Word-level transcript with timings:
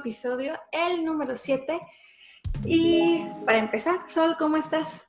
episodio, 0.00 0.58
el 0.72 1.04
número 1.04 1.36
7. 1.36 1.78
Y 2.64 3.22
para 3.44 3.58
empezar, 3.58 3.98
Sol, 4.08 4.34
¿cómo 4.38 4.56
estás? 4.56 5.06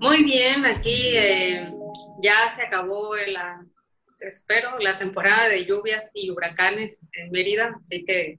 Muy 0.00 0.24
bien, 0.24 0.64
aquí 0.64 1.14
eh, 1.14 1.70
ya 2.22 2.48
se 2.50 2.62
acabó 2.62 3.14
la, 3.16 3.64
espero, 4.20 4.78
la 4.78 4.96
temporada 4.96 5.48
de 5.48 5.66
lluvias 5.66 6.10
y 6.14 6.30
huracanes 6.30 7.08
en 7.12 7.30
Mérida, 7.30 7.78
así 7.84 8.02
que 8.04 8.38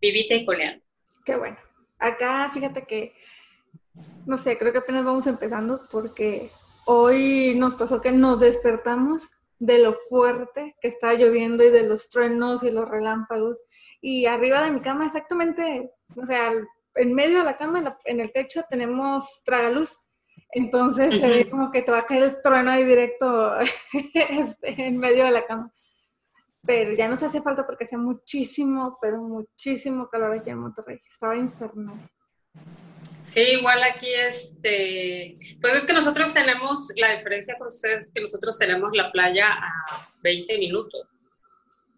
vivite 0.00 0.36
y 0.36 0.46
coleando. 0.46 0.84
Qué 1.24 1.36
bueno. 1.36 1.58
Acá, 1.98 2.48
fíjate 2.54 2.84
que, 2.86 3.14
no 4.26 4.36
sé, 4.36 4.58
creo 4.58 4.72
que 4.72 4.78
apenas 4.78 5.04
vamos 5.04 5.26
empezando 5.26 5.80
porque 5.90 6.48
hoy 6.86 7.54
nos 7.56 7.74
pasó 7.74 8.00
que 8.00 8.12
nos 8.12 8.38
despertamos 8.38 9.28
de 9.58 9.78
lo 9.78 9.94
fuerte 10.08 10.76
que 10.80 10.86
estaba 10.86 11.14
lloviendo 11.14 11.64
y 11.64 11.70
de 11.70 11.82
los 11.82 12.10
truenos 12.10 12.62
y 12.62 12.70
los 12.70 12.88
relámpagos. 12.88 13.58
Y 14.00 14.26
arriba 14.26 14.62
de 14.62 14.70
mi 14.70 14.80
cama, 14.80 15.06
exactamente, 15.06 15.90
o 16.16 16.24
sea, 16.24 16.52
en 16.94 17.14
medio 17.14 17.38
de 17.38 17.44
la 17.44 17.56
cama, 17.56 17.96
en 18.04 18.20
el 18.20 18.32
techo, 18.32 18.64
tenemos 18.68 19.42
tragaluz. 19.44 19.96
Entonces 20.52 21.20
se 21.20 21.28
ve 21.30 21.50
como 21.50 21.70
que 21.70 21.82
te 21.82 21.90
va 21.90 21.98
a 21.98 22.06
caer 22.06 22.22
el 22.22 22.42
trueno 22.42 22.70
ahí 22.70 22.84
directo 22.84 23.58
este, 24.14 24.86
en 24.86 24.98
medio 24.98 25.24
de 25.24 25.30
la 25.30 25.46
cama. 25.46 25.72
Pero 26.64 26.92
ya 26.92 27.08
no 27.08 27.18
se 27.18 27.26
hace 27.26 27.42
falta 27.42 27.66
porque 27.66 27.84
hacía 27.84 27.98
muchísimo, 27.98 28.98
pero 29.00 29.22
muchísimo 29.22 30.08
calor 30.08 30.38
aquí 30.38 30.50
en 30.50 30.58
Monterrey. 30.58 31.00
Estaba 31.06 31.36
infernal. 31.36 32.08
Sí, 33.24 33.40
igual 33.40 33.82
aquí, 33.82 34.10
este, 34.10 35.34
pues 35.60 35.76
es 35.76 35.86
que 35.86 35.92
nosotros 35.92 36.32
tenemos, 36.32 36.88
la 36.96 37.14
diferencia 37.14 37.56
con 37.58 37.68
ustedes 37.68 38.06
es 38.06 38.12
que 38.12 38.22
nosotros 38.22 38.58
tenemos 38.58 38.90
la 38.94 39.12
playa 39.12 39.50
a 39.52 40.08
20 40.22 40.58
minutos. 40.58 41.06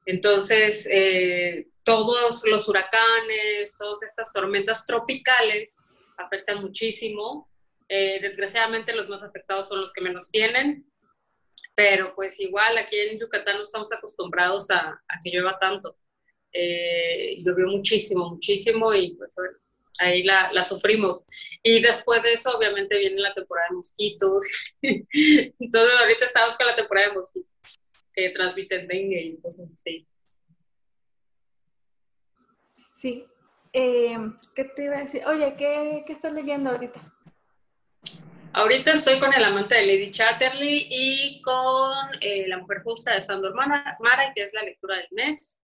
Entonces, 0.06 0.88
eh, 0.90 1.68
todos 1.90 2.44
los 2.46 2.68
huracanes, 2.68 3.76
todas 3.76 4.02
estas 4.04 4.30
tormentas 4.30 4.86
tropicales 4.86 5.76
afectan 6.18 6.62
muchísimo. 6.62 7.48
Eh, 7.88 8.20
desgraciadamente 8.22 8.94
los 8.94 9.08
más 9.08 9.24
afectados 9.24 9.66
son 9.66 9.80
los 9.80 9.92
que 9.92 10.00
menos 10.00 10.30
tienen, 10.30 10.86
pero 11.74 12.14
pues 12.14 12.38
igual 12.38 12.78
aquí 12.78 12.96
en 12.96 13.18
Yucatán 13.18 13.56
no 13.56 13.62
estamos 13.62 13.92
acostumbrados 13.92 14.70
a, 14.70 14.90
a 14.90 15.20
que 15.20 15.30
llueva 15.30 15.58
tanto. 15.58 15.96
Eh, 16.52 17.42
llovió 17.44 17.66
muchísimo, 17.66 18.30
muchísimo 18.30 18.94
y 18.94 19.16
pues 19.16 19.34
bueno, 19.34 19.58
ahí 19.98 20.22
la, 20.22 20.52
la, 20.52 20.62
sufrimos. 20.62 21.24
Y 21.64 21.80
después 21.80 22.22
de 22.22 22.34
eso, 22.34 22.56
obviamente, 22.56 22.98
viene 22.98 23.20
la 23.20 23.32
temporada 23.32 23.66
de 23.70 23.76
mosquitos. 23.76 24.44
Entonces, 24.82 26.00
ahorita 26.00 26.24
estamos 26.24 26.56
con 26.56 26.68
la 26.68 26.76
temporada 26.76 27.08
de 27.08 27.14
mosquitos, 27.14 27.54
que 28.12 28.30
transmiten 28.30 28.86
dengue 28.86 29.22
y 29.22 29.40
cosas 29.40 29.68
así. 29.72 30.06
Sí. 33.00 33.26
Eh, 33.72 34.14
¿Qué 34.54 34.64
te 34.64 34.84
iba 34.84 34.96
a 34.96 35.00
decir? 35.00 35.22
Oye, 35.26 35.54
¿qué, 35.56 36.04
¿qué, 36.06 36.12
estás 36.12 36.34
leyendo 36.34 36.68
ahorita? 36.68 37.00
Ahorita 38.52 38.92
estoy 38.92 39.18
con 39.18 39.32
El 39.32 39.42
amante 39.42 39.76
de 39.76 39.86
Lady 39.86 40.10
Chatterley 40.10 40.86
y 40.90 41.40
con 41.40 41.96
eh, 42.20 42.46
La 42.46 42.58
mujer 42.58 42.82
justa 42.82 43.14
de 43.14 43.22
Sandor 43.22 43.54
Mara, 43.54 44.32
que 44.34 44.42
es 44.42 44.52
la 44.52 44.64
lectura 44.64 44.96
del 44.96 45.08
mes. 45.12 45.58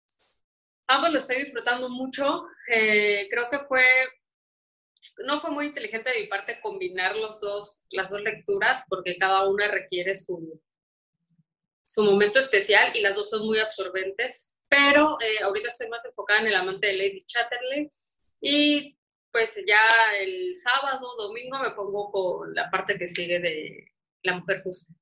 Ambos 0.89 1.12
lo 1.12 1.19
estoy 1.19 1.37
disfrutando 1.37 1.91
mucho. 1.91 2.47
Eh, 2.73 3.29
creo 3.29 3.51
que 3.51 3.59
fue 3.69 3.84
no 5.19 5.39
fue 5.39 5.51
muy 5.51 5.67
inteligente 5.67 6.11
de 6.11 6.23
mi 6.23 6.27
parte 6.29 6.59
combinar 6.62 7.17
los 7.17 7.39
dos, 7.41 7.84
las 7.91 8.09
dos 8.09 8.23
lecturas 8.23 8.84
porque 8.89 9.19
cada 9.19 9.47
una 9.47 9.69
requiere 9.69 10.14
su, 10.14 10.59
su 11.84 12.03
momento 12.03 12.39
especial 12.39 12.97
y 12.97 13.03
las 13.03 13.14
dos 13.14 13.29
son 13.29 13.45
muy 13.45 13.59
absorbentes. 13.59 14.55
Pero 14.69 15.19
eh, 15.20 15.42
ahorita 15.42 15.69
estoy 15.69 15.89
más 15.89 16.05
enfocada 16.05 16.41
en 16.41 16.47
el 16.48 16.55
amante 16.55 16.89
de 16.89 16.95
Lady 16.95 17.20
Chatterley 17.20 17.89
y 18.40 18.98
pues 19.30 19.61
ya 19.67 19.80
el 20.18 20.55
sábado, 20.55 21.14
domingo 21.17 21.58
me 21.58 21.70
pongo 21.70 22.11
con 22.11 22.55
la 22.55 22.70
parte 22.70 22.98
que 22.98 23.07
sigue 23.07 23.39
de 23.39 23.92
La 24.23 24.35
Mujer 24.39 24.63
Justa. 24.63 24.95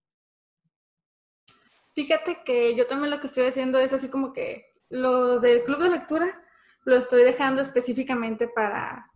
Fíjate 1.95 2.43
que 2.45 2.75
yo 2.75 2.87
también 2.87 3.11
lo 3.11 3.21
que 3.21 3.29
estoy 3.29 3.47
haciendo 3.47 3.79
es 3.79 3.93
así 3.93 4.09
como 4.09 4.33
que 4.33 4.67
lo 4.89 5.39
del 5.39 5.63
club 5.63 5.79
de 5.79 5.91
lectura 5.91 6.43
lo 6.85 6.97
estoy 6.97 7.23
dejando 7.23 7.63
específicamente 7.63 8.49
para 8.49 9.11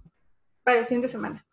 para 0.68 0.80
el 0.80 0.86
fin 0.86 1.00
de 1.00 1.08
semana. 1.08 1.47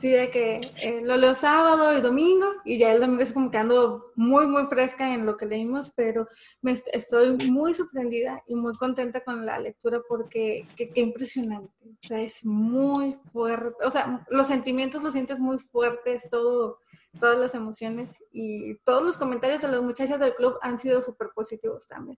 Sí, 0.00 0.08
de 0.08 0.30
que 0.30 0.56
eh, 0.80 1.02
lo 1.02 1.14
leo 1.18 1.34
sábado 1.34 1.92
y 1.92 2.00
domingo 2.00 2.46
y 2.64 2.78
ya 2.78 2.90
el 2.90 3.02
domingo 3.02 3.22
es 3.22 3.34
como 3.34 3.50
que 3.50 3.58
ando 3.58 4.12
muy, 4.14 4.46
muy 4.46 4.64
fresca 4.64 5.12
en 5.12 5.26
lo 5.26 5.36
que 5.36 5.44
leímos, 5.44 5.90
pero 5.94 6.26
me 6.62 6.72
estoy 6.72 7.36
muy 7.50 7.74
sorprendida 7.74 8.42
y 8.46 8.54
muy 8.54 8.72
contenta 8.78 9.22
con 9.22 9.44
la 9.44 9.58
lectura 9.58 10.00
porque 10.08 10.66
qué 10.74 10.90
impresionante. 10.94 11.74
O 11.84 12.06
sea, 12.06 12.18
es 12.22 12.42
muy 12.46 13.12
fuerte. 13.30 13.84
O 13.84 13.90
sea, 13.90 14.24
los 14.30 14.46
sentimientos 14.46 15.02
los 15.02 15.12
sientes 15.12 15.38
muy 15.38 15.58
fuertes, 15.58 16.30
todo, 16.30 16.78
todas 17.18 17.38
las 17.38 17.54
emociones 17.54 18.24
y 18.32 18.76
todos 18.76 19.02
los 19.02 19.18
comentarios 19.18 19.60
de 19.60 19.68
las 19.68 19.82
muchachas 19.82 20.18
del 20.18 20.34
club 20.34 20.56
han 20.62 20.80
sido 20.80 21.02
súper 21.02 21.28
positivos 21.34 21.86
también. 21.86 22.16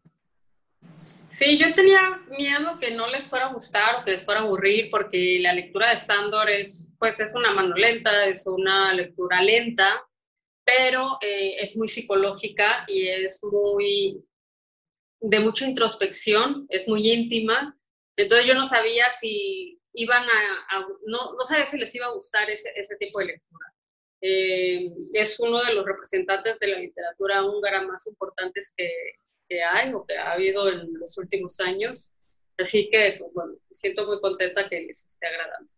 Sí, 1.33 1.57
yo 1.57 1.73
tenía 1.73 2.21
miedo 2.29 2.79
que 2.79 2.91
no 2.91 3.09
les 3.09 3.25
fuera 3.25 3.47
a 3.47 3.53
gustar 3.55 4.05
que 4.05 4.11
les 4.11 4.25
fuera 4.25 4.41
a 4.41 4.43
aburrir 4.45 4.91
porque 4.91 5.39
la 5.41 5.55
lectura 5.55 5.91
de 5.91 5.97
Sandor 5.97 6.51
es, 6.51 6.93
pues, 6.99 7.19
es 7.21 7.35
una 7.35 7.53
mano 7.53 7.75
lenta, 7.75 8.27
es 8.27 8.47
una 8.47 8.93
lectura 8.93 9.41
lenta, 9.43 10.07
pero 10.63 11.19
eh, 11.23 11.57
es 11.59 11.75
muy 11.77 11.89
psicológica 11.89 12.85
y 12.87 13.09
es 13.09 13.41
muy 13.45 14.23
de 15.21 15.41
mucha 15.41 15.67
introspección, 15.67 16.67
es 16.69 16.87
muy 16.87 17.11
íntima. 17.11 17.79
Entonces 18.17 18.47
yo 18.47 18.55
no 18.55 18.65
sabía 18.67 19.09
si 19.11 19.81
iban 19.95 20.23
a, 20.23 20.81
no, 21.07 21.33
no, 21.33 21.45
sabía 21.45 21.67
si 21.67 21.79
les 21.79 21.95
iba 21.95 22.07
a 22.07 22.13
gustar 22.13 22.51
ese, 22.51 22.71
ese 22.77 22.97
tipo 22.97 23.21
de 23.21 23.27
lectura. 23.27 23.67
Eh, 24.21 24.85
es 25.15 25.41
uno 25.41 25.65
de 25.65 25.75
los 25.75 25.85
representantes 25.85 26.59
de 26.59 26.67
la 26.69 26.79
literatura 26.79 27.43
húngara 27.45 27.83
más 27.83 28.07
importantes 28.07 28.73
que, 28.77 28.89
hay 29.51 29.93
o 29.93 30.05
que 30.05 30.17
ha 30.17 30.33
habido 30.33 30.69
en 30.69 30.93
los 30.95 31.17
últimos 31.19 31.59
años. 31.61 32.13
Así 32.59 32.89
que, 32.91 33.17
pues 33.19 33.35
bueno, 33.35 33.53
me 33.53 33.75
siento 33.75 34.07
muy 34.07 34.21
contenta 34.21 34.69
que 34.69 34.81
les 34.81 35.05
esté 35.05 35.27
agradando. 35.27 35.73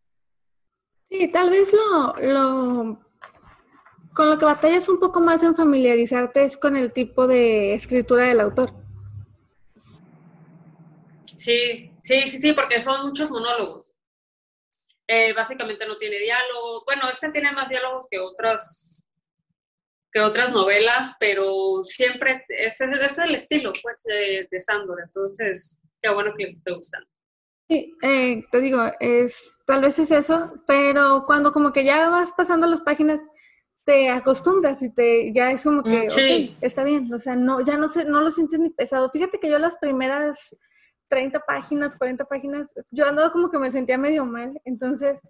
Sí, 1.10 1.28
tal 1.28 1.50
vez 1.50 1.72
lo, 1.72 2.14
lo 2.16 3.04
con 4.14 4.30
lo 4.30 4.38
que 4.38 4.44
batallas 4.44 4.88
un 4.88 5.00
poco 5.00 5.20
más 5.20 5.42
en 5.42 5.56
familiarizarte 5.56 6.44
es 6.44 6.56
con 6.56 6.76
el 6.76 6.92
tipo 6.92 7.26
de 7.26 7.74
escritura 7.74 8.24
del 8.24 8.40
autor. 8.40 8.72
Sí, 11.36 11.92
sí, 12.02 12.22
sí, 12.28 12.40
sí, 12.40 12.52
porque 12.52 12.80
son 12.80 13.06
muchos 13.08 13.28
monólogos. 13.28 13.94
Eh, 15.06 15.32
básicamente 15.34 15.86
no 15.86 15.98
tiene 15.98 16.18
diálogo. 16.18 16.84
Bueno, 16.86 17.08
este 17.10 17.30
tiene 17.30 17.52
más 17.52 17.68
diálogos 17.68 18.06
que 18.08 18.20
otras 18.20 18.93
que 20.14 20.20
otras 20.20 20.52
novelas, 20.52 21.12
pero 21.18 21.82
siempre 21.82 22.44
ese, 22.48 22.84
es 22.84 23.18
el 23.18 23.34
estilo 23.34 23.72
pues, 23.82 24.02
de, 24.04 24.46
de 24.48 24.60
Sandor, 24.60 25.00
entonces 25.04 25.82
qué 26.00 26.08
bueno 26.08 26.32
que 26.38 26.44
les 26.44 26.58
esté 26.58 26.72
gustando. 26.72 27.08
Sí, 27.68 27.92
eh, 28.02 28.44
te 28.52 28.60
digo, 28.60 28.92
es, 29.00 29.58
tal 29.66 29.80
vez 29.80 29.98
es 29.98 30.12
eso, 30.12 30.52
pero 30.68 31.24
cuando 31.26 31.50
como 31.50 31.72
que 31.72 31.82
ya 31.82 32.08
vas 32.10 32.30
pasando 32.36 32.66
las 32.68 32.82
páginas, 32.82 33.20
te 33.84 34.08
acostumbras 34.08 34.82
y 34.82 34.94
te 34.94 35.32
ya 35.32 35.50
es 35.50 35.64
como 35.64 35.82
que 35.82 36.06
mm, 36.06 36.64
está 36.64 36.84
bien, 36.84 37.12
o 37.12 37.18
sea, 37.18 37.34
no, 37.34 37.60
ya 37.62 37.76
no 37.76 37.88
sé, 37.88 38.04
no 38.04 38.20
lo 38.20 38.30
sientes 38.30 38.60
ni 38.60 38.70
pesado. 38.70 39.10
Fíjate 39.10 39.38
que 39.40 39.50
yo 39.50 39.58
las 39.58 39.76
primeras 39.78 40.56
30 41.08 41.40
páginas, 41.40 41.96
40 41.96 42.24
páginas, 42.26 42.72
yo 42.90 43.06
andaba 43.06 43.32
como 43.32 43.50
que 43.50 43.58
me 43.58 43.72
sentía 43.72 43.98
medio 43.98 44.24
mal, 44.24 44.60
entonces 44.64 45.20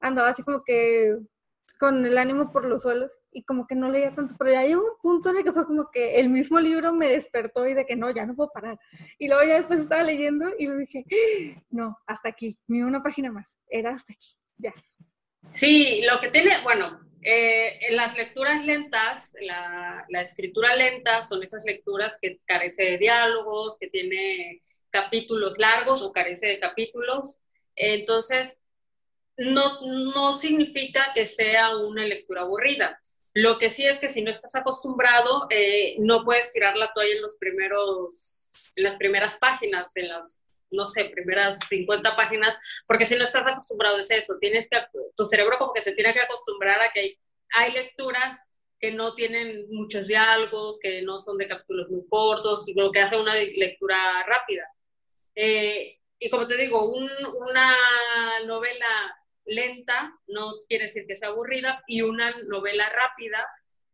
andaba 0.00 0.30
así 0.30 0.42
como 0.42 0.64
que 0.64 1.16
con 1.82 2.06
el 2.06 2.16
ánimo 2.16 2.52
por 2.52 2.64
los 2.64 2.82
suelos 2.82 3.18
y 3.32 3.42
como 3.42 3.66
que 3.66 3.74
no 3.74 3.90
leía 3.90 4.14
tanto, 4.14 4.36
pero 4.38 4.52
ya 4.52 4.64
llegó 4.64 4.84
un 4.84 4.98
punto 5.02 5.30
en 5.30 5.38
el 5.38 5.42
que 5.42 5.50
fue 5.50 5.66
como 5.66 5.90
que 5.90 6.20
el 6.20 6.28
mismo 6.28 6.60
libro 6.60 6.92
me 6.92 7.08
despertó 7.08 7.66
y 7.66 7.74
de 7.74 7.84
que 7.84 7.96
no, 7.96 8.08
ya 8.14 8.24
no 8.24 8.36
puedo 8.36 8.52
parar. 8.52 8.78
Y 9.18 9.26
luego 9.26 9.42
ya 9.42 9.56
después 9.56 9.80
estaba 9.80 10.04
leyendo 10.04 10.52
y 10.56 10.68
me 10.68 10.76
dije, 10.76 11.04
no, 11.70 11.98
hasta 12.06 12.28
aquí, 12.28 12.56
ni 12.68 12.82
una 12.82 13.02
página 13.02 13.32
más, 13.32 13.56
era 13.68 13.96
hasta 13.96 14.12
aquí, 14.12 14.28
ya. 14.58 14.72
Sí, 15.52 16.02
lo 16.08 16.20
que 16.20 16.28
tiene, 16.28 16.62
bueno, 16.62 17.00
eh, 17.20 17.80
en 17.88 17.96
las 17.96 18.16
lecturas 18.16 18.64
lentas, 18.64 19.34
la, 19.40 20.06
la, 20.08 20.20
escritura 20.20 20.76
lenta 20.76 21.24
son 21.24 21.42
esas 21.42 21.64
lecturas 21.64 22.16
que 22.22 22.38
carece 22.46 22.84
de 22.84 22.98
diálogos, 22.98 23.76
que 23.76 23.88
tiene 23.88 24.60
capítulos 24.90 25.58
largos 25.58 26.00
o 26.00 26.12
carece 26.12 26.46
de 26.46 26.60
capítulos. 26.60 27.40
Entonces, 27.74 28.61
no, 29.50 29.80
no 30.14 30.32
significa 30.32 31.12
que 31.14 31.26
sea 31.26 31.76
una 31.76 32.04
lectura 32.04 32.42
aburrida. 32.42 33.00
Lo 33.34 33.58
que 33.58 33.70
sí 33.70 33.86
es 33.86 33.98
que 33.98 34.08
si 34.08 34.22
no 34.22 34.30
estás 34.30 34.54
acostumbrado, 34.54 35.46
eh, 35.50 35.96
no 35.98 36.22
puedes 36.22 36.52
tirar 36.52 36.76
la 36.76 36.92
toalla 36.92 37.14
en 37.14 37.22
los 37.22 37.36
primeros, 37.36 38.70
las 38.76 38.96
primeras 38.96 39.36
páginas, 39.36 39.96
en 39.96 40.08
las, 40.08 40.42
no 40.70 40.86
sé, 40.86 41.06
primeras 41.06 41.58
50 41.68 42.14
páginas, 42.14 42.54
porque 42.86 43.06
si 43.06 43.16
no 43.16 43.22
estás 43.22 43.46
acostumbrado 43.46 43.98
es 43.98 44.10
eso, 44.10 44.36
tienes 44.38 44.68
que, 44.68 44.78
tu 45.16 45.24
cerebro 45.24 45.58
como 45.58 45.72
que 45.72 45.82
se 45.82 45.92
tiene 45.92 46.12
que 46.12 46.20
acostumbrar 46.20 46.80
a 46.80 46.90
que 46.90 47.00
hay, 47.00 47.18
hay 47.54 47.72
lecturas 47.72 48.42
que 48.78 48.92
no 48.92 49.14
tienen 49.14 49.66
muchos 49.70 50.08
diálogos, 50.08 50.78
que 50.80 51.02
no 51.02 51.18
son 51.18 51.38
de 51.38 51.46
capítulos 51.46 51.88
muy 51.88 52.02
cortos, 52.10 52.64
lo 52.74 52.90
que 52.90 53.00
hace 53.00 53.16
una 53.16 53.34
lectura 53.34 54.24
rápida. 54.26 54.68
Eh, 55.34 55.98
y 56.18 56.28
como 56.28 56.46
te 56.46 56.56
digo, 56.56 56.84
una 56.84 57.74
novela 58.46 59.21
lenta 59.44 60.14
no 60.28 60.52
quiere 60.68 60.84
decir 60.84 61.06
que 61.06 61.16
sea 61.16 61.28
aburrida 61.28 61.82
y 61.86 62.02
una 62.02 62.34
novela 62.48 62.88
rápida 62.88 63.46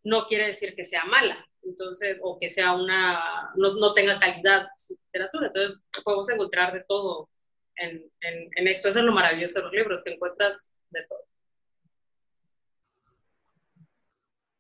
no 0.05 0.27
quiere 0.27 0.47
decir 0.47 0.75
que 0.75 0.85
sea 0.85 1.05
mala, 1.05 1.47
entonces, 1.63 2.19
o 2.23 2.39
que 2.39 2.49
sea 2.49 2.73
una, 2.73 3.53
no, 3.57 3.93
tenga 3.93 4.19
calidad 4.19 4.69
su 4.75 4.95
literatura. 4.95 5.47
Entonces, 5.47 5.79
podemos 6.05 6.29
encontrar 6.31 6.73
de 6.73 6.81
todo 6.87 7.29
en, 7.77 8.11
en, 8.21 8.69
esto. 8.69 8.89
Eso 8.89 9.01
es 9.01 9.05
lo 9.05 9.13
maravilloso 9.13 9.59
de 9.59 9.65
los 9.65 9.73
libros, 9.73 10.03
que 10.03 10.13
encuentras 10.15 10.73
de 10.91 11.01
todo. 11.09 11.19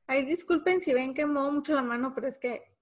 Ay, 0.07 0.25
disculpen 0.25 0.81
si 0.81 0.95
ven 0.95 1.15
que 1.15 1.27
muevo 1.27 1.53
mucho 1.53 1.75
la 1.75 1.83
mano, 1.83 2.13
pero 2.15 2.29
es 2.29 2.39
que 2.39 2.55
en 2.55 2.78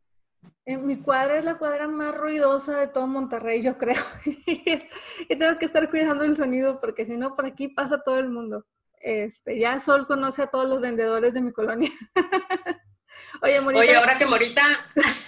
mi 0.66 1.00
cuadra 1.00 1.38
es 1.38 1.44
la 1.44 1.58
cuadra 1.58 1.88
más 1.88 2.14
ruidosa 2.14 2.80
de 2.80 2.88
todo 2.88 3.06
Monterrey, 3.06 3.62
yo 3.62 3.78
creo. 3.78 4.02
y 4.24 5.36
tengo 5.36 5.58
que 5.58 5.66
estar 5.66 5.88
cuidando 5.90 6.24
el 6.24 6.36
sonido 6.36 6.80
porque 6.80 7.06
si 7.06 7.16
no, 7.16 7.34
por 7.34 7.46
aquí 7.46 7.68
pasa 7.68 8.02
todo 8.02 8.18
el 8.18 8.28
mundo. 8.28 8.66
Este, 9.00 9.58
ya 9.58 9.80
Sol 9.80 10.06
conoce 10.06 10.42
a 10.42 10.48
todos 10.48 10.68
los 10.68 10.80
vendedores 10.80 11.32
de 11.34 11.40
mi 11.40 11.52
colonia. 11.52 11.90
Oye, 13.42 13.60
Morita. 13.60 13.80
Oye, 13.80 13.96
ahora 13.96 14.18
que 14.18 14.26
Morita. 14.26 14.90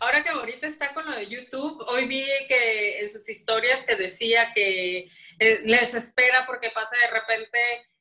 Ahora 0.00 0.22
que 0.22 0.32
Morita 0.32 0.66
está 0.66 0.92
con 0.92 1.06
lo 1.06 1.16
de 1.16 1.26
YouTube, 1.26 1.84
hoy 1.88 2.06
vi 2.06 2.24
que 2.48 3.00
en 3.00 3.08
sus 3.08 3.28
historias 3.28 3.84
que 3.84 3.96
decía 3.96 4.52
que 4.52 5.06
eh, 5.38 5.60
les 5.64 5.94
espera 5.94 6.44
porque 6.46 6.70
pasa 6.70 6.96
de 6.96 7.10
repente 7.10 7.58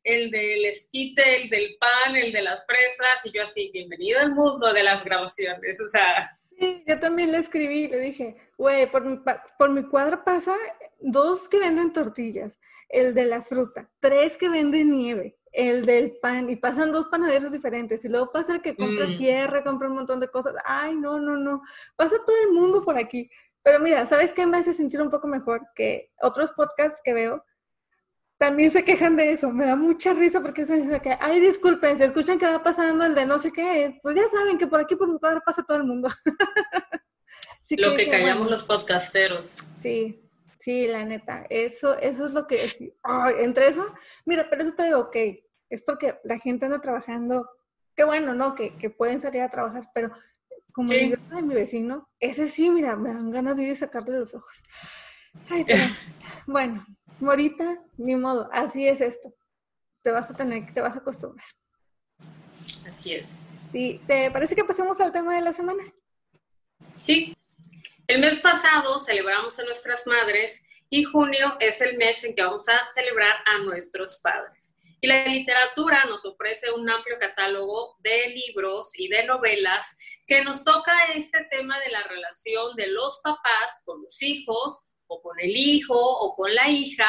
el 0.07 0.31
del 0.31 0.65
esquite, 0.65 1.43
el 1.43 1.49
del 1.49 1.77
pan, 1.79 2.15
el 2.15 2.31
de 2.31 2.41
las 2.41 2.65
fresas, 2.65 3.25
y 3.25 3.31
yo 3.31 3.43
así, 3.43 3.69
bienvenido 3.73 4.21
al 4.21 4.33
mundo 4.33 4.71
de 4.71 4.83
las 4.83 5.03
grabaciones, 5.03 5.81
o 5.81 5.87
sea. 5.87 6.39
Sí, 6.57 6.83
yo 6.87 6.97
también 6.97 7.33
le 7.33 7.39
escribí, 7.39 7.89
le 7.89 7.99
dije, 7.99 8.37
güey, 8.57 8.89
por 8.89 9.03
mi, 9.03 9.19
por 9.59 9.69
mi 9.69 9.83
cuadra 9.83 10.23
pasa 10.23 10.55
dos 11.01 11.49
que 11.49 11.59
venden 11.59 11.91
tortillas, 11.91 12.57
el 12.87 13.13
de 13.13 13.25
la 13.25 13.41
fruta, 13.41 13.89
tres 13.99 14.37
que 14.37 14.47
venden 14.47 14.91
nieve, 14.91 15.37
el 15.51 15.85
del 15.85 16.17
pan, 16.21 16.49
y 16.49 16.55
pasan 16.55 16.93
dos 16.93 17.07
panaderos 17.07 17.51
diferentes, 17.51 18.05
y 18.05 18.07
luego 18.07 18.31
pasa 18.31 18.53
el 18.53 18.61
que 18.61 18.77
compra 18.77 19.07
mm. 19.07 19.63
compra 19.65 19.89
un 19.89 19.95
montón 19.95 20.21
de 20.21 20.29
cosas, 20.29 20.55
ay, 20.63 20.95
no, 20.95 21.19
no, 21.19 21.35
no, 21.35 21.61
pasa 21.97 22.15
todo 22.25 22.37
el 22.43 22.53
mundo 22.53 22.83
por 22.85 22.97
aquí. 22.97 23.29
Pero 23.61 23.81
mira, 23.81 24.05
¿sabes 24.05 24.31
qué 24.31 24.45
me 24.45 24.59
hace 24.59 24.71
sentir 24.71 25.01
un 25.01 25.09
poco 25.09 25.27
mejor? 25.27 25.67
Que 25.75 26.13
otros 26.21 26.53
podcasts 26.53 27.01
que 27.03 27.11
veo 27.11 27.43
también 28.37 28.71
se 28.71 28.83
quejan 28.83 29.15
de 29.15 29.31
eso, 29.31 29.51
me 29.51 29.65
da 29.65 29.75
mucha 29.75 30.13
risa 30.13 30.41
porque 30.41 30.65
se 30.65 30.81
dice 30.81 30.99
que, 31.01 31.17
ay, 31.19 31.39
disculpen, 31.39 31.97
se 31.97 32.05
escuchan 32.05 32.37
que 32.37 32.45
va 32.45 32.61
pasando 32.61 33.05
el 33.05 33.15
de 33.15 33.25
no 33.25 33.39
sé 33.39 33.51
qué, 33.51 33.99
pues 34.01 34.15
ya 34.15 34.29
saben 34.29 34.57
que 34.57 34.67
por 34.67 34.79
aquí 34.79 34.95
por 34.95 35.11
mi 35.11 35.17
padre 35.17 35.41
pasa 35.45 35.63
todo 35.63 35.77
el 35.77 35.83
mundo. 35.83 36.09
Lo 37.71 37.95
que, 37.95 38.07
callamos 38.07 38.49
los 38.49 38.63
podcasteros. 38.63 39.57
Sí, 39.77 40.27
Sí, 40.67 40.85
la 40.85 41.05
neta, 41.05 41.45
eso, 41.49 41.97
eso 41.97 42.27
es 42.27 42.33
lo 42.33 42.45
que 42.45 42.65
es. 42.65 42.77
entre 43.39 43.69
eso, 43.69 43.93
mira, 44.25 44.49
pero 44.49 44.63
eso 44.63 44.73
te 44.73 44.83
digo, 44.83 44.99
ok, 44.99 45.15
es 45.69 45.81
porque 45.81 46.19
la 46.25 46.39
gente 46.39 46.65
anda 46.65 46.81
trabajando, 46.81 47.49
qué 47.95 48.03
bueno, 48.03 48.33
¿no? 48.33 48.53
Que, 48.53 48.71
pueden 48.89 49.21
salir 49.21 49.43
a 49.43 49.49
trabajar, 49.49 49.89
pero 49.93 50.11
como 50.73 50.91
el 50.91 51.11
de 51.11 51.41
mi 51.41 51.53
vecino, 51.53 52.09
ese 52.19 52.49
sí, 52.49 52.69
mira, 52.69 52.97
me 52.97 53.13
dan 53.13 53.31
ganas 53.31 53.55
de 53.55 53.63
ir 53.63 53.71
a 53.71 53.75
sacarle 53.75 54.19
los 54.19 54.35
ojos. 54.35 54.61
Ay, 55.49 55.63
pero, 55.63 55.83
bueno, 56.47 56.85
Morita, 57.19 57.81
ni 57.97 58.15
modo, 58.15 58.49
así 58.51 58.87
es 58.87 59.01
esto. 59.01 59.33
Te 60.03 60.11
vas 60.11 60.29
a 60.29 60.35
tener, 60.35 60.73
te 60.73 60.81
vas 60.81 60.95
a 60.95 60.99
acostumbrar. 60.99 61.47
Así 62.85 63.13
es. 63.13 63.43
Sí, 63.71 64.01
¿te 64.05 64.31
parece 64.31 64.55
que 64.55 64.63
pasemos 64.63 64.99
al 65.01 65.11
tema 65.11 65.35
de 65.35 65.41
la 65.41 65.53
semana? 65.53 65.83
Sí, 66.99 67.35
el 68.07 68.21
mes 68.21 68.37
pasado 68.37 68.99
celebramos 68.99 69.59
a 69.59 69.63
nuestras 69.63 70.07
madres 70.07 70.61
y 70.89 71.03
junio 71.03 71.57
es 71.59 71.81
el 71.81 71.97
mes 71.97 72.23
en 72.23 72.35
que 72.35 72.43
vamos 72.43 72.69
a 72.69 72.89
celebrar 72.91 73.35
a 73.45 73.57
nuestros 73.59 74.19
padres. 74.19 74.73
Y 75.01 75.07
la 75.07 75.25
literatura 75.25 76.05
nos 76.05 76.25
ofrece 76.25 76.71
un 76.71 76.89
amplio 76.89 77.17
catálogo 77.19 77.97
de 77.99 78.29
libros 78.29 78.97
y 78.97 79.09
de 79.09 79.25
novelas 79.25 79.95
que 80.25 80.43
nos 80.43 80.63
toca 80.63 80.93
este 81.13 81.43
tema 81.51 81.79
de 81.79 81.89
la 81.89 82.03
relación 82.03 82.75
de 82.75 82.87
los 82.87 83.19
papás 83.23 83.81
con 83.85 84.01
los 84.01 84.21
hijos 84.21 84.81
o 85.07 85.21
con 85.21 85.39
el 85.39 85.55
hijo 85.55 85.95
o 85.95 86.35
con 86.35 86.53
la 86.53 86.69
hija 86.69 87.07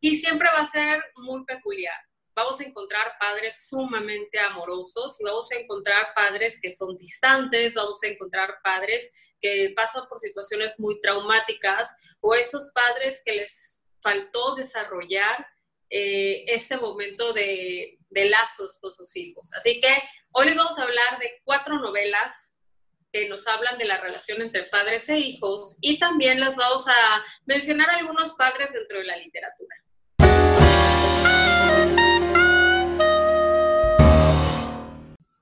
y 0.00 0.16
siempre 0.16 0.48
va 0.54 0.62
a 0.62 0.66
ser 0.66 1.02
muy 1.16 1.44
peculiar 1.44 2.00
vamos 2.40 2.60
a 2.60 2.64
encontrar 2.64 3.12
padres 3.18 3.68
sumamente 3.68 4.38
amorosos, 4.38 5.18
vamos 5.22 5.50
a 5.52 5.56
encontrar 5.56 6.14
padres 6.14 6.58
que 6.60 6.74
son 6.74 6.96
distantes, 6.96 7.74
vamos 7.74 8.02
a 8.02 8.06
encontrar 8.06 8.58
padres 8.62 9.10
que 9.40 9.72
pasan 9.76 10.08
por 10.08 10.20
situaciones 10.20 10.74
muy 10.78 10.98
traumáticas 11.00 11.94
o 12.20 12.34
esos 12.34 12.70
padres 12.72 13.22
que 13.24 13.34
les 13.34 13.82
faltó 14.02 14.54
desarrollar 14.54 15.46
eh, 15.90 16.44
este 16.46 16.76
momento 16.76 17.32
de, 17.32 17.98
de 18.08 18.24
lazos 18.26 18.78
con 18.80 18.92
sus 18.92 19.14
hijos. 19.16 19.50
Así 19.54 19.80
que 19.80 19.94
hoy 20.32 20.46
les 20.46 20.56
vamos 20.56 20.78
a 20.78 20.84
hablar 20.84 21.18
de 21.18 21.40
cuatro 21.44 21.78
novelas 21.78 22.56
que 23.12 23.28
nos 23.28 23.46
hablan 23.46 23.78
de 23.78 23.86
la 23.86 23.98
relación 23.98 24.40
entre 24.42 24.64
padres 24.64 25.08
e 25.08 25.18
hijos 25.18 25.76
y 25.80 25.98
también 25.98 26.40
les 26.40 26.56
vamos 26.56 26.86
a 26.86 27.24
mencionar 27.46 27.90
algunos 27.90 28.34
padres 28.34 28.72
dentro 28.72 28.98
de 28.98 29.04
la 29.04 29.16
literatura. 29.16 29.76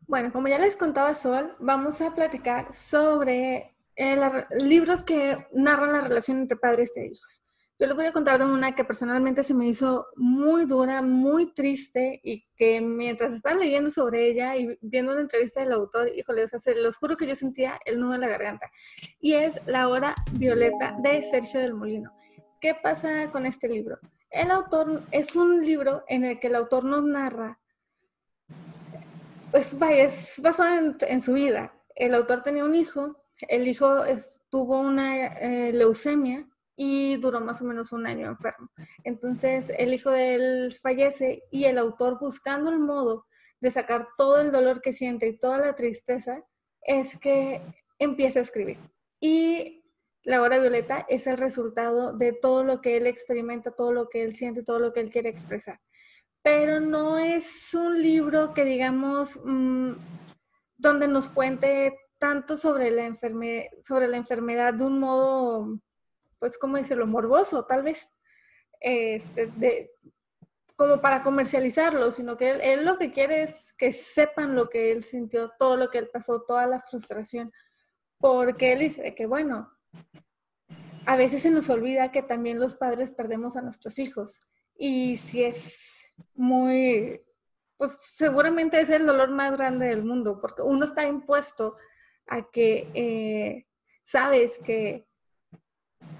Bueno, 0.06 0.32
como 0.32 0.48
ya 0.48 0.58
les 0.58 0.74
contaba 0.74 1.14
Sol, 1.14 1.54
vamos 1.58 2.00
a 2.00 2.14
platicar 2.14 2.72
sobre 2.72 3.76
eh, 3.94 4.16
libros 4.52 5.02
que 5.02 5.46
narran 5.52 5.92
la 5.92 6.00
relación 6.00 6.38
entre 6.38 6.56
padres 6.56 6.96
e 6.96 7.06
hijos. 7.08 7.42
Yo 7.80 7.86
les 7.86 7.94
voy 7.94 8.06
a 8.06 8.12
contar 8.12 8.40
de 8.40 8.44
una 8.44 8.74
que 8.74 8.84
personalmente 8.84 9.44
se 9.44 9.54
me 9.54 9.68
hizo 9.68 10.08
muy 10.16 10.66
dura, 10.66 11.00
muy 11.00 11.54
triste 11.54 12.20
y 12.24 12.42
que 12.56 12.80
mientras 12.80 13.32
estaba 13.32 13.54
leyendo 13.54 13.88
sobre 13.90 14.28
ella 14.28 14.56
y 14.56 14.76
viendo 14.80 15.12
una 15.12 15.20
entrevista 15.20 15.60
del 15.60 15.70
autor, 15.70 16.08
híjole, 16.08 16.42
o 16.42 16.48
sea, 16.48 16.60
los 16.74 16.96
juro 16.96 17.16
que 17.16 17.28
yo 17.28 17.36
sentía 17.36 17.78
el 17.84 18.00
nudo 18.00 18.14
en 18.14 18.22
la 18.22 18.28
garganta. 18.28 18.68
Y 19.20 19.34
es 19.34 19.60
La 19.66 19.88
Hora 19.88 20.16
Violeta 20.32 20.96
de 21.00 21.22
Sergio 21.22 21.60
del 21.60 21.74
Molino. 21.74 22.12
¿Qué 22.60 22.74
pasa 22.74 23.30
con 23.30 23.46
este 23.46 23.68
libro? 23.68 24.00
El 24.28 24.50
autor 24.50 25.04
es 25.12 25.36
un 25.36 25.64
libro 25.64 26.02
en 26.08 26.24
el 26.24 26.40
que 26.40 26.48
el 26.48 26.56
autor 26.56 26.84
nos 26.84 27.04
narra 27.04 27.60
pues 29.50 29.78
vaya, 29.78 30.04
es 30.04 30.40
basado 30.40 30.94
en, 31.00 31.22
su 31.22 31.32
vida. 31.32 31.72
El 31.94 32.14
autor 32.14 32.42
tenía 32.42 32.64
un 32.64 32.74
hijo, 32.74 33.16
el 33.48 33.66
hijo 33.66 34.02
tuvo 34.50 34.80
una 34.80 35.26
eh, 35.26 35.72
leucemia 35.72 36.46
y 36.78 37.16
duró 37.16 37.40
más 37.40 37.60
o 37.60 37.64
menos 37.64 37.92
un 37.92 38.06
año 38.06 38.28
enfermo. 38.28 38.70
Entonces 39.04 39.70
el 39.76 39.92
hijo 39.92 40.10
de 40.10 40.34
él 40.36 40.78
fallece 40.80 41.42
y 41.50 41.64
el 41.64 41.76
autor 41.76 42.18
buscando 42.20 42.70
el 42.70 42.78
modo 42.78 43.26
de 43.60 43.70
sacar 43.70 44.08
todo 44.16 44.40
el 44.40 44.52
dolor 44.52 44.80
que 44.80 44.92
siente 44.92 45.26
y 45.26 45.38
toda 45.38 45.58
la 45.58 45.74
tristeza 45.74 46.44
es 46.82 47.18
que 47.18 47.60
empieza 47.98 48.38
a 48.38 48.42
escribir. 48.42 48.78
Y 49.20 49.84
La 50.22 50.40
Hora 50.40 50.58
Violeta 50.58 51.04
es 51.08 51.26
el 51.26 51.36
resultado 51.36 52.12
de 52.16 52.32
todo 52.32 52.62
lo 52.62 52.80
que 52.80 52.96
él 52.96 53.08
experimenta, 53.08 53.72
todo 53.72 53.92
lo 53.92 54.08
que 54.08 54.22
él 54.22 54.34
siente, 54.34 54.62
todo 54.62 54.78
lo 54.78 54.92
que 54.92 55.00
él 55.00 55.10
quiere 55.10 55.28
expresar 55.28 55.80
pero 56.48 56.80
no 56.80 57.18
es 57.18 57.74
un 57.74 58.00
libro 58.00 58.54
que 58.54 58.64
digamos 58.64 59.38
mm, 59.44 59.92
donde 60.78 61.08
nos 61.08 61.28
cuente 61.28 61.98
tanto 62.18 62.56
sobre 62.56 62.90
la, 62.90 63.18
sobre 63.84 64.08
la 64.08 64.16
enfermedad 64.16 64.74
de 64.74 64.84
un 64.84 64.98
modo, 64.98 65.78
pues, 66.38 66.58
¿cómo 66.58 66.76
decirlo? 66.76 67.06
Morboso, 67.06 67.64
tal 67.64 67.82
vez, 67.82 68.10
este, 68.80 69.46
de, 69.46 69.90
como 70.78 71.00
para 71.00 71.24
comercializarlo, 71.24 72.12
sino 72.12 72.36
que 72.36 72.50
él, 72.50 72.84
lo 72.84 72.98
que 72.98 73.12
quiere 73.12 73.42
es 73.42 73.72
que 73.72 73.92
sepan 73.92 74.54
lo 74.54 74.68
que 74.68 74.92
él 74.92 75.02
sintió, 75.02 75.50
todo 75.58 75.76
lo 75.76 75.90
que 75.90 75.98
él 75.98 76.08
pasó, 76.12 76.42
toda 76.42 76.66
la 76.66 76.80
frustración, 76.80 77.52
porque 78.18 78.72
él 78.72 78.78
dice 78.78 79.12
que, 79.16 79.26
bueno, 79.26 79.72
a 81.04 81.16
veces 81.16 81.42
se 81.42 81.50
nos 81.50 81.68
olvida 81.68 82.12
que 82.12 82.22
también 82.22 82.60
los 82.60 82.76
padres 82.76 83.10
perdemos 83.10 83.56
a 83.56 83.62
nuestros 83.62 83.98
hijos. 83.98 84.38
Y 84.76 85.16
si 85.16 85.42
es 85.42 86.04
muy, 86.34 87.24
pues 87.76 87.92
seguramente 88.00 88.80
es 88.80 88.88
el 88.88 89.04
dolor 89.04 89.30
más 89.30 89.50
grande 89.56 89.86
del 89.86 90.04
mundo, 90.04 90.38
porque 90.40 90.62
uno 90.62 90.84
está 90.84 91.06
impuesto 91.08 91.76
a 92.28 92.48
que 92.50 92.88
eh, 92.94 93.66
sabes 94.04 94.60
que, 94.60 95.07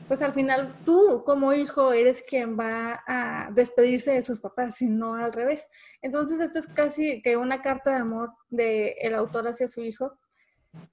pues 0.09 0.23
al 0.23 0.33
final 0.33 0.75
tú 0.85 1.23
como 1.25 1.53
hijo 1.53 1.93
eres 1.93 2.23
quien 2.23 2.59
va 2.59 3.03
a 3.07 3.51
despedirse 3.53 4.13
de 4.13 4.23
sus 4.23 4.41
papás 4.41 4.81
y 4.81 4.87
no 4.87 5.15
al 5.15 5.33
revés. 5.33 5.67
Entonces 6.01 6.41
esto 6.41 6.59
es 6.59 6.67
casi 6.67 7.21
que 7.21 7.37
una 7.37 7.61
carta 7.61 7.91
de 7.91 7.99
amor 7.99 8.33
del 8.49 8.95
el 8.99 9.15
autor 9.15 9.47
hacia 9.49 9.69
su 9.69 9.83
hijo. 9.83 10.19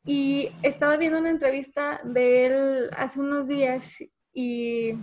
Y 0.03 0.51
estaba 0.61 0.97
viendo 0.97 1.19
una 1.19 1.29
entrevista 1.29 2.01
de 2.03 2.45
él 2.45 2.89
hace 2.97 3.19
unos 3.19 3.47
días 3.47 3.97
y 4.33 4.93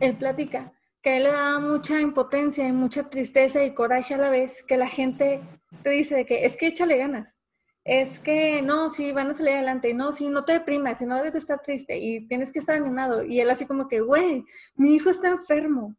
él 0.00 0.16
platica 0.16 0.72
que 1.02 1.10
a 1.10 1.16
él 1.16 1.22
le 1.24 1.30
da 1.30 1.58
mucha 1.58 2.00
impotencia 2.00 2.66
y 2.66 2.72
mucha 2.72 3.08
tristeza 3.08 3.64
y 3.64 3.74
coraje 3.74 4.14
a 4.14 4.18
la 4.18 4.30
vez 4.30 4.62
que 4.62 4.76
la 4.76 4.88
gente 4.88 5.40
te 5.82 5.90
dice 5.90 6.26
que 6.26 6.44
es 6.44 6.56
que 6.56 6.68
échale 6.68 6.98
ganas, 6.98 7.36
es 7.84 8.18
que 8.18 8.62
no, 8.62 8.90
sí, 8.90 9.12
van 9.12 9.30
a 9.30 9.34
salir 9.34 9.54
adelante, 9.54 9.94
no, 9.94 10.12
sí, 10.12 10.28
no 10.28 10.44
te 10.44 10.52
deprimas, 10.52 11.00
no 11.02 11.16
debes 11.16 11.34
estar 11.34 11.60
triste 11.60 11.98
y 11.98 12.26
tienes 12.28 12.52
que 12.52 12.58
estar 12.58 12.76
animado. 12.76 13.24
Y 13.24 13.40
él 13.40 13.50
así 13.50 13.66
como 13.66 13.88
que, 13.88 14.00
güey, 14.00 14.44
mi 14.74 14.94
hijo 14.94 15.10
está 15.10 15.28
enfermo, 15.28 15.96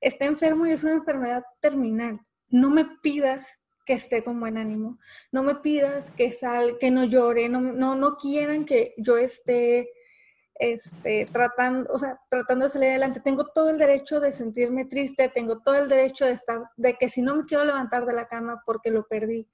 está 0.00 0.24
enfermo 0.24 0.66
y 0.66 0.72
es 0.72 0.84
una 0.84 0.94
enfermedad 0.94 1.44
terminal. 1.60 2.20
No 2.48 2.70
me 2.70 2.86
pidas 3.02 3.58
que 3.84 3.94
esté 3.94 4.24
con 4.24 4.40
buen 4.40 4.58
ánimo, 4.58 4.98
no 5.32 5.42
me 5.42 5.54
pidas 5.56 6.10
que 6.10 6.32
sal, 6.32 6.78
que 6.78 6.90
no 6.90 7.04
llore, 7.04 7.48
no, 7.48 7.60
no, 7.60 7.94
no 7.94 8.16
quieran 8.16 8.64
que 8.64 8.94
yo 8.98 9.16
esté 9.16 9.90
este, 10.58 11.24
tratando, 11.24 11.92
o 11.92 11.98
sea, 11.98 12.20
tratando 12.28 12.66
de 12.66 12.70
salir 12.72 12.88
adelante. 12.90 13.20
Tengo 13.20 13.46
todo 13.46 13.70
el 13.70 13.78
derecho 13.78 14.20
de 14.20 14.32
sentirme 14.32 14.86
triste, 14.86 15.28
tengo 15.28 15.60
todo 15.60 15.76
el 15.76 15.88
derecho 15.88 16.24
de 16.24 16.32
estar, 16.32 16.62
de 16.76 16.94
que 16.94 17.08
si 17.08 17.22
no 17.22 17.36
me 17.36 17.44
quiero 17.44 17.64
levantar 17.64 18.04
de 18.06 18.12
la 18.12 18.28
cama 18.28 18.62
porque 18.66 18.90
lo 18.90 19.06
perdí, 19.06 19.46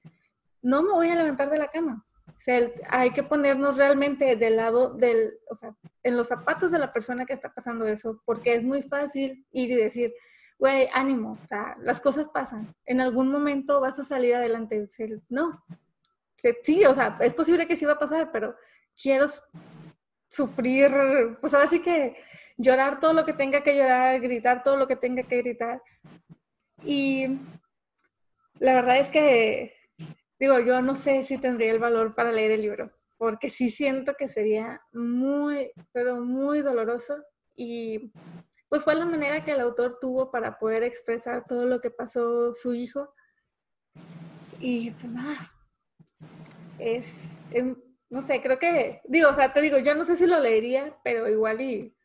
no 0.64 0.82
me 0.82 0.92
voy 0.92 1.10
a 1.10 1.14
levantar 1.14 1.50
de 1.50 1.58
la 1.58 1.68
cama. 1.68 2.04
O 2.26 2.40
sea, 2.40 2.68
hay 2.88 3.10
que 3.10 3.22
ponernos 3.22 3.76
realmente 3.76 4.34
del 4.34 4.56
lado 4.56 4.94
del, 4.94 5.38
o 5.48 5.54
sea, 5.54 5.74
en 6.02 6.16
los 6.16 6.28
zapatos 6.28 6.70
de 6.70 6.78
la 6.78 6.92
persona 6.92 7.26
que 7.26 7.34
está 7.34 7.52
pasando 7.52 7.86
eso, 7.86 8.20
porque 8.24 8.54
es 8.54 8.64
muy 8.64 8.82
fácil 8.82 9.46
ir 9.52 9.70
y 9.70 9.74
decir, 9.76 10.12
güey, 10.58 10.88
ánimo, 10.92 11.38
o 11.42 11.46
sea, 11.46 11.76
las 11.80 12.00
cosas 12.00 12.28
pasan. 12.28 12.74
En 12.86 13.00
algún 13.00 13.28
momento 13.28 13.80
vas 13.80 13.98
a 13.98 14.04
salir 14.04 14.34
adelante. 14.34 14.88
No, 15.28 15.62
sí, 16.62 16.84
o 16.84 16.94
sea, 16.94 17.18
es 17.20 17.34
posible 17.34 17.66
que 17.66 17.76
sí 17.76 17.84
va 17.84 17.92
a 17.92 17.98
pasar, 17.98 18.32
pero 18.32 18.56
quiero 19.00 19.26
sufrir, 20.30 20.90
pues 21.40 21.52
ahora 21.52 21.68
sí 21.68 21.80
que 21.80 22.16
llorar 22.56 23.00
todo 23.00 23.12
lo 23.12 23.24
que 23.24 23.32
tenga 23.32 23.62
que 23.62 23.76
llorar, 23.76 24.20
gritar 24.20 24.62
todo 24.62 24.76
lo 24.76 24.88
que 24.88 24.96
tenga 24.96 25.22
que 25.24 25.38
gritar. 25.38 25.82
Y 26.82 27.38
la 28.58 28.74
verdad 28.74 28.98
es 28.98 29.10
que, 29.10 29.74
digo, 30.38 30.58
yo 30.60 30.82
no 30.82 30.94
sé 30.94 31.22
si 31.22 31.38
tendría 31.38 31.72
el 31.72 31.78
valor 31.78 32.14
para 32.14 32.32
leer 32.32 32.52
el 32.52 32.62
libro, 32.62 32.90
porque 33.16 33.50
sí 33.50 33.70
siento 33.70 34.14
que 34.14 34.28
sería 34.28 34.82
muy, 34.92 35.70
pero 35.92 36.20
muy 36.20 36.60
doloroso. 36.60 37.16
Y 37.54 38.12
pues 38.68 38.82
fue 38.82 38.94
la 38.94 39.06
manera 39.06 39.44
que 39.44 39.52
el 39.52 39.60
autor 39.60 39.98
tuvo 40.00 40.30
para 40.30 40.58
poder 40.58 40.82
expresar 40.82 41.44
todo 41.46 41.66
lo 41.66 41.80
que 41.80 41.90
pasó 41.90 42.52
su 42.52 42.74
hijo. 42.74 43.14
Y 44.60 44.90
pues 44.92 45.10
nada, 45.10 45.52
es, 46.78 47.28
es 47.52 47.64
no 48.10 48.22
sé, 48.22 48.40
creo 48.42 48.58
que, 48.58 49.00
digo, 49.04 49.30
o 49.30 49.34
sea, 49.34 49.52
te 49.52 49.60
digo, 49.60 49.78
yo 49.78 49.94
no 49.94 50.04
sé 50.04 50.16
si 50.16 50.26
lo 50.26 50.38
leería, 50.40 50.96
pero 51.02 51.28
igual 51.28 51.60
y 51.60 51.96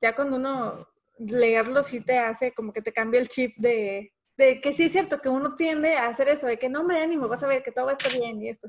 ya 0.00 0.14
cuando 0.14 0.36
uno 0.36 0.88
leerlo 1.18 1.82
sí 1.82 2.00
te 2.00 2.18
hace 2.18 2.52
como 2.52 2.72
que 2.72 2.82
te 2.82 2.92
cambia 2.92 3.20
el 3.20 3.28
chip 3.28 3.56
de, 3.56 4.13
de 4.36 4.60
que 4.60 4.72
sí 4.72 4.84
es 4.84 4.92
cierto 4.92 5.20
que 5.20 5.28
uno 5.28 5.56
tiende 5.56 5.96
a 5.96 6.06
hacer 6.06 6.28
eso, 6.28 6.46
de 6.46 6.58
que 6.58 6.68
no, 6.68 6.80
hombre, 6.80 7.00
ánimo, 7.00 7.28
vas 7.28 7.42
a 7.42 7.46
ver 7.46 7.62
que 7.62 7.72
todo 7.72 7.86
va 7.86 7.92
a 7.92 7.96
estar 7.96 8.12
bien 8.12 8.42
y 8.42 8.48
esto, 8.48 8.68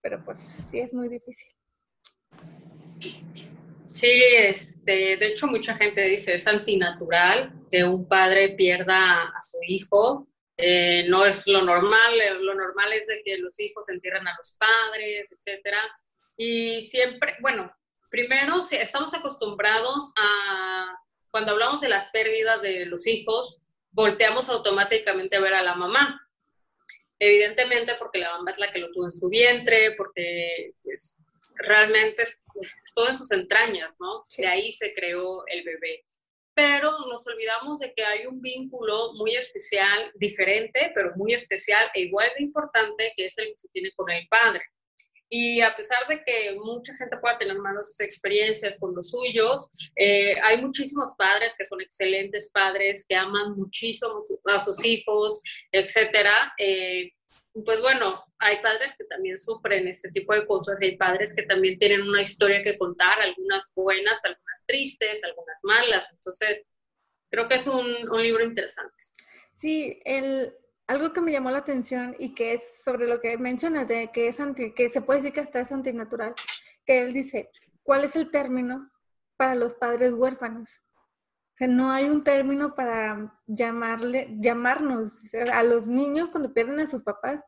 pero 0.00 0.24
pues 0.24 0.38
sí 0.38 0.78
es 0.78 0.94
muy 0.94 1.08
difícil. 1.08 1.52
Sí, 3.86 4.22
este, 4.36 5.16
de 5.16 5.26
hecho 5.26 5.48
mucha 5.48 5.76
gente 5.76 6.02
dice 6.02 6.34
es 6.34 6.46
antinatural 6.46 7.52
que 7.70 7.82
un 7.82 8.06
padre 8.06 8.50
pierda 8.50 9.24
a 9.24 9.42
su 9.42 9.58
hijo, 9.66 10.28
eh, 10.56 11.06
no 11.08 11.24
es 11.24 11.46
lo 11.46 11.62
normal, 11.62 12.12
lo 12.40 12.54
normal 12.54 12.92
es 12.92 13.06
de 13.06 13.22
que 13.24 13.38
los 13.38 13.58
hijos 13.58 13.88
entierran 13.88 14.28
a 14.28 14.36
los 14.36 14.56
padres, 14.58 15.32
etcétera. 15.32 15.78
Y 16.36 16.82
siempre, 16.82 17.36
bueno, 17.40 17.72
primero 18.10 18.62
estamos 18.70 19.14
acostumbrados 19.14 20.12
a, 20.16 20.96
cuando 21.30 21.52
hablamos 21.52 21.80
de 21.80 21.88
las 21.88 22.10
pérdidas 22.10 22.60
de 22.60 22.86
los 22.86 23.06
hijos, 23.06 23.62
volteamos 23.92 24.48
automáticamente 24.48 25.36
a 25.36 25.40
ver 25.40 25.54
a 25.54 25.62
la 25.62 25.74
mamá. 25.74 26.26
Evidentemente 27.18 27.94
porque 27.96 28.18
la 28.18 28.32
mamá 28.32 28.50
es 28.50 28.58
la 28.58 28.70
que 28.70 28.78
lo 28.78 28.90
tuvo 28.92 29.06
en 29.06 29.12
su 29.12 29.28
vientre, 29.28 29.92
porque 29.92 30.72
pues, 30.82 31.18
realmente 31.56 32.22
es, 32.22 32.42
todo 32.94 33.08
en 33.08 33.14
sus 33.14 33.30
entrañas, 33.30 33.94
¿no? 34.00 34.26
De 34.36 34.46
ahí 34.46 34.72
se 34.72 34.92
creó 34.94 35.44
el 35.46 35.62
bebé. 35.64 36.04
Pero 36.54 36.90
nos 37.08 37.26
olvidamos 37.26 37.80
de 37.80 37.92
que 37.94 38.04
hay 38.04 38.26
un 38.26 38.40
vínculo 38.40 39.12
muy 39.14 39.34
especial, 39.34 40.12
diferente, 40.16 40.92
pero 40.94 41.12
muy 41.16 41.32
especial 41.32 41.90
e 41.94 42.02
igual 42.02 42.28
de 42.36 42.44
importante, 42.44 43.12
que 43.16 43.26
es 43.26 43.38
el 43.38 43.48
que 43.48 43.56
se 43.56 43.68
tiene 43.68 43.90
con 43.94 44.10
el 44.10 44.26
padre. 44.28 44.62
Y 45.32 45.60
a 45.60 45.72
pesar 45.72 46.06
de 46.08 46.22
que 46.24 46.56
mucha 46.56 46.92
gente 46.96 47.16
pueda 47.18 47.38
tener 47.38 47.56
malas 47.58 47.98
experiencias 48.00 48.76
con 48.78 48.94
los 48.96 49.10
suyos, 49.10 49.68
eh, 49.94 50.34
hay 50.42 50.60
muchísimos 50.60 51.14
padres 51.16 51.54
que 51.56 51.64
son 51.64 51.80
excelentes 51.80 52.50
padres, 52.50 53.06
que 53.08 53.14
aman 53.14 53.56
muchísimo 53.56 54.24
a 54.46 54.58
sus 54.58 54.84
hijos, 54.84 55.40
etcétera. 55.70 56.52
Eh, 56.58 57.12
pues 57.64 57.80
bueno, 57.80 58.24
hay 58.40 58.60
padres 58.60 58.96
que 58.96 59.04
también 59.04 59.38
sufren 59.38 59.86
este 59.86 60.10
tipo 60.10 60.34
de 60.34 60.46
cosas, 60.46 60.80
hay 60.80 60.96
padres 60.96 61.32
que 61.32 61.42
también 61.42 61.78
tienen 61.78 62.02
una 62.02 62.22
historia 62.22 62.62
que 62.62 62.76
contar, 62.76 63.20
algunas 63.20 63.70
buenas, 63.74 64.24
algunas 64.24 64.64
tristes, 64.66 65.22
algunas 65.22 65.58
malas. 65.62 66.08
Entonces, 66.12 66.66
creo 67.30 67.46
que 67.46 67.54
es 67.54 67.66
un, 67.68 67.86
un 68.10 68.22
libro 68.22 68.44
interesante. 68.44 68.94
Sí, 69.56 70.00
el, 70.04 70.54
algo 70.90 71.12
que 71.12 71.20
me 71.20 71.30
llamó 71.30 71.52
la 71.52 71.58
atención 71.58 72.16
y 72.18 72.34
que 72.34 72.54
es 72.54 72.82
sobre 72.82 73.06
lo 73.06 73.20
que 73.20 73.38
mencionas, 73.38 73.86
de 73.86 74.10
que, 74.12 74.26
es 74.26 74.40
anti, 74.40 74.72
que 74.72 74.88
se 74.88 75.00
puede 75.00 75.20
decir 75.20 75.32
que 75.32 75.38
hasta 75.38 75.60
es 75.60 75.70
antinatural, 75.70 76.34
que 76.84 77.00
él 77.00 77.12
dice, 77.12 77.48
¿cuál 77.84 78.02
es 78.02 78.16
el 78.16 78.32
término 78.32 78.90
para 79.36 79.54
los 79.54 79.76
padres 79.76 80.14
huérfanos? 80.14 80.82
O 81.54 81.56
sea, 81.56 81.68
no 81.68 81.92
hay 81.92 82.06
un 82.06 82.24
término 82.24 82.74
para 82.74 83.38
llamarle, 83.46 84.34
llamarnos 84.40 85.22
a 85.52 85.62
los 85.62 85.86
niños 85.86 86.28
cuando 86.30 86.52
pierden 86.52 86.80
a 86.80 86.90
sus 86.90 87.04
papás. 87.04 87.40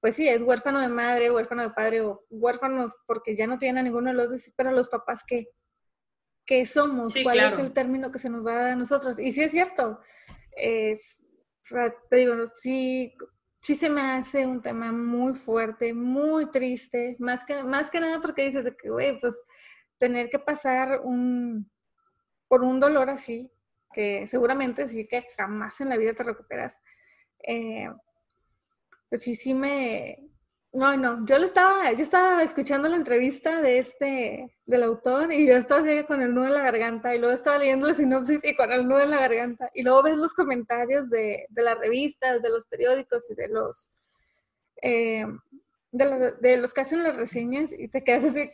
Pues 0.00 0.14
sí, 0.14 0.28
es 0.28 0.40
huérfano 0.40 0.78
de 0.78 0.88
madre, 0.88 1.32
huérfano 1.32 1.62
de 1.62 1.70
padre 1.70 2.02
o 2.02 2.24
huérfanos 2.30 2.94
porque 3.08 3.34
ya 3.34 3.48
no 3.48 3.58
tienen 3.58 3.78
a 3.78 3.82
ninguno 3.82 4.10
de 4.10 4.16
los 4.16 4.30
dos, 4.30 4.52
pero 4.54 4.70
los 4.70 4.88
papás 4.88 5.24
qué? 5.26 5.48
¿Qué 6.46 6.64
somos? 6.64 7.12
¿Cuál 7.24 7.40
es 7.40 7.58
el 7.58 7.72
término 7.72 8.12
que 8.12 8.20
se 8.20 8.30
nos 8.30 8.46
va 8.46 8.52
a 8.52 8.58
dar 8.58 8.68
a 8.68 8.76
nosotros? 8.76 9.18
Y 9.18 9.32
sí 9.32 9.42
es 9.42 9.50
cierto, 9.50 9.98
es, 10.56 11.23
o 11.64 11.66
sea, 11.66 11.94
te 12.10 12.16
digo, 12.16 12.34
sí, 12.60 13.14
sí 13.60 13.74
se 13.74 13.88
me 13.88 14.02
hace 14.02 14.46
un 14.46 14.60
tema 14.60 14.92
muy 14.92 15.34
fuerte, 15.34 15.94
muy 15.94 16.50
triste, 16.50 17.16
más 17.18 17.44
que, 17.44 17.62
más 17.62 17.90
que 17.90 18.00
nada 18.00 18.20
porque 18.20 18.44
dices 18.44 18.70
que, 18.80 18.90
güey, 18.90 19.18
pues 19.18 19.40
tener 19.98 20.28
que 20.28 20.38
pasar 20.38 21.00
un, 21.02 21.70
por 22.48 22.62
un 22.62 22.80
dolor 22.80 23.08
así, 23.08 23.50
que 23.94 24.26
seguramente 24.26 24.86
sí 24.88 25.06
que 25.06 25.26
jamás 25.36 25.80
en 25.80 25.88
la 25.88 25.96
vida 25.96 26.12
te 26.12 26.22
recuperas, 26.22 26.78
eh, 27.42 27.88
pues 29.08 29.22
sí, 29.22 29.34
sí 29.34 29.54
me, 29.54 30.18
no, 30.74 30.96
no, 30.96 31.24
yo 31.24 31.38
lo 31.38 31.44
estaba, 31.44 31.92
yo 31.92 32.02
estaba 32.02 32.42
escuchando 32.42 32.88
la 32.88 32.96
entrevista 32.96 33.62
de 33.62 33.78
este, 33.78 34.56
del 34.66 34.82
autor 34.82 35.32
y 35.32 35.46
yo 35.46 35.54
estaba 35.54 35.82
así 35.82 36.02
con 36.04 36.20
el 36.20 36.34
nudo 36.34 36.46
en 36.46 36.54
la 36.54 36.62
garganta 36.62 37.14
y 37.14 37.20
luego 37.20 37.32
estaba 37.32 37.58
leyendo 37.58 37.86
la 37.86 37.94
sinopsis 37.94 38.44
y 38.44 38.56
con 38.56 38.72
el 38.72 38.88
nudo 38.88 39.00
en 39.00 39.10
la 39.10 39.20
garganta 39.20 39.70
y 39.72 39.84
luego 39.84 40.02
ves 40.02 40.16
los 40.16 40.34
comentarios 40.34 41.08
de, 41.10 41.46
de 41.48 41.62
las 41.62 41.78
revistas, 41.78 42.42
de 42.42 42.50
los 42.50 42.66
periódicos 42.66 43.30
y 43.30 43.36
de 43.36 43.48
los, 43.48 43.88
eh, 44.82 45.24
de, 45.92 46.56
los 46.56 46.74
que 46.74 46.80
hacen 46.80 47.04
las 47.04 47.16
reseñas 47.16 47.72
y 47.72 47.86
te 47.86 48.02
quedas 48.02 48.24
así, 48.24 48.50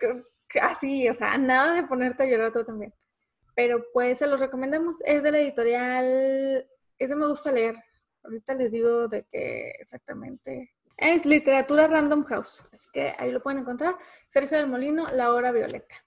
así, 0.61 1.09
o 1.09 1.15
sea, 1.17 1.39
nada 1.39 1.75
de 1.75 1.85
ponerte 1.85 2.25
a 2.25 2.27
llorar 2.27 2.53
tú 2.53 2.65
también. 2.65 2.93
Pero 3.55 3.83
pues 3.95 4.19
se 4.19 4.27
los 4.27 4.41
recomendamos, 4.41 4.97
es 5.07 5.23
de 5.23 5.33
la 5.33 5.39
editorial, 5.39 6.05
es 6.99 7.09
de 7.09 7.17
Me 7.17 7.27
Gusta 7.27 7.51
Leer. 7.51 7.77
Ahorita 8.23 8.55
les 8.55 8.71
digo 8.71 9.09
de 9.09 9.25
qué 9.25 9.71
exactamente 9.81 10.75
es 11.01 11.25
Literatura 11.25 11.89
Random 11.89 12.25
House. 12.25 12.63
Así 12.73 12.89
que 12.93 13.15
ahí 13.19 13.33
lo 13.33 13.43
pueden 13.43 13.61
encontrar. 13.61 13.97
Sergio 14.29 14.59
del 14.59 14.69
Molino, 14.69 15.11
La 15.13 15.33
Hora 15.33 15.51
Violeta. 15.51 16.05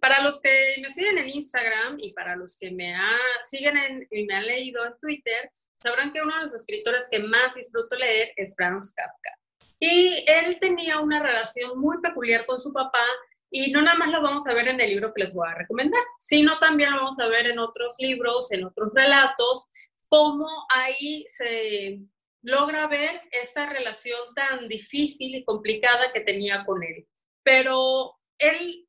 Para 0.00 0.22
los 0.22 0.40
que 0.40 0.76
me 0.80 0.90
siguen 0.90 1.18
en 1.18 1.28
Instagram 1.28 1.96
y 1.98 2.12
para 2.12 2.36
los 2.36 2.56
que 2.58 2.70
me 2.70 2.94
siguen 3.42 4.06
y 4.10 4.24
me 4.24 4.34
han 4.34 4.46
leído 4.46 4.84
en 4.86 4.98
Twitter, 4.98 5.50
sabrán 5.82 6.12
que 6.12 6.22
uno 6.22 6.34
de 6.36 6.42
los 6.42 6.54
escritores 6.54 7.08
que 7.10 7.18
más 7.18 7.54
disfruto 7.54 7.96
leer 7.96 8.32
es 8.36 8.54
Franz 8.56 8.92
Kafka. 8.92 9.30
Y 9.78 10.24
él 10.26 10.58
tenía 10.58 11.00
una 11.00 11.22
relación 11.22 11.78
muy 11.78 12.00
peculiar 12.00 12.46
con 12.46 12.58
su 12.58 12.72
papá 12.72 13.04
y 13.50 13.70
no 13.70 13.82
nada 13.82 13.98
más 13.98 14.10
lo 14.10 14.22
vamos 14.22 14.46
a 14.46 14.54
ver 14.54 14.68
en 14.68 14.80
el 14.80 14.90
libro 14.90 15.12
que 15.12 15.24
les 15.24 15.34
voy 15.34 15.48
a 15.48 15.54
recomendar, 15.54 16.02
sino 16.18 16.58
también 16.58 16.90
lo 16.92 16.98
vamos 16.98 17.18
a 17.18 17.28
ver 17.28 17.46
en 17.46 17.58
otros 17.58 17.94
libros, 17.98 18.50
en 18.52 18.64
otros 18.64 18.90
relatos, 18.94 19.68
cómo 20.08 20.48
ahí 20.70 21.26
se 21.28 22.00
logra 22.46 22.86
ver 22.86 23.20
esta 23.32 23.68
relación 23.68 24.18
tan 24.34 24.68
difícil 24.68 25.34
y 25.34 25.44
complicada 25.44 26.12
que 26.12 26.20
tenía 26.20 26.64
con 26.64 26.82
él. 26.82 27.06
Pero 27.42 28.14
él 28.38 28.86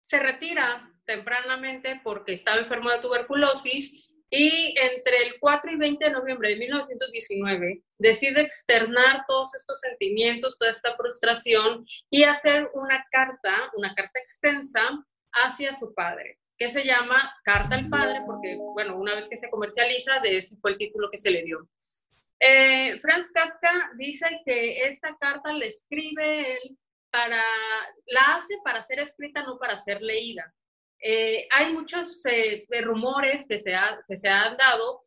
se 0.00 0.18
retira 0.18 0.92
tempranamente 1.06 2.00
porque 2.02 2.32
estaba 2.32 2.58
enfermo 2.58 2.90
de 2.90 2.98
tuberculosis 2.98 4.12
y 4.28 4.74
entre 4.78 5.18
el 5.22 5.40
4 5.40 5.72
y 5.72 5.76
20 5.76 6.04
de 6.04 6.10
noviembre 6.10 6.50
de 6.50 6.56
1919 6.56 7.82
decide 7.98 8.40
externar 8.40 9.24
todos 9.26 9.54
estos 9.54 9.80
sentimientos, 9.80 10.58
toda 10.58 10.70
esta 10.70 10.96
frustración 10.96 11.84
y 12.10 12.24
hacer 12.24 12.70
una 12.74 13.04
carta, 13.10 13.70
una 13.74 13.94
carta 13.94 14.18
extensa 14.18 14.82
hacia 15.32 15.72
su 15.72 15.94
padre, 15.94 16.38
que 16.58 16.68
se 16.68 16.84
llama 16.84 17.32
Carta 17.44 17.76
al 17.76 17.88
Padre, 17.88 18.20
porque, 18.26 18.56
bueno, 18.74 18.96
una 18.96 19.14
vez 19.14 19.28
que 19.28 19.36
se 19.36 19.48
comercializa, 19.48 20.18
de 20.20 20.38
ese 20.38 20.56
fue 20.56 20.72
el 20.72 20.76
título 20.76 21.08
que 21.08 21.18
se 21.18 21.30
le 21.30 21.42
dio. 21.42 21.68
Eh, 22.40 22.98
Franz 23.00 23.30
Kafka 23.32 23.92
dice 23.96 24.26
que 24.46 24.78
esta 24.84 25.14
carta 25.20 25.52
le 25.52 25.66
escribe 25.66 26.54
él 26.54 26.78
para, 27.10 27.42
la 28.06 28.34
hace 28.34 28.54
para 28.64 28.82
ser 28.82 28.98
escrita, 29.00 29.42
no 29.42 29.58
para 29.58 29.76
ser 29.76 30.00
leída. 30.00 30.52
Eh, 31.02 31.46
hay 31.50 31.72
muchos 31.72 32.24
eh, 32.26 32.66
rumores 32.82 33.46
que 33.46 33.58
se, 33.58 33.74
que 34.06 34.16
se 34.16 34.28
han 34.28 34.56
dado. 34.56 35.00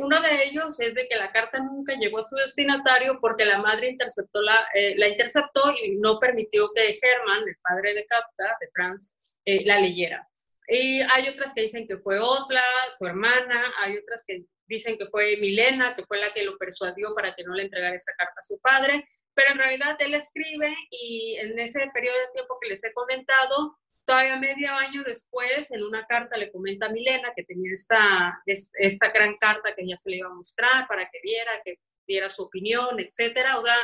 Uno 0.00 0.18
de 0.22 0.44
ellos 0.44 0.80
es 0.80 0.94
de 0.94 1.06
que 1.06 1.16
la 1.16 1.30
carta 1.32 1.58
nunca 1.58 1.94
llegó 1.96 2.18
a 2.18 2.22
su 2.22 2.34
destinatario 2.36 3.18
porque 3.20 3.44
la 3.44 3.58
madre 3.58 3.90
interceptó 3.90 4.40
la, 4.40 4.66
la 4.96 5.08
interceptó 5.08 5.70
y 5.84 5.96
no 5.96 6.18
permitió 6.18 6.70
que 6.74 6.96
Hermann, 7.02 7.46
el 7.46 7.56
padre 7.62 7.92
de 7.92 8.06
Kafka, 8.06 8.56
de 8.58 8.68
Franz, 8.72 9.12
la 9.44 9.78
leyera. 9.80 10.26
Y 10.68 11.02
hay 11.02 11.28
otras 11.28 11.52
que 11.52 11.62
dicen 11.62 11.86
que 11.86 11.98
fue 11.98 12.18
otra, 12.18 12.62
su 12.98 13.06
hermana, 13.06 13.64
hay 13.82 13.98
otras 13.98 14.24
que 14.26 14.46
dicen 14.66 14.98
que 14.98 15.06
fue 15.06 15.36
Milena, 15.36 15.94
que 15.94 16.04
fue 16.04 16.18
la 16.18 16.32
que 16.32 16.44
lo 16.44 16.56
persuadió 16.58 17.14
para 17.14 17.34
que 17.34 17.44
no 17.44 17.54
le 17.54 17.64
entregara 17.64 17.94
esa 17.94 18.12
carta 18.16 18.34
a 18.36 18.42
su 18.42 18.58
padre, 18.60 19.06
pero 19.34 19.52
en 19.52 19.58
realidad 19.58 19.96
él 20.00 20.14
escribe 20.14 20.74
y 20.90 21.36
en 21.38 21.58
ese 21.58 21.88
periodo 21.92 22.18
de 22.18 22.32
tiempo 22.32 22.58
que 22.60 22.68
les 22.68 22.84
he 22.84 22.92
comentado, 22.92 23.78
todavía 24.04 24.36
medio 24.36 24.72
año 24.72 25.02
después, 25.04 25.70
en 25.70 25.82
una 25.82 26.06
carta 26.06 26.36
le 26.36 26.50
comenta 26.52 26.86
a 26.86 26.90
Milena 26.90 27.32
que 27.34 27.44
tenía 27.44 27.72
esta, 27.72 28.42
esta 28.46 29.10
gran 29.10 29.36
carta 29.36 29.74
que 29.74 29.86
ya 29.86 29.96
se 29.96 30.10
le 30.10 30.16
iba 30.18 30.28
a 30.28 30.34
mostrar 30.34 30.86
para 30.88 31.08
que 31.10 31.20
viera, 31.22 31.60
que 31.64 31.78
diera 32.06 32.28
su 32.28 32.42
opinión, 32.42 33.00
etcétera. 33.00 33.58
O 33.58 33.64
sea, 33.64 33.76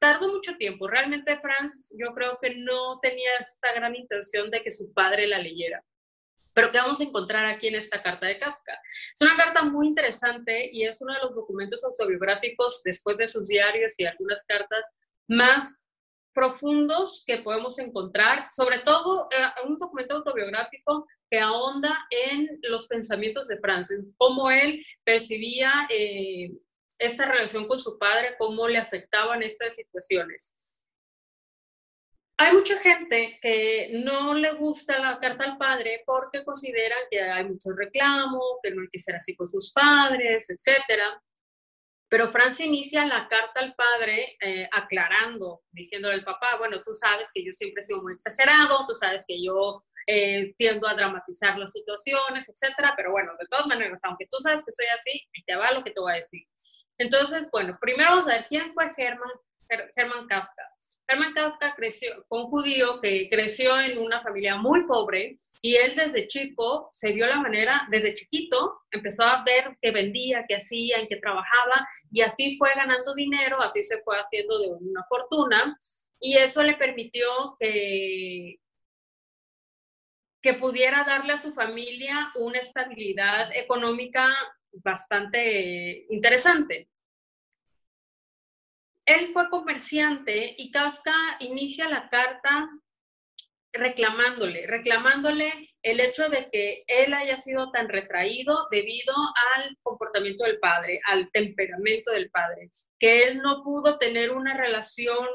tardó 0.00 0.32
mucho 0.32 0.56
tiempo. 0.56 0.88
Realmente 0.88 1.38
Franz 1.40 1.94
yo 1.98 2.12
creo 2.14 2.38
que 2.40 2.54
no 2.56 2.98
tenía 3.00 3.30
esta 3.40 3.72
gran 3.72 3.94
intención 3.94 4.50
de 4.50 4.62
que 4.62 4.70
su 4.70 4.92
padre 4.92 5.26
la 5.26 5.38
leyera. 5.38 5.82
Pero 6.54 6.70
¿qué 6.70 6.78
vamos 6.78 7.00
a 7.00 7.04
encontrar 7.04 7.44
aquí 7.46 7.68
en 7.68 7.74
esta 7.74 8.02
carta 8.02 8.26
de 8.26 8.38
Kafka? 8.38 8.80
Es 9.12 9.20
una 9.20 9.36
carta 9.36 9.64
muy 9.64 9.88
interesante 9.88 10.70
y 10.72 10.84
es 10.84 11.00
uno 11.02 11.12
de 11.12 11.20
los 11.20 11.34
documentos 11.34 11.84
autobiográficos 11.84 12.82
después 12.84 13.16
de 13.16 13.28
sus 13.28 13.48
diarios 13.48 13.94
y 13.98 14.06
algunas 14.06 14.44
cartas 14.44 14.84
más 15.26 15.80
profundos 16.32 17.22
que 17.26 17.38
podemos 17.38 17.78
encontrar, 17.78 18.48
sobre 18.50 18.80
todo 18.80 19.28
eh, 19.30 19.66
un 19.66 19.78
documento 19.78 20.16
autobiográfico 20.16 21.06
que 21.30 21.38
ahonda 21.38 22.06
en 22.10 22.58
los 22.62 22.86
pensamientos 22.88 23.48
de 23.48 23.58
Franz, 23.58 23.90
en 23.90 24.12
cómo 24.16 24.50
él 24.50 24.84
percibía 25.04 25.86
eh, 25.90 26.50
esta 26.98 27.26
relación 27.26 27.66
con 27.66 27.78
su 27.78 27.98
padre, 27.98 28.34
cómo 28.38 28.68
le 28.68 28.78
afectaban 28.78 29.42
estas 29.42 29.76
situaciones. 29.76 30.54
Hay 32.36 32.52
mucha 32.52 32.76
gente 32.78 33.38
que 33.40 33.90
no 34.04 34.34
le 34.34 34.52
gusta 34.54 34.98
la 34.98 35.18
carta 35.20 35.44
al 35.44 35.56
padre 35.56 36.02
porque 36.04 36.44
consideran 36.44 36.98
que 37.10 37.20
hay 37.20 37.44
mucho 37.44 37.70
reclamo, 37.76 38.58
que 38.62 38.72
no 38.72 38.82
hay 38.82 38.88
que 38.90 38.98
ser 38.98 39.14
así 39.14 39.36
con 39.36 39.46
sus 39.46 39.72
padres, 39.72 40.50
etcétera. 40.50 41.22
Pero 42.08 42.28
Francia 42.28 42.66
inicia 42.66 43.06
la 43.06 43.28
carta 43.28 43.60
al 43.60 43.74
padre 43.74 44.36
eh, 44.40 44.68
aclarando, 44.72 45.62
diciéndole 45.70 46.14
al 46.14 46.24
papá, 46.24 46.56
bueno, 46.58 46.82
tú 46.82 46.92
sabes 46.92 47.30
que 47.32 47.44
yo 47.44 47.52
siempre 47.52 47.82
he 47.82 47.86
sido 47.86 48.02
muy 48.02 48.14
exagerado, 48.14 48.84
tú 48.86 48.94
sabes 48.94 49.24
que 49.26 49.42
yo 49.42 49.78
eh, 50.06 50.54
tiendo 50.56 50.86
a 50.86 50.94
dramatizar 50.94 51.56
las 51.56 51.72
situaciones, 51.72 52.48
etcétera, 52.48 52.94
pero 52.96 53.12
bueno, 53.12 53.32
de 53.38 53.46
todas 53.48 53.66
maneras, 53.66 54.00
aunque 54.02 54.26
tú 54.30 54.38
sabes 54.38 54.62
que 54.64 54.72
soy 54.72 54.86
así, 54.94 55.22
te 55.46 55.56
va 55.56 55.72
lo 55.72 55.82
que 55.82 55.92
te 55.92 56.00
voy 56.00 56.12
a 56.12 56.16
decir. 56.16 56.42
Entonces, 56.98 57.48
bueno, 57.50 57.76
primero 57.80 58.10
vamos 58.10 58.26
a 58.28 58.36
ver 58.36 58.46
quién 58.48 58.70
fue 58.70 58.86
Hermann, 58.96 59.32
Hermann 59.94 60.26
Kafka. 60.26 60.62
Hermann 61.06 61.34
Kafka 61.34 61.74
creció, 61.74 62.24
fue 62.28 62.44
un 62.44 62.50
judío 62.50 63.00
que 63.00 63.28
creció 63.28 63.78
en 63.78 63.98
una 63.98 64.22
familia 64.22 64.56
muy 64.56 64.86
pobre 64.86 65.36
y 65.60 65.76
él 65.76 65.94
desde 65.96 66.28
chico 66.28 66.88
se 66.92 67.12
vio 67.12 67.26
la 67.26 67.40
manera, 67.40 67.86
desde 67.90 68.14
chiquito 68.14 68.80
empezó 68.90 69.24
a 69.24 69.44
ver 69.44 69.76
qué 69.80 69.90
vendía, 69.90 70.44
qué 70.48 70.56
hacía, 70.56 70.98
en 70.98 71.06
qué 71.06 71.16
trabajaba 71.16 71.86
y 72.10 72.22
así 72.22 72.56
fue 72.56 72.70
ganando 72.74 73.14
dinero, 73.14 73.60
así 73.60 73.82
se 73.82 74.00
fue 74.02 74.16
haciendo 74.18 74.58
de 74.58 74.68
una 74.68 75.04
fortuna 75.08 75.78
y 76.20 76.38
eso 76.38 76.62
le 76.62 76.74
permitió 76.76 77.56
que, 77.58 78.56
que 80.40 80.54
pudiera 80.54 81.04
darle 81.04 81.34
a 81.34 81.38
su 81.38 81.52
familia 81.52 82.32
una 82.36 82.58
estabilidad 82.58 83.54
económica 83.54 84.28
bastante 84.72 86.06
interesante. 86.08 86.88
Él 89.06 89.30
fue 89.32 89.48
comerciante 89.50 90.54
y 90.56 90.70
Kafka 90.70 91.14
inicia 91.40 91.88
la 91.88 92.08
carta 92.08 92.68
reclamándole, 93.72 94.66
reclamándole 94.66 95.52
el 95.82 96.00
hecho 96.00 96.28
de 96.28 96.48
que 96.48 96.84
él 96.86 97.12
haya 97.12 97.36
sido 97.36 97.70
tan 97.70 97.88
retraído 97.88 98.68
debido 98.70 99.14
al 99.54 99.76
comportamiento 99.82 100.44
del 100.44 100.58
padre, 100.58 101.00
al 101.06 101.30
temperamento 101.32 102.12
del 102.12 102.30
padre, 102.30 102.70
que 102.98 103.24
él 103.24 103.38
no 103.38 103.62
pudo 103.62 103.98
tener 103.98 104.30
una 104.30 104.56
relación 104.56 105.26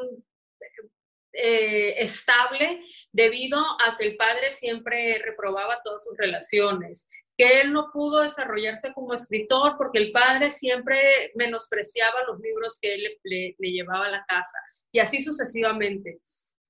eh, 1.34 1.96
estable 2.02 2.84
debido 3.12 3.60
a 3.60 3.96
que 3.98 4.08
el 4.08 4.18
padre 4.18 4.52
siempre 4.52 5.22
reprobaba 5.24 5.80
todas 5.84 6.04
sus 6.04 6.18
relaciones, 6.18 7.06
que 7.38 7.62
él 7.62 7.72
no 7.72 7.90
pudo 7.92 8.22
desarrollarse 8.22 8.94
como 8.94 9.14
escritor 9.14 9.76
porque 9.78 10.00
el 10.00 10.12
padre 10.12 10.52
siempre 10.52 11.32
menospreciaba 11.36 12.24
los 12.28 12.40
libros 12.40 12.80
que 12.82 12.96
él 12.96 13.20
le, 13.24 13.56
llevaba 13.60 14.08
a 14.08 14.12
la 14.12 14.26
casa 14.28 14.58
y 14.92 15.00
así 15.00 15.24
sucesivamente. 15.24 16.20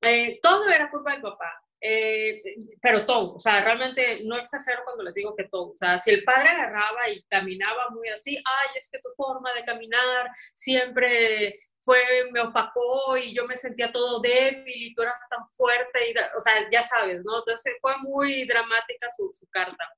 Eh, 0.02 0.40
todo 0.42 0.70
era 0.70 0.92
culpa 0.92 1.14
del 1.14 1.22
papá. 1.22 1.52
Eh, 1.82 2.42
pero 2.82 3.06
todo, 3.06 3.36
o 3.36 3.40
sea, 3.40 3.64
realmente 3.64 4.22
no 4.26 4.38
exagero 4.38 4.84
cuando 4.84 5.04
les 5.04 5.14
digo 5.14 5.34
que 5.34 5.46
todo, 5.46 5.72
o 5.72 5.78
sea, 5.78 5.98
si 5.98 6.10
el 6.12 6.26
padre 6.26 6.50
agarraba 6.50 7.08
y 7.10 7.22
caminaba 7.24 7.90
muy 7.92 8.10
así, 8.10 8.36
ay, 8.36 8.68
es 8.76 8.90
que 8.92 9.00
tu 9.00 9.10
forma 9.16 9.54
de 9.54 9.64
caminar 9.64 10.30
siempre 10.54 11.56
fue, 11.80 12.02
me 12.32 12.42
opacó 12.42 13.16
y 13.18 13.34
yo 13.34 13.46
me 13.46 13.56
sentía 13.56 13.94
todo 13.94 14.20
débil 14.20 14.64
y 14.68 14.94
tú 14.94 15.04
eras 15.04 15.20
tan 15.30 15.48
fuerte, 15.50 16.12
y, 16.12 16.14
o 16.36 16.40
sea, 16.42 16.70
ya 16.70 16.84
sabes, 16.84 17.24
¿no? 17.24 17.40
Entonces 17.40 17.74
fue 17.82 17.98
muy 18.00 18.46
dramática 18.46 19.08
su, 19.16 19.30
su 19.32 19.48
carta. 19.48 19.90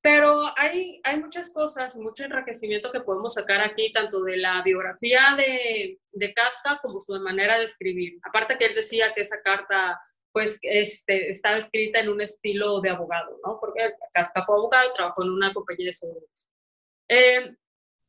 Pero 0.00 0.40
hay, 0.56 1.00
hay 1.02 1.18
muchas 1.18 1.50
cosas, 1.50 1.96
mucho 1.96 2.24
enriquecimiento 2.24 2.92
que 2.92 3.00
podemos 3.00 3.34
sacar 3.34 3.60
aquí, 3.60 3.92
tanto 3.92 4.22
de 4.22 4.36
la 4.36 4.62
biografía 4.62 5.34
de, 5.36 5.98
de 6.12 6.32
Kafka 6.32 6.78
como 6.80 7.00
su 7.00 7.12
manera 7.20 7.58
de 7.58 7.64
escribir. 7.64 8.18
Aparte 8.22 8.56
que 8.56 8.66
él 8.66 8.74
decía 8.76 9.12
que 9.14 9.22
esa 9.22 9.42
carta 9.42 9.98
pues 10.36 10.58
este, 10.60 11.30
estaba 11.30 11.56
escrita 11.56 11.98
en 11.98 12.10
un 12.10 12.20
estilo 12.20 12.82
de 12.82 12.90
abogado, 12.90 13.40
¿no? 13.42 13.58
Porque 13.58 13.94
Kafka 14.12 14.44
fue 14.44 14.56
abogado 14.56 14.90
y 14.90 14.92
trabajó 14.92 15.22
en 15.22 15.30
una 15.30 15.54
compañía 15.54 15.86
de 15.86 15.92
seguros. 15.94 16.50
Eh, 17.08 17.56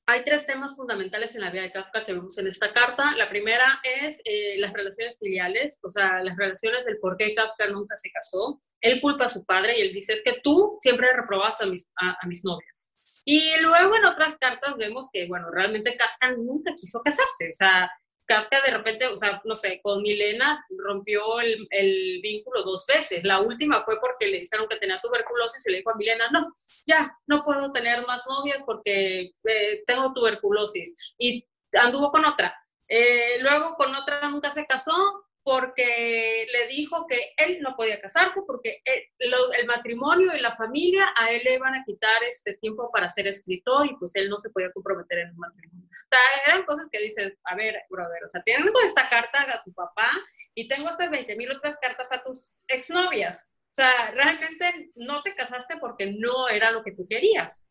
hay 0.08 0.26
tres 0.26 0.46
temas 0.46 0.76
fundamentales 0.76 1.36
en 1.36 1.42
la 1.42 1.52
vida 1.52 1.62
de 1.62 1.72
Kafka 1.72 2.04
que 2.04 2.12
vemos 2.12 2.38
en 2.38 2.48
esta 2.48 2.74
carta. 2.74 3.13
La 3.16 3.30
primera 3.30 3.80
es 3.82 4.20
eh, 4.26 4.58
las 4.58 4.74
relaciones 4.74 5.18
filiales, 5.18 5.80
o 5.84 5.90
sea, 5.90 6.22
las 6.22 6.36
relaciones 6.36 6.84
del 6.84 6.98
por 6.98 7.16
qué 7.16 7.34
Kafka 7.34 7.68
nunca 7.68 7.96
se 7.96 8.12
casó. 8.12 8.60
Él 8.82 9.00
culpa 9.00 9.24
a 9.24 9.30
su 9.30 9.46
padre 9.46 9.80
y 9.80 9.84
él 9.84 9.94
dice, 9.94 10.12
es 10.12 10.22
que 10.22 10.42
tú 10.44 10.78
siempre 10.82 11.08
reprobas 11.16 11.62
a 11.62 11.66
mis, 11.66 11.90
a, 11.96 12.28
mis 12.28 12.44
novias. 12.44 12.90
Y 13.24 13.58
luego 13.62 13.96
en 13.96 14.04
otras 14.04 14.36
cartas 14.36 14.76
vemos 14.76 15.08
que, 15.13 15.28
bueno, 15.30 15.50
realmente 15.50 15.96
Kafka 15.96 16.32
nunca 16.32 16.74
quiso 16.76 17.02
casarse, 17.02 17.52
o 17.52 17.54
sea, 17.54 17.90
Kafka 18.28 18.62
de 18.62 18.72
repente, 18.72 19.08
o 19.08 19.18
sea, 19.18 19.42
no 19.46 19.56
sé, 19.56 19.80
con 19.82 20.02
Milena 20.02 20.66
rompió 20.70 21.40
el, 21.40 21.66
el, 21.72 22.20
vínculo 22.22 22.62
dos 22.63 22.86
veces. 22.86 23.24
La 23.24 23.40
última 23.40 23.84
fue 23.84 23.98
porque 24.00 24.28
le 24.28 24.40
dijeron 24.40 24.68
que 24.70 24.78
tenía 24.78 25.00
tuberculosis 25.02 25.66
y 25.66 25.72
le 25.72 25.78
dijo 25.78 25.92
a 25.92 25.96
Milena, 25.96 26.30
no, 26.32 26.54
ya, 26.86 27.18
no 27.28 27.42
puedo 27.42 27.72
tener 27.72 28.06
más 28.06 28.24
novias 28.28 28.60
porque 28.66 29.32
eh, 29.44 29.84
tengo 29.88 30.13
tuberculosis. 30.13 31.16
Y 31.18 31.48
anduvo 31.80 32.12
con 32.12 32.26
otra. 32.26 32.54
Eh, 32.90 33.40
luego 33.40 33.76
con 33.76 33.96
otra 33.96 34.30
nunca 34.30 34.52
se 34.52 34.66
casó 34.66 35.27
porque 35.48 36.46
le 36.52 36.68
dijo 36.68 37.08
que 37.08 37.34
él 37.38 37.60
no 37.62 37.74
podía 37.78 38.02
casarse, 38.02 38.42
porque 38.46 38.82
el, 38.84 39.66
matrimonio 39.66 40.36
y 40.36 40.42
la 40.42 40.54
familia 40.58 41.06
a 41.18 41.32
él 41.32 41.42
le 41.46 41.54
iban 41.54 41.74
a 41.74 41.86
quitar 41.86 42.22
este 42.26 42.56
tiempo 42.58 42.92
para 42.92 43.08
ser 43.08 43.28
escritor 43.28 43.88
y 43.88 43.96
pues 43.96 44.14
él 44.16 44.30
no 44.30 44.38
se 44.38 44.50
podía 44.50 44.74
comprometer 44.74 45.20
en 45.20 45.30
un 45.30 45.38
matrimonio. 45.38 45.88
O 45.90 46.08
sea, 46.10 46.20
eran 46.48 46.66
cosas 46.66 46.90
que 46.92 47.00
dices, 47.00 47.34
a 47.46 47.56
ver, 47.56 47.82
brother, 47.90 48.26
o 48.26 48.28
sea, 48.28 48.42
tienes 48.44 48.70
esta 48.86 49.08
carta 49.08 49.48
a 49.54 49.64
tu 49.64 49.72
papá 49.72 50.12
y 50.54 50.68
tengo 50.68 50.90
estas 50.90 51.10
20 51.10 51.38
mil 51.38 51.50
otras 51.50 51.78
cartas 51.78 52.12
a 52.12 52.22
tus 52.22 52.58
exnovias. 52.68 53.48
O 53.72 53.76
sea, 53.76 54.12
realmente 54.12 54.92
no 54.96 55.22
te 55.22 55.34
casaste 55.34 55.78
porque 55.78 56.08
no 56.08 56.50
era 56.50 56.72
lo 56.72 56.84
que 56.84 56.92
tú 56.92 57.08
querías. 57.08 57.66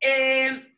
Eh, 0.00 0.75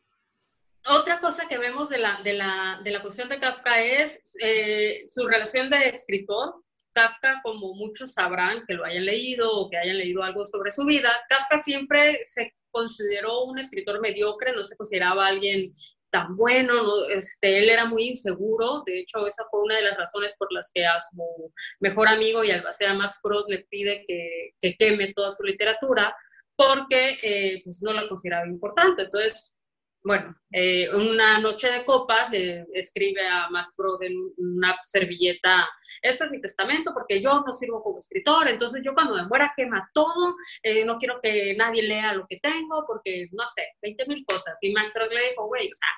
otra 0.89 1.21
cosa 1.21 1.47
que 1.49 1.59
vemos 1.59 1.89
de 1.89 1.99
la, 1.99 2.21
de 2.23 2.33
la, 2.35 2.81
de 2.83 2.91
la 2.91 3.03
cuestión 3.03 3.29
de 3.29 3.39
Kafka 3.39 3.83
es 3.83 4.21
eh, 4.41 5.05
su 5.09 5.27
relación 5.27 5.71
de 5.71 5.89
escritor. 5.89 6.55
Kafka, 6.93 7.41
como 7.43 7.75
muchos 7.75 8.15
sabrán 8.15 8.65
que 8.67 8.75
lo 8.75 8.85
hayan 8.85 9.05
leído 9.05 9.51
o 9.51 9.71
que 9.71 9.77
hayan 9.77 9.99
leído 9.99 10.23
algo 10.23 10.45
sobre 10.45 10.71
su 10.71 10.85
vida, 10.85 11.11
Kafka 11.29 11.63
siempre 11.63 12.21
se 12.25 12.55
consideró 12.71 13.45
un 13.45 13.59
escritor 13.59 14.01
mediocre, 14.01 14.53
no 14.53 14.65
se 14.65 14.77
consideraba 14.77 15.27
alguien 15.27 15.73
tan 16.11 16.37
bueno, 16.37 17.07
este, 17.11 17.59
él 17.59 17.69
era 17.69 17.85
muy 17.85 18.05
inseguro, 18.05 18.83
de 18.87 19.01
hecho 19.01 19.27
esa 19.27 19.45
fue 19.51 19.61
una 19.61 19.77
de 19.77 19.83
las 19.83 19.97
razones 19.99 20.35
por 20.39 20.51
las 20.53 20.71
que 20.73 20.87
a 20.87 20.99
su 20.99 21.53
mejor 21.81 22.09
amigo 22.09 22.43
y 22.43 22.51
albacea 22.51 22.95
Max 22.95 23.21
Brod 23.23 23.45
le 23.49 23.67
pide 23.71 24.05
que, 24.07 24.55
que, 24.59 24.75
queme 24.77 25.13
toda 25.13 25.29
su 25.29 25.43
literatura, 25.43 26.17
porque 26.57 27.19
eh, 27.23 27.61
pues 27.63 27.83
no 27.83 27.93
la 27.93 28.09
consideraba 28.09 28.47
importante. 28.47 29.03
Entonces 29.03 29.58
bueno, 30.09 30.35
eh, 30.53 30.89
una 30.95 31.39
noche 31.39 31.71
de 31.71 31.85
copas 31.85 32.31
le 32.31 32.65
escribe 32.73 33.29
a 33.29 33.51
Max 33.51 33.75
Brod 33.77 34.03
en 34.03 34.15
una 34.39 34.75
servilleta, 34.81 35.69
este 36.01 36.25
es 36.25 36.31
mi 36.31 36.41
testamento 36.41 36.95
porque 36.95 37.21
yo 37.21 37.43
no 37.45 37.53
sirvo 37.53 37.83
como 37.83 37.99
escritor, 37.99 38.49
entonces 38.49 38.81
yo 38.83 38.95
cuando 38.95 39.17
me 39.17 39.27
muera 39.27 39.53
quema 39.55 39.87
todo, 39.93 40.35
eh, 40.63 40.83
no 40.87 40.97
quiero 40.97 41.21
que 41.21 41.55
nadie 41.59 41.83
lea 41.83 42.15
lo 42.15 42.27
que 42.27 42.41
tengo 42.41 42.87
porque, 42.87 43.29
no 43.33 43.47
sé, 43.51 43.67
20 43.83 44.07
mil 44.07 44.25
cosas. 44.25 44.55
Y 44.63 44.73
Max 44.73 44.95
Brod 44.95 45.13
le 45.13 45.29
dijo, 45.29 45.47
güey, 45.47 45.67
o 45.71 45.75
sea, 45.75 45.89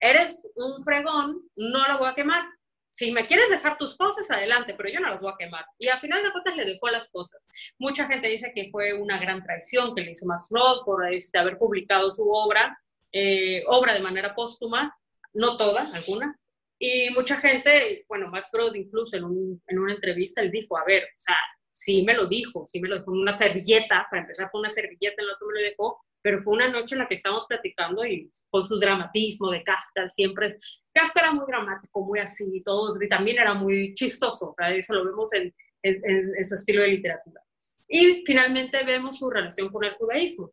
eres 0.00 0.42
un 0.54 0.82
fregón, 0.82 1.42
no 1.56 1.88
lo 1.88 1.98
voy 1.98 2.08
a 2.08 2.14
quemar. 2.14 2.48
Si 2.90 3.12
me 3.12 3.26
quieres 3.26 3.50
dejar 3.50 3.76
tus 3.76 3.98
cosas, 3.98 4.30
adelante, 4.30 4.72
pero 4.78 4.88
yo 4.88 4.98
no 5.00 5.10
las 5.10 5.20
voy 5.20 5.30
a 5.30 5.36
quemar. 5.38 5.66
Y 5.78 5.88
al 5.88 6.00
final 6.00 6.22
de 6.22 6.32
cuentas 6.32 6.56
le 6.56 6.64
dejó 6.64 6.88
las 6.88 7.10
cosas. 7.10 7.46
Mucha 7.78 8.06
gente 8.06 8.28
dice 8.28 8.50
que 8.54 8.70
fue 8.70 8.94
una 8.94 9.18
gran 9.18 9.42
traición 9.42 9.94
que 9.94 10.00
le 10.00 10.12
hizo 10.12 10.24
Max 10.24 10.48
Brod 10.50 10.86
por 10.86 11.06
este, 11.06 11.36
haber 11.36 11.58
publicado 11.58 12.10
su 12.10 12.26
obra 12.30 12.78
eh, 13.12 13.62
obra 13.66 13.94
de 13.94 14.00
manera 14.00 14.34
póstuma, 14.34 14.96
no 15.34 15.56
toda, 15.56 15.88
alguna. 15.94 16.38
Y 16.78 17.10
mucha 17.10 17.36
gente, 17.36 18.04
bueno, 18.08 18.28
Max 18.28 18.50
Brod 18.52 18.74
incluso 18.74 19.16
en, 19.16 19.24
un, 19.24 19.62
en 19.66 19.78
una 19.78 19.94
entrevista, 19.94 20.40
él 20.40 20.50
dijo, 20.50 20.76
a 20.76 20.84
ver, 20.84 21.02
o 21.04 21.20
sea, 21.20 21.36
sí 21.72 22.02
me 22.02 22.14
lo 22.14 22.26
dijo, 22.26 22.66
sí 22.66 22.80
me 22.80 22.88
lo 22.88 22.98
dijo 22.98 23.12
en 23.12 23.20
una 23.20 23.36
servilleta, 23.36 24.06
para 24.10 24.22
empezar 24.22 24.48
fue 24.50 24.60
una 24.60 24.70
servilleta 24.70 25.22
en 25.22 25.26
la 25.26 25.34
que 25.38 25.46
me 25.46 25.54
lo 25.54 25.60
dejó, 25.60 26.00
pero 26.22 26.38
fue 26.40 26.54
una 26.54 26.68
noche 26.68 26.94
en 26.94 27.00
la 27.00 27.08
que 27.08 27.14
estábamos 27.14 27.46
platicando 27.46 28.04
y 28.04 28.30
con 28.50 28.64
su 28.64 28.76
dramatismo 28.76 29.50
de 29.50 29.62
Kafka, 29.62 30.08
siempre 30.08 30.48
es, 30.48 30.84
Kafka 30.92 31.20
era 31.20 31.32
muy 31.32 31.46
dramático, 31.46 32.04
muy 32.04 32.18
así, 32.18 32.44
y 32.52 32.60
todo, 32.60 33.00
y 33.00 33.08
también 33.08 33.38
era 33.38 33.54
muy 33.54 33.94
chistoso, 33.94 34.54
eso 34.58 34.94
lo 34.94 35.04
vemos 35.04 35.32
en, 35.32 35.54
en, 35.82 36.02
en, 36.36 36.44
su 36.44 36.54
estilo 36.54 36.82
de 36.82 36.88
literatura. 36.88 37.40
Y 37.88 38.22
finalmente 38.26 38.84
vemos 38.84 39.18
su 39.18 39.30
relación 39.30 39.70
con 39.70 39.84
el 39.84 39.94
judaísmo 39.94 40.52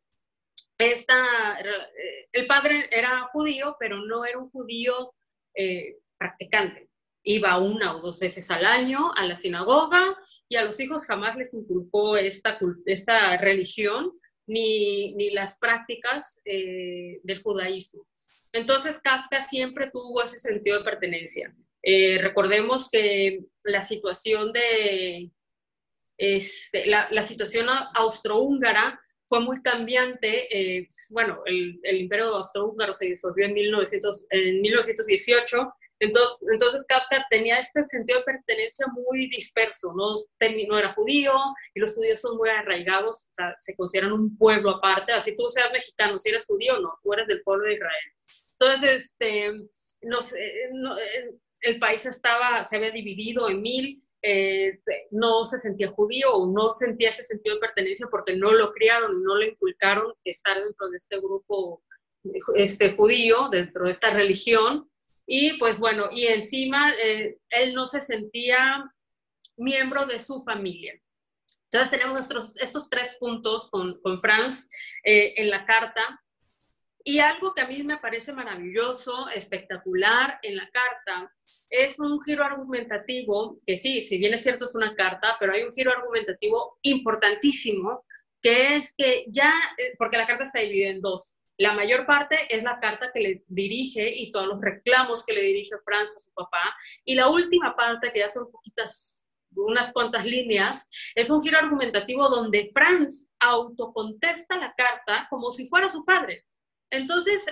esta, 0.77 1.59
eh, 1.59 2.27
el 2.31 2.47
padre 2.47 2.89
era 2.91 3.29
judío, 3.31 3.75
pero 3.79 4.01
no 4.01 4.25
era 4.25 4.37
un 4.37 4.49
judío 4.49 5.13
eh, 5.53 5.97
practicante. 6.17 6.89
Iba 7.23 7.57
una 7.57 7.95
o 7.95 8.01
dos 8.01 8.19
veces 8.19 8.51
al 8.51 8.65
año 8.65 9.11
a 9.15 9.25
la 9.25 9.35
sinagoga 9.35 10.17
y 10.47 10.57
a 10.57 10.63
los 10.63 10.79
hijos 10.79 11.05
jamás 11.05 11.35
les 11.37 11.53
inculcó 11.53 12.17
esta, 12.17 12.59
esta 12.85 13.37
religión 13.37 14.11
ni, 14.47 15.15
ni 15.15 15.31
las 15.31 15.57
prácticas 15.57 16.39
eh, 16.45 17.19
del 17.23 17.41
judaísmo. 17.41 18.05
Entonces 18.53 18.99
Kafka 18.99 19.41
siempre 19.41 19.89
tuvo 19.91 20.23
ese 20.23 20.39
sentido 20.39 20.77
de 20.77 20.85
pertenencia. 20.85 21.53
recordemos 22.21 22.89
que 22.89 23.41
la 23.63 23.81
situación 23.81 24.53
de 24.53 25.31
este, 26.17 26.85
la, 26.85 27.09
la 27.11 27.21
situación 27.21 27.67
austrohúngara 27.95 28.99
fue 29.27 29.39
muy 29.39 29.61
cambiante. 29.61 30.47
Eh, 30.55 30.87
bueno, 31.11 31.41
el, 31.45 31.79
el 31.83 32.01
imperio 32.01 32.35
austrohúngaro 32.35 32.93
se 32.93 33.05
disolvió 33.05 33.45
en, 33.45 33.53
1900, 33.53 34.25
en 34.31 34.61
1918, 34.61 35.73
entonces, 35.99 36.39
entonces 36.51 36.85
Kafka 36.87 37.25
tenía 37.29 37.57
este 37.57 37.83
sentido 37.87 38.19
de 38.19 38.25
pertenencia 38.25 38.85
muy 38.87 39.29
disperso, 39.29 39.93
¿no? 39.95 40.13
no 40.67 40.77
era 40.77 40.93
judío 40.93 41.33
y 41.73 41.79
los 41.79 41.95
judíos 41.95 42.19
son 42.19 42.37
muy 42.37 42.49
arraigados, 42.49 43.27
o 43.31 43.33
sea, 43.33 43.55
se 43.59 43.75
consideran 43.75 44.11
un 44.11 44.37
pueblo 44.37 44.71
aparte, 44.71 45.13
así 45.13 45.35
tú 45.37 45.47
seas 45.47 45.71
mexicano, 45.71 46.19
si 46.19 46.29
eres 46.29 46.45
judío, 46.45 46.79
no, 46.79 46.99
tú 47.01 47.13
eres 47.13 47.27
del 47.27 47.41
pueblo 47.43 47.65
de 47.65 47.75
Israel. 47.75 48.13
Entonces, 48.59 48.93
este, 48.93 49.51
no, 50.01 50.19
eh, 50.19 51.31
el 51.65 51.79
país 51.79 52.05
estaba, 52.05 52.63
se 52.63 52.77
había 52.77 52.91
dividido 52.91 53.49
en 53.49 53.61
mil, 53.61 54.03
eh, 54.21 54.79
no 55.11 55.45
se 55.45 55.59
sentía 55.59 55.89
judío 55.89 56.33
o 56.33 56.51
no 56.51 56.69
sentía 56.69 57.09
ese 57.09 57.23
sentido 57.23 57.55
de 57.55 57.61
pertenencia 57.61 58.07
porque 58.09 58.35
no 58.35 58.51
lo 58.51 58.71
criaron, 58.73 59.23
no 59.23 59.35
le 59.35 59.49
inculcaron 59.49 60.13
estar 60.23 60.63
dentro 60.63 60.89
de 60.89 60.97
este 60.97 61.17
grupo 61.17 61.83
este, 62.55 62.95
judío, 62.95 63.49
dentro 63.51 63.85
de 63.85 63.91
esta 63.91 64.09
religión. 64.09 64.89
Y 65.27 65.57
pues 65.57 65.79
bueno, 65.79 66.09
y 66.11 66.27
encima 66.27 66.91
eh, 67.03 67.37
él 67.49 67.73
no 67.73 67.85
se 67.85 68.01
sentía 68.01 68.91
miembro 69.57 70.05
de 70.05 70.19
su 70.19 70.41
familia. 70.41 70.99
Entonces 71.65 71.89
tenemos 71.89 72.19
estos, 72.19 72.57
estos 72.57 72.89
tres 72.89 73.15
puntos 73.19 73.69
con, 73.69 73.99
con 74.01 74.19
Franz 74.19 74.67
eh, 75.03 75.33
en 75.37 75.49
la 75.49 75.65
carta. 75.65 76.21
Y 77.03 77.19
algo 77.19 77.53
que 77.53 77.61
a 77.61 77.67
mí 77.67 77.83
me 77.83 77.97
parece 77.97 78.33
maravilloso, 78.33 79.29
espectacular 79.29 80.39
en 80.41 80.55
la 80.55 80.67
carta, 80.71 81.31
es 81.69 81.99
un 81.99 82.21
giro 82.21 82.43
argumentativo, 82.43 83.57
que 83.65 83.77
sí, 83.77 84.01
si 84.03 84.17
bien 84.17 84.33
es 84.33 84.43
cierto 84.43 84.65
es 84.65 84.75
una 84.75 84.93
carta, 84.95 85.37
pero 85.39 85.53
hay 85.53 85.63
un 85.63 85.71
giro 85.71 85.91
argumentativo 85.91 86.77
importantísimo, 86.83 88.05
que 88.41 88.75
es 88.75 88.93
que 88.97 89.25
ya, 89.27 89.51
eh, 89.77 89.93
porque 89.97 90.17
la 90.17 90.27
carta 90.27 90.43
está 90.43 90.59
dividida 90.59 90.89
en 90.89 91.01
dos. 91.01 91.35
La 91.57 91.73
mayor 91.73 92.05
parte 92.05 92.37
es 92.49 92.63
la 92.63 92.79
carta 92.79 93.11
que 93.13 93.19
le 93.21 93.43
dirige 93.47 94.13
y 94.13 94.31
todos 94.31 94.47
los 94.47 94.61
reclamos 94.61 95.25
que 95.25 95.33
le 95.33 95.41
dirige 95.41 95.75
Franz 95.85 96.13
a 96.15 96.19
su 96.19 96.31
papá. 96.33 96.75
Y 97.05 97.15
la 97.15 97.29
última 97.29 97.75
parte, 97.75 98.11
que 98.11 98.19
ya 98.19 98.29
son 98.29 98.51
poquitas, 98.51 99.25
unas 99.55 99.93
cuantas 99.93 100.25
líneas, 100.25 100.85
es 101.15 101.29
un 101.29 101.41
giro 101.41 101.57
argumentativo 101.57 102.27
donde 102.27 102.69
Franz 102.73 103.29
autocontesta 103.39 104.57
la 104.57 104.73
carta 104.75 105.27
como 105.29 105.49
si 105.49 105.67
fuera 105.67 105.89
su 105.89 106.03
padre. 106.03 106.45
Entonces, 106.91 107.45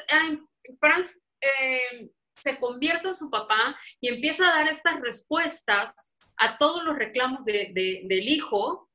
Franz 0.82 1.18
eh, 1.42 2.10
se 2.36 2.60
convierte 2.60 3.10
en 3.10 3.16
su 3.16 3.30
papá 3.30 3.76
y 4.00 4.10
empieza 4.10 4.48
a 4.48 4.56
dar 4.58 4.68
estas 4.68 5.00
respuestas 5.02 5.94
a 6.38 6.58
todos 6.58 6.84
los 6.84 6.98
reclamos 6.98 7.44
del 7.44 8.28
hijo 8.28 8.90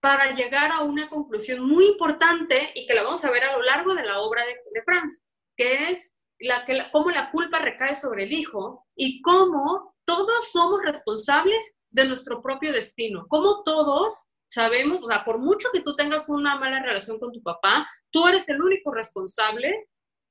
para 0.00 0.32
llegar 0.32 0.70
a 0.70 0.82
una 0.82 1.08
conclusión 1.08 1.60
muy 1.66 1.86
importante 1.86 2.70
y 2.74 2.86
que 2.86 2.94
la 2.94 3.02
vamos 3.02 3.24
a 3.24 3.30
ver 3.30 3.44
a 3.44 3.52
lo 3.52 3.62
largo 3.62 3.94
de 3.94 4.04
la 4.04 4.20
obra 4.20 4.44
de, 4.46 4.82
Franz, 4.84 5.22
que 5.56 5.90
es 5.90 6.12
la, 6.38 6.64
que, 6.64 6.84
cómo 6.92 7.10
la 7.10 7.30
culpa 7.30 7.58
recae 7.58 7.96
sobre 7.96 8.24
el 8.24 8.32
hijo 8.32 8.86
y 8.94 9.20
cómo 9.22 9.94
todos 10.04 10.50
somos 10.52 10.80
responsables 10.84 11.76
de 11.90 12.04
nuestro 12.04 12.40
propio 12.40 12.72
destino, 12.72 13.26
cómo 13.28 13.62
todos 13.64 14.26
sabemos, 14.48 15.00
o 15.00 15.08
sea, 15.08 15.24
por 15.24 15.38
mucho 15.38 15.68
que 15.72 15.80
tú 15.80 15.96
tengas 15.96 16.28
una 16.28 16.56
mala 16.56 16.80
relación 16.80 17.18
con 17.18 17.32
tu 17.32 17.42
papá, 17.42 17.86
tú 18.10 18.26
eres 18.26 18.48
el 18.48 18.62
único 18.62 18.92
responsable 18.92 19.88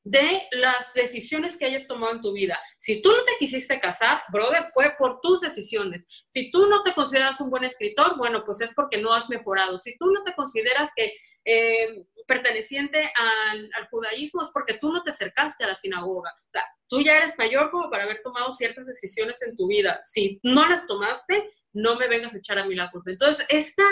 de 0.09 0.47
las 0.51 0.93
decisiones 0.93 1.57
que 1.57 1.65
hayas 1.65 1.85
tomado 1.85 2.13
en 2.13 2.21
tu 2.21 2.31
vida. 2.31 2.59
Si 2.77 3.01
tú 3.01 3.09
no 3.09 3.23
te 3.25 3.33
quisiste 3.39 3.79
casar, 3.79 4.21
brother, 4.31 4.69
fue 4.73 4.95
por 4.97 5.19
tus 5.21 5.41
decisiones. 5.41 6.05
Si 6.31 6.49
tú 6.49 6.65
no 6.67 6.81
te 6.81 6.93
consideras 6.93 7.41
un 7.41 7.49
buen 7.49 7.65
escritor, 7.65 8.17
bueno, 8.17 8.43
pues 8.45 8.61
es 8.61 8.73
porque 8.73 8.99
no 8.99 9.13
has 9.13 9.27
mejorado. 9.29 9.77
Si 9.77 9.97
tú 9.97 10.05
no 10.07 10.23
te 10.23 10.33
consideras 10.33 10.91
que 10.95 11.13
eh, 11.43 12.05
perteneciente 12.25 13.11
al, 13.15 13.87
judaísmo, 13.89 14.43
es 14.43 14.51
porque 14.51 14.75
tú 14.75 14.91
no 14.91 15.03
te 15.03 15.11
acercaste 15.11 15.63
a 15.63 15.67
la 15.67 15.75
sinagoga. 15.75 16.31
O 16.35 16.51
sea, 16.51 16.63
tú 16.87 17.01
ya 17.01 17.17
eres 17.17 17.37
mayor 17.37 17.69
como 17.71 17.89
para 17.89 18.03
haber 18.03 18.21
tomado 18.21 18.51
ciertas 18.51 18.85
decisiones 18.85 19.41
en 19.41 19.55
tu 19.57 19.67
vida. 19.67 19.99
Si 20.03 20.39
no 20.43 20.67
las 20.67 20.87
tomaste, 20.87 21.45
no 21.73 21.95
me 21.95 22.07
vengas 22.07 22.33
a 22.33 22.37
echar 22.37 22.59
a 22.59 22.65
mí 22.65 22.75
la 22.75 22.91
culpa. 22.91 23.11
Entonces, 23.11 23.45
esta 23.49 23.83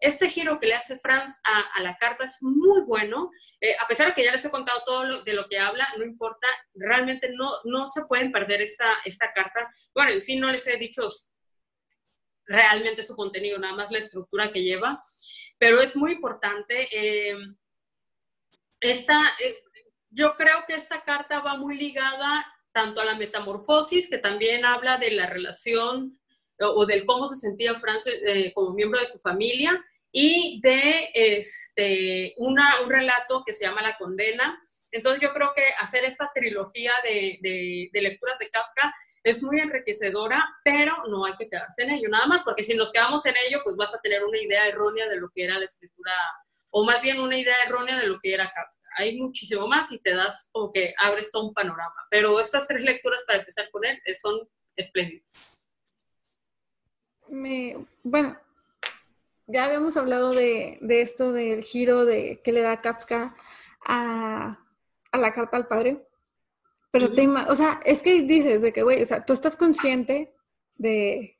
este 0.00 0.28
giro 0.28 0.60
que 0.60 0.68
le 0.68 0.74
hace 0.74 0.98
Franz 0.98 1.38
a, 1.44 1.80
la 1.82 1.96
carta 1.96 2.24
es 2.24 2.38
muy 2.40 2.82
bueno. 2.82 3.30
Eh, 3.60 3.74
a 3.80 3.86
pesar 3.86 4.08
de 4.08 4.14
que 4.14 4.24
ya 4.24 4.32
les 4.32 4.44
he 4.44 4.50
contado 4.50 4.82
todo 4.86 5.22
de 5.22 5.32
lo 5.32 5.48
que 5.48 5.58
habla, 5.58 5.88
no 5.96 6.04
importa, 6.04 6.46
realmente 6.74 7.30
no, 7.32 7.50
no 7.64 7.86
se 7.86 8.04
pueden 8.04 8.30
perder 8.30 8.62
esta, 8.62 8.90
esta 9.04 9.32
carta. 9.32 9.68
Bueno, 9.94 10.12
en 10.12 10.20
sí 10.20 10.36
no 10.36 10.50
les 10.50 10.66
he 10.66 10.76
dicho 10.76 11.08
realmente 12.46 13.02
su 13.02 13.16
contenido, 13.16 13.58
nada 13.58 13.74
más 13.74 13.90
la 13.90 13.98
estructura 13.98 14.50
que 14.50 14.62
lleva, 14.62 15.02
pero 15.58 15.80
es 15.80 15.96
muy 15.96 16.12
importante. 16.12 16.88
Eh, 16.92 17.36
esta, 18.80 19.20
eh, 19.44 19.58
yo 20.10 20.34
creo 20.36 20.64
que 20.66 20.74
esta 20.74 21.02
carta 21.02 21.40
va 21.40 21.56
muy 21.56 21.76
ligada 21.76 22.46
tanto 22.72 23.00
a 23.00 23.04
la 23.04 23.16
metamorfosis, 23.16 24.08
que 24.08 24.18
también 24.18 24.64
habla 24.64 24.96
de 24.96 25.10
la 25.10 25.26
relación 25.26 26.18
o 26.60 26.86
del 26.86 27.06
cómo 27.06 27.26
se 27.26 27.36
sentía 27.36 27.74
Franz 27.74 28.06
eh, 28.06 28.52
como 28.54 28.72
miembro 28.72 28.98
de 29.00 29.06
su 29.06 29.18
familia 29.18 29.84
y 30.12 30.60
de 30.62 31.10
este, 31.14 32.34
una, 32.38 32.80
un 32.82 32.90
relato 32.90 33.42
que 33.44 33.52
se 33.52 33.64
llama 33.64 33.82
La 33.82 33.96
Condena. 33.96 34.60
Entonces 34.90 35.20
yo 35.20 35.32
creo 35.32 35.52
que 35.54 35.64
hacer 35.78 36.04
esta 36.04 36.30
trilogía 36.34 36.92
de, 37.04 37.38
de, 37.92 38.00
lecturas 38.00 38.38
de 38.38 38.48
Kafka 38.48 38.94
es 39.22 39.42
muy 39.42 39.60
enriquecedora, 39.60 40.48
pero 40.64 40.94
no 41.08 41.26
hay 41.26 41.34
que 41.36 41.48
quedarse 41.48 41.82
en 41.82 41.90
ello 41.90 42.08
nada 42.08 42.26
más, 42.26 42.44
porque 42.44 42.62
si 42.62 42.74
nos 42.74 42.90
quedamos 42.90 43.26
en 43.26 43.34
ello, 43.48 43.60
pues 43.62 43.76
vas 43.76 43.94
a 43.94 44.00
tener 44.00 44.24
una 44.24 44.38
idea 44.38 44.68
errónea 44.68 45.08
de 45.08 45.16
lo 45.16 45.28
que 45.30 45.44
era 45.44 45.58
la 45.58 45.64
escritura, 45.64 46.12
o 46.70 46.84
más 46.84 47.02
bien 47.02 47.20
una 47.20 47.36
idea 47.36 47.56
errónea 47.66 47.98
de 47.98 48.06
lo 48.06 48.18
que 48.20 48.32
era 48.32 48.46
Kafka. 48.46 48.78
Hay 48.96 49.18
muchísimo 49.18 49.68
más 49.68 49.92
y 49.92 49.98
te 50.00 50.14
das 50.14 50.48
como 50.52 50.70
que 50.70 50.94
abres 50.98 51.30
todo 51.30 51.48
un 51.48 51.54
panorama, 51.54 52.06
pero 52.10 52.40
estas 52.40 52.66
tres 52.66 52.82
lecturas 52.82 53.24
para 53.26 53.40
empezar 53.40 53.70
con 53.70 53.84
él 53.84 54.00
son 54.16 54.48
espléndidas 54.76 55.34
me, 57.28 57.86
bueno, 58.02 58.38
ya 59.48 59.64
habíamos 59.64 59.96
hablado 59.96 60.32
de, 60.32 60.78
esto 60.88 61.32
del 61.32 61.64
giro 61.64 62.04
de 62.04 62.40
que 62.44 62.52
le 62.52 62.60
da 62.60 62.80
Kafka 62.80 63.34
a, 63.84 64.58
la 65.12 65.32
carta 65.32 65.56
al 65.56 65.66
padre, 65.66 66.06
pero 66.90 67.08
o 67.48 67.54
sea, 67.56 67.80
es 67.84 68.02
que 68.02 68.22
dices 68.22 68.62
de 68.62 68.72
que, 68.72 68.82
güey, 68.82 69.02
o 69.02 69.06
sea, 69.06 69.24
tú 69.24 69.32
estás 69.32 69.56
consciente 69.56 70.34
de, 70.76 71.38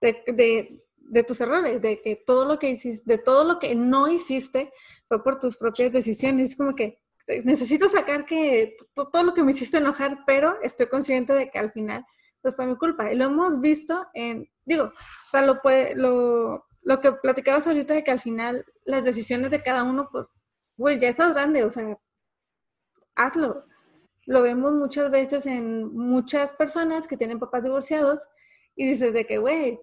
de, 0.00 0.82
tus 1.26 1.40
errores, 1.40 1.80
de 1.80 2.00
que 2.00 2.16
todo 2.16 2.44
lo 2.44 2.58
que 2.58 2.70
hiciste, 2.70 3.02
de 3.04 3.18
todo 3.18 3.44
lo 3.44 3.58
que 3.58 3.74
no 3.74 4.08
hiciste 4.08 4.72
fue 5.06 5.22
por 5.22 5.38
tus 5.38 5.56
propias 5.56 5.92
decisiones. 5.92 6.50
Es 6.50 6.56
como 6.56 6.74
que 6.74 6.98
necesito 7.44 7.88
sacar 7.88 8.26
que 8.26 8.76
todo 8.94 9.22
lo 9.22 9.34
que 9.34 9.42
me 9.42 9.52
hiciste 9.52 9.78
enojar, 9.78 10.24
pero 10.26 10.58
estoy 10.62 10.86
consciente 10.86 11.34
de 11.34 11.50
que 11.50 11.58
al 11.58 11.72
final 11.72 12.04
pues 12.42 12.56
fue 12.56 12.66
mi 12.66 12.76
culpa. 12.76 13.12
Y 13.12 13.16
lo 13.16 13.26
hemos 13.26 13.60
visto 13.60 14.06
en, 14.14 14.50
digo, 14.64 14.84
o 14.84 15.30
sea, 15.30 15.42
lo, 15.42 15.60
puede, 15.60 15.94
lo, 15.94 16.64
lo 16.82 17.00
que 17.00 17.12
platicabas 17.12 17.66
ahorita 17.66 17.94
de 17.94 18.04
que 18.04 18.10
al 18.10 18.20
final 18.20 18.64
las 18.84 19.04
decisiones 19.04 19.50
de 19.50 19.62
cada 19.62 19.84
uno, 19.84 20.08
pues, 20.10 20.26
güey, 20.76 20.98
ya 20.98 21.08
estás 21.08 21.34
grande, 21.34 21.64
o 21.64 21.70
sea, 21.70 21.98
hazlo. 23.14 23.66
Lo 24.26 24.42
vemos 24.42 24.72
muchas 24.72 25.10
veces 25.10 25.46
en 25.46 25.94
muchas 25.94 26.52
personas 26.52 27.06
que 27.06 27.16
tienen 27.16 27.38
papás 27.38 27.64
divorciados 27.64 28.28
y 28.76 28.88
dices 28.88 29.12
de 29.12 29.26
que, 29.26 29.38
güey, 29.38 29.80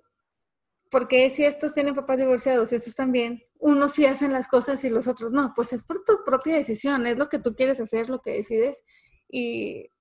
¿por 0.90 1.08
qué 1.08 1.30
si 1.30 1.46
estos 1.46 1.74
tienen 1.74 1.96
papás 1.96 2.18
divorciados 2.18 2.72
y 2.72 2.76
estos 2.76 2.96
también, 2.96 3.44
unos 3.60 3.94
sí 3.94 4.06
hacen 4.06 4.32
las 4.32 4.48
cosas 4.48 4.84
y 4.84 4.90
los 4.90 5.08
otros 5.08 5.32
no? 5.32 5.54
Pues 5.56 5.74
es 5.74 5.84
por 5.84 6.04
tu 6.04 6.24
propia 6.26 6.56
decisión, 6.56 7.06
es 7.08 7.18
lo 7.18 7.30
que 7.30 7.40
tú 7.40 7.56
quieres 7.56 7.80
hacer, 7.80 8.10
lo 8.10 8.20
que 8.20 8.34
decides 8.34 8.84
y, 9.30 9.92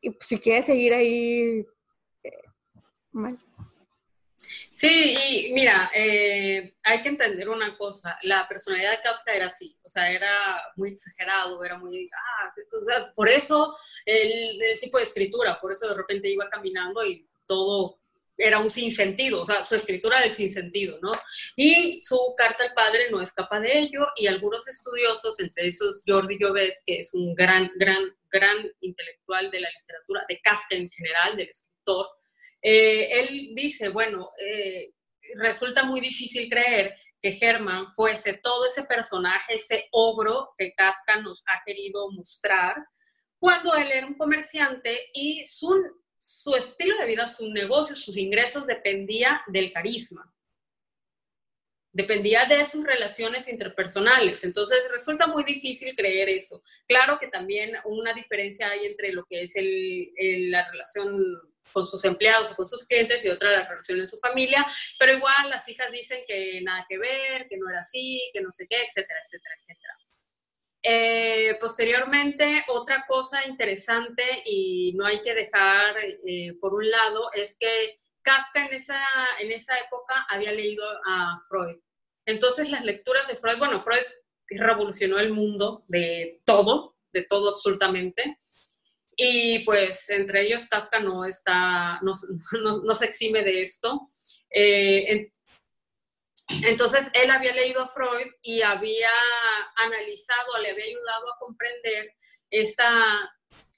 y 0.00 0.16
si 0.20 0.38
quieres 0.38 0.66
seguir 0.66 0.94
ahí 0.94 1.66
eh, 2.22 2.42
mal. 3.12 3.38
Sí, 4.74 5.16
y 5.28 5.52
mira, 5.52 5.90
eh, 5.94 6.74
hay 6.84 7.02
que 7.02 7.10
entender 7.10 7.48
una 7.48 7.76
cosa, 7.76 8.18
la 8.22 8.48
personalidad 8.48 8.92
de 8.92 9.02
Kafka 9.02 9.34
era 9.34 9.46
así, 9.46 9.76
o 9.82 9.90
sea, 9.90 10.10
era 10.10 10.32
muy 10.76 10.90
exagerado, 10.90 11.62
era 11.62 11.76
muy, 11.76 12.08
ah, 12.14 12.54
o 12.80 12.84
sea, 12.84 13.12
por 13.12 13.28
eso 13.28 13.76
el, 14.06 14.58
tipo 14.80 14.96
de 14.98 15.04
escritura, 15.04 15.60
por 15.60 15.72
eso 15.72 15.88
de 15.88 15.94
repente 15.94 16.30
iba 16.30 16.48
caminando 16.48 17.04
y 17.04 17.28
todo 17.46 17.98
era 18.38 18.58
un 18.58 18.70
sinsentido, 18.70 19.42
o 19.42 19.44
sea, 19.44 19.62
su 19.62 19.74
escritura 19.74 20.16
era 20.16 20.28
el 20.28 20.34
sinsentido, 20.34 20.98
¿no? 21.02 21.12
Y 21.56 22.00
su 22.00 22.16
carta 22.34 22.64
al 22.64 22.72
padre 22.72 23.10
no 23.10 23.20
escapa 23.20 23.60
de 23.60 23.80
ello, 23.80 24.06
y 24.16 24.28
algunos 24.28 24.66
estudiosos, 24.66 25.38
entre 25.40 25.66
esos 25.66 26.02
Jordi 26.06 26.38
Jovet, 26.40 26.74
que 26.86 27.00
es 27.00 27.12
un 27.12 27.34
gran, 27.34 27.70
gran, 27.76 28.02
gran 28.30 28.56
intelectual 28.80 29.50
de 29.50 29.60
la 29.60 29.68
literatura, 29.78 30.24
de 30.26 30.40
Kafka 30.40 30.74
en 30.74 30.88
general, 30.88 31.36
del 31.36 31.50
escritor, 31.50 32.06
eh, 32.62 33.08
él 33.20 33.50
dice, 33.54 33.88
bueno, 33.88 34.30
eh, 34.44 34.92
resulta 35.36 35.84
muy 35.84 36.00
difícil 36.00 36.48
creer 36.48 36.94
que 37.20 37.36
Herman 37.40 37.88
fuese 37.88 38.34
todo 38.42 38.66
ese 38.66 38.84
personaje, 38.84 39.54
ese 39.54 39.88
ogro 39.92 40.50
que 40.56 40.72
Kafka 40.74 41.20
nos 41.22 41.42
ha 41.46 41.62
querido 41.64 42.10
mostrar, 42.12 42.76
cuando 43.38 43.74
él 43.74 43.90
era 43.90 44.06
un 44.06 44.18
comerciante 44.18 45.10
y 45.14 45.44
su, 45.46 45.74
su 46.18 46.54
estilo 46.54 46.96
de 46.98 47.06
vida, 47.06 47.26
su 47.26 47.48
negocio, 47.50 47.94
sus 47.94 48.16
ingresos 48.16 48.66
dependía 48.66 49.42
del 49.46 49.72
carisma 49.72 50.30
dependía 51.92 52.44
de 52.44 52.64
sus 52.64 52.84
relaciones 52.84 53.48
interpersonales. 53.48 54.44
Entonces 54.44 54.78
resulta 54.90 55.26
muy 55.26 55.44
difícil 55.44 55.94
creer 55.96 56.28
eso. 56.28 56.62
Claro 56.86 57.18
que 57.18 57.28
también 57.28 57.72
una 57.84 58.14
diferencia 58.14 58.70
hay 58.70 58.86
entre 58.86 59.12
lo 59.12 59.24
que 59.24 59.42
es 59.42 59.54
la 59.56 60.70
relación 60.70 61.49
con 61.72 61.88
sus 61.88 62.04
empleados 62.04 62.52
o 62.52 62.56
con 62.56 62.68
sus 62.68 62.86
clientes 62.86 63.24
y 63.24 63.28
otra 63.28 63.50
la 63.50 63.68
relación 63.68 64.00
en 64.00 64.08
su 64.08 64.18
familia, 64.18 64.66
pero 64.98 65.12
igual 65.12 65.50
las 65.50 65.68
hijas 65.68 65.90
dicen 65.92 66.20
que 66.26 66.60
nada 66.62 66.86
que 66.88 66.98
ver, 66.98 67.48
que 67.48 67.56
no 67.56 67.68
era 67.68 67.80
así, 67.80 68.20
que 68.32 68.40
no 68.40 68.50
sé 68.50 68.66
qué, 68.68 68.82
etcétera, 68.82 69.20
etcétera, 69.24 69.54
etcétera. 69.58 69.94
Eh, 70.82 71.56
posteriormente, 71.60 72.64
otra 72.68 73.04
cosa 73.06 73.46
interesante 73.46 74.24
y 74.46 74.92
no 74.94 75.04
hay 75.04 75.20
que 75.20 75.34
dejar 75.34 75.96
eh, 75.98 76.54
por 76.58 76.72
un 76.74 76.88
lado 76.88 77.30
es 77.34 77.56
que 77.58 77.94
Kafka 78.22 78.66
en 78.66 78.74
esa, 78.74 79.00
en 79.40 79.52
esa 79.52 79.78
época 79.78 80.26
había 80.30 80.52
leído 80.52 80.84
a 81.06 81.38
Freud. 81.48 81.76
Entonces 82.26 82.70
las 82.70 82.84
lecturas 82.84 83.26
de 83.28 83.36
Freud, 83.36 83.58
bueno, 83.58 83.82
Freud 83.82 84.02
revolucionó 84.48 85.18
el 85.18 85.32
mundo 85.32 85.84
de 85.88 86.40
todo, 86.44 86.96
de 87.12 87.24
todo 87.24 87.50
absolutamente. 87.50 88.38
Y 89.22 89.58
pues 89.66 90.08
entre 90.08 90.46
ellos 90.46 90.66
Kafka 90.66 90.98
no 90.98 91.26
está, 91.26 92.00
no, 92.00 92.14
no, 92.82 92.94
se 92.94 93.04
exime 93.04 93.42
de 93.42 93.60
esto. 93.60 94.08
Eh, 94.50 95.30
entonces 96.62 97.06
él 97.12 97.30
había 97.30 97.52
leído 97.52 97.82
a 97.82 97.88
Freud 97.88 98.28
y 98.40 98.62
había 98.62 99.10
analizado, 99.76 100.62
le 100.62 100.70
había 100.70 100.86
ayudado 100.86 101.30
a 101.30 101.38
comprender 101.38 102.14
esta 102.50 103.30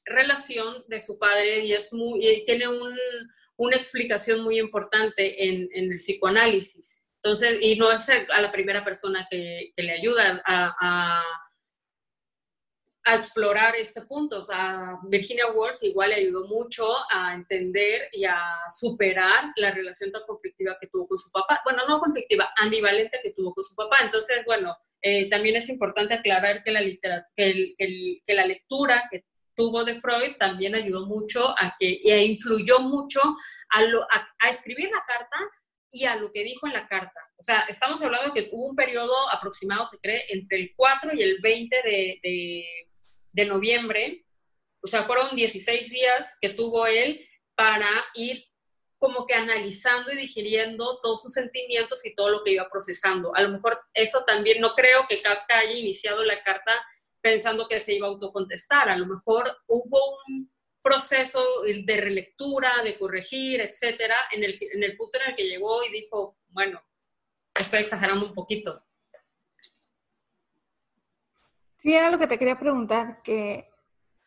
relación 0.05 0.85
de 0.87 1.01
su 1.01 1.19
padre 1.19 1.65
y 1.65 1.73
es 1.73 1.93
muy, 1.93 2.25
y 2.25 2.45
tiene 2.45 2.69
un, 2.69 2.97
una 3.57 3.77
explicación 3.77 4.43
muy 4.45 4.61
importante 4.61 5.45
en, 5.45 5.69
en, 5.75 5.91
el 5.91 5.97
psicoanálisis. 5.97 7.11
Entonces, 7.17 7.59
y 7.61 7.75
no 7.75 7.91
es 7.91 8.09
a 8.09 8.41
la 8.41 8.53
primera 8.53 8.85
persona 8.85 9.27
que, 9.29 9.73
que 9.75 9.83
le 9.83 9.93
ayuda 9.93 10.41
a, 10.47 10.77
a, 10.81 11.25
a, 13.05 13.15
explorar 13.15 13.75
este 13.77 14.03
punto. 14.03 14.39
O 14.39 14.43
sea, 14.43 14.99
Virginia 15.05 15.51
Woolf 15.53 15.83
igual 15.83 16.11
le 16.11 16.17
ayudó 16.17 16.47
mucho 16.47 16.87
a 17.11 17.35
entender 17.35 18.09
y 18.13 18.25
a 18.25 18.39
superar 18.69 19.53
la 19.57 19.71
relación 19.71 20.11
tan 20.11 20.23
conflictiva 20.27 20.77
que 20.81 20.89
tuvo 20.89 21.07
con 21.07 21.19
su 21.19 21.31
papá. 21.31 21.61
Bueno, 21.65 21.83
no 21.89 22.01
conflictiva, 22.01 22.53
ambivalente 22.57 23.21
que 23.23 23.33
tuvo 23.33 23.55
con 23.55 23.65
su 23.65 23.75
papá. 23.75 23.99
Entonces, 24.03 24.43
bueno, 24.47 24.77
eh, 25.01 25.29
también 25.29 25.57
es 25.57 25.69
importante 25.69 26.15
aclarar 26.15 26.63
que 26.63 26.71
la, 26.71 26.81
que, 27.35 27.75
que 27.77 28.35
la 28.35 28.47
lectura 28.47 29.05
que 29.11 29.25
tuvo 29.55 29.85
de 29.85 30.01
Freud 30.01 30.37
también 30.39 30.75
ayudó 30.75 31.07
mucho 31.07 31.51
a 31.59 31.75
que, 31.79 32.01
e 32.05 32.25
influyó 32.25 32.81
mucho 32.81 33.21
a, 33.71 33.83
lo, 33.83 34.03
a, 34.03 34.51
escribir 34.51 34.89
la 34.91 35.05
carta 35.07 35.37
y 35.91 36.05
a 36.05 36.17
lo 36.17 36.31
que 36.31 36.45
dijo 36.45 36.67
en 36.67 36.73
la 36.73 36.89
carta. 36.89 37.21
O 37.37 37.43
sea, 37.43 37.67
estamos 37.69 38.01
hablando 38.03 38.33
de 38.33 38.41
que 38.41 38.49
hubo 38.53 38.67
un 38.67 38.75
periodo 38.75 39.15
aproximado, 39.31 39.85
se 39.87 39.99
cree, 39.99 40.25
entre 40.31 40.59
el 40.59 40.73
4 40.75 41.15
y 41.15 41.23
el 41.23 41.41
20 41.41 41.77
de, 41.85 42.21
de, 42.23 42.65
de 43.33 43.47
noviembre. 43.47 44.25
O 44.83 44.87
sea, 44.87 45.05
fueron 45.05 45.35
16 45.35 45.91
días 45.91 46.37
que 46.41 46.51
tuvo 46.51 46.87
él 46.87 47.27
para 47.55 47.89
ir 48.15 48.45
como 48.99 49.27
que 49.27 49.35
analizando 49.35 50.13
y 50.13 50.17
digiriendo 50.17 51.01
todos 51.01 51.23
sus 51.23 51.33
sentimientos 51.33 52.07
y 52.07 52.15
todo 52.15 52.29
lo 52.29 52.45
que 52.45 52.53
iba 52.53 52.69
procesando. 52.71 53.35
A 53.35 53.43
lo 53.43 53.49
mejor 53.49 53.81
eso 53.95 54.23
también, 54.25 54.61
no 54.61 54.75
creo 54.75 55.07
que 55.09 55.21
Kafka 55.21 55.59
haya 55.59 55.73
iniciado 55.73 56.25
la 56.25 56.41
carta 56.43 56.73
pensando 57.21 57.67
que 57.67 57.81
se 57.81 57.95
iba 57.95 58.07
a 58.07 58.11
autocontestar. 58.11 58.89
A 58.89 58.97
lo 58.97 59.07
mejor 59.07 59.45
hubo 59.67 60.19
un 60.29 60.53
proceso 60.83 61.63
de 61.65 61.97
relectura, 61.97 62.83
de 62.85 62.99
corregir, 62.99 63.61
etcétera, 63.61 64.17
en 64.31 64.45
el, 64.45 64.59
en 64.61 64.97
punto 64.97 65.19
en 65.19 65.31
el 65.31 65.37
que 65.37 65.49
llegó 65.49 65.83
y 65.85 65.91
dijo, 65.91 66.37
bueno, 66.49 66.81
estoy 67.55 67.81
exagerando 67.81 68.27
un 68.27 68.33
poquito. 68.33 68.85
Sí, 71.83 71.93
era 71.97 72.13
lo 72.13 72.19
que 72.21 72.29
te 72.29 72.39
quería 72.39 72.61
preguntar, 72.61 73.23
que, 73.25 73.69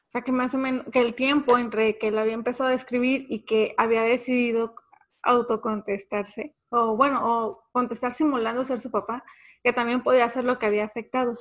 o 0.10 0.12
sea, 0.12 0.24
que 0.24 0.34
más 0.34 0.54
o 0.54 0.58
menos, 0.58 0.88
que 0.92 1.00
el 1.00 1.14
tiempo 1.14 1.58
entre 1.58 1.98
que 1.98 2.10
él 2.10 2.18
había 2.18 2.34
empezado 2.34 2.70
a 2.70 2.74
escribir 2.74 3.28
y 3.30 3.46
que 3.46 3.74
había 3.78 4.02
decidido 4.02 4.76
autocontestarse, 5.22 6.54
o 6.68 6.98
bueno, 6.98 7.22
o 7.24 7.64
contestar 7.72 8.12
simulando 8.12 8.66
ser 8.66 8.82
su 8.82 8.92
papá, 8.92 9.24
que 9.64 9.72
también 9.72 10.04
podía 10.04 10.30
ser 10.30 10.44
lo 10.44 10.60
que 10.60 10.66
había 10.66 10.84
afectado. 10.84 11.38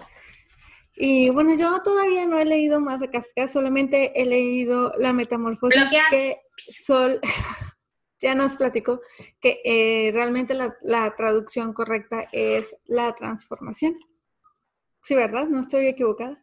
Y 0.95 1.31
bueno, 1.31 1.57
yo 1.57 1.83
todavía 1.83 2.27
no 2.27 2.39
he 2.39 2.45
leído 2.45 2.81
más 2.81 3.01
de 3.01 3.11
Kafka, 3.11 3.49
solamente 3.49 4.13
he 4.15 4.25
leído 4.25 4.93
La 4.97 5.13
Metamorfosis 5.13 5.83
que 6.11 6.43
Sol 6.57 7.21
ya 8.21 8.37
nos 8.37 8.57
platicó 8.57 9.01
que 9.41 9.61
eh, 9.65 10.13
realmente 10.15 10.55
la, 10.55 11.17
traducción 11.17 11.73
correcta 11.73 12.29
es 12.31 12.77
la 12.85 13.13
transformación. 13.17 13.97
Sí, 15.05 15.15
¿verdad? 15.15 15.47
No 15.47 15.61
estoy 15.61 15.87
equivocada. 15.87 16.43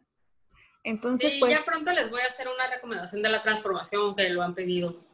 Entonces, 0.84 1.32
sí, 1.32 1.40
pues, 1.40 1.52
ya 1.52 1.64
pronto 1.64 1.92
les 1.92 2.08
voy 2.10 2.20
a 2.20 2.26
hacer 2.26 2.46
una 2.48 2.68
recomendación 2.68 3.22
de 3.22 3.28
la 3.28 3.42
transformación 3.42 4.14
que 4.14 4.28
lo 4.30 4.42
han 4.42 4.54
pedido. 4.54 5.04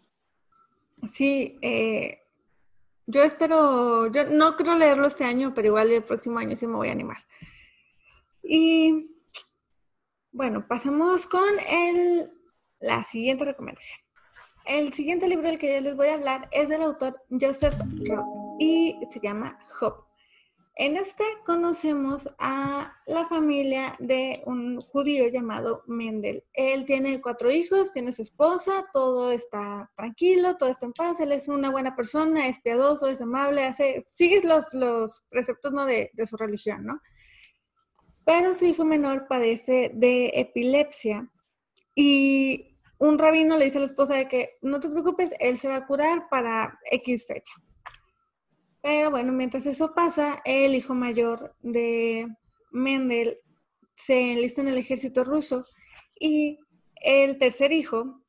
Sí, 1.10 1.58
eh, 1.62 2.22
yo 3.06 3.22
espero, 3.22 4.12
yo 4.12 4.24
no 4.24 4.54
creo 4.54 4.76
leerlo 4.76 5.06
este 5.06 5.24
año, 5.24 5.52
pero 5.54 5.68
igual 5.68 5.90
el 5.90 6.04
próximo 6.04 6.38
año 6.38 6.56
sí 6.56 6.66
me 6.66 6.76
voy 6.76 6.88
a 6.88 6.92
animar. 6.92 7.18
Y 8.42 9.14
bueno, 10.30 10.66
pasamos 10.68 11.26
con 11.26 11.58
el, 11.70 12.30
la 12.80 13.02
siguiente 13.04 13.46
recomendación. 13.46 14.00
El 14.66 14.92
siguiente 14.92 15.26
libro 15.26 15.48
del 15.48 15.58
que 15.58 15.74
yo 15.74 15.80
les 15.80 15.96
voy 15.96 16.08
a 16.08 16.14
hablar 16.14 16.48
es 16.52 16.68
del 16.68 16.82
autor 16.82 17.22
Joseph 17.30 17.74
Roth 18.06 18.26
y 18.58 18.98
se 19.10 19.20
llama 19.20 19.58
Job. 19.78 20.07
En 20.80 20.96
este 20.96 21.24
conocemos 21.44 22.28
a 22.38 22.96
la 23.04 23.26
familia 23.26 23.96
de 23.98 24.44
un 24.46 24.80
judío 24.80 25.26
llamado 25.26 25.82
Mendel. 25.88 26.44
Él 26.52 26.86
tiene 26.86 27.20
cuatro 27.20 27.50
hijos, 27.50 27.90
tiene 27.90 28.12
su 28.12 28.22
esposa, 28.22 28.86
todo 28.92 29.32
está 29.32 29.90
tranquilo, 29.96 30.56
todo 30.56 30.70
está 30.70 30.86
en 30.86 30.92
paz, 30.92 31.18
él 31.18 31.32
es 31.32 31.48
una 31.48 31.70
buena 31.70 31.96
persona, 31.96 32.46
es 32.46 32.60
piadoso, 32.60 33.08
es 33.08 33.20
amable, 33.20 33.64
hace, 33.64 34.02
sigue 34.02 34.40
los, 34.44 34.72
los 34.72 35.24
preceptos 35.28 35.72
¿no? 35.72 35.84
de, 35.84 36.12
su 36.24 36.36
religión, 36.36 36.86
¿no? 36.86 37.00
pero 38.24 38.54
su 38.54 38.66
hijo 38.66 38.84
menor 38.84 39.26
padece 39.26 39.90
de 39.94 40.30
epilepsia 40.32 41.28
y 41.96 42.78
un 42.98 43.18
rabino 43.18 43.56
le 43.56 43.64
dice 43.64 43.78
a 43.78 43.80
la 43.80 43.88
esposa 43.88 44.14
de 44.14 44.28
que 44.28 44.58
no 44.62 44.78
te 44.78 44.88
preocupes, 44.88 45.32
él 45.40 45.58
se 45.58 45.66
va 45.66 45.74
a 45.74 45.86
curar 45.88 46.28
para 46.30 46.78
X 46.88 47.26
fecha. 47.26 47.54
Pero 48.88 49.10
bueno, 49.10 49.32
mientras 49.32 49.66
eso 49.66 49.92
pasa, 49.94 50.40
el 50.46 50.74
hijo 50.74 50.94
mayor 50.94 51.54
de 51.60 52.26
Mendel 52.70 53.38
se 53.96 54.32
enlista 54.32 54.62
en 54.62 54.68
el 54.68 54.78
ejército 54.78 55.24
ruso 55.24 55.66
Y 56.18 56.58
el 56.94 57.36
tercer 57.36 57.70
hijo, 57.70 58.22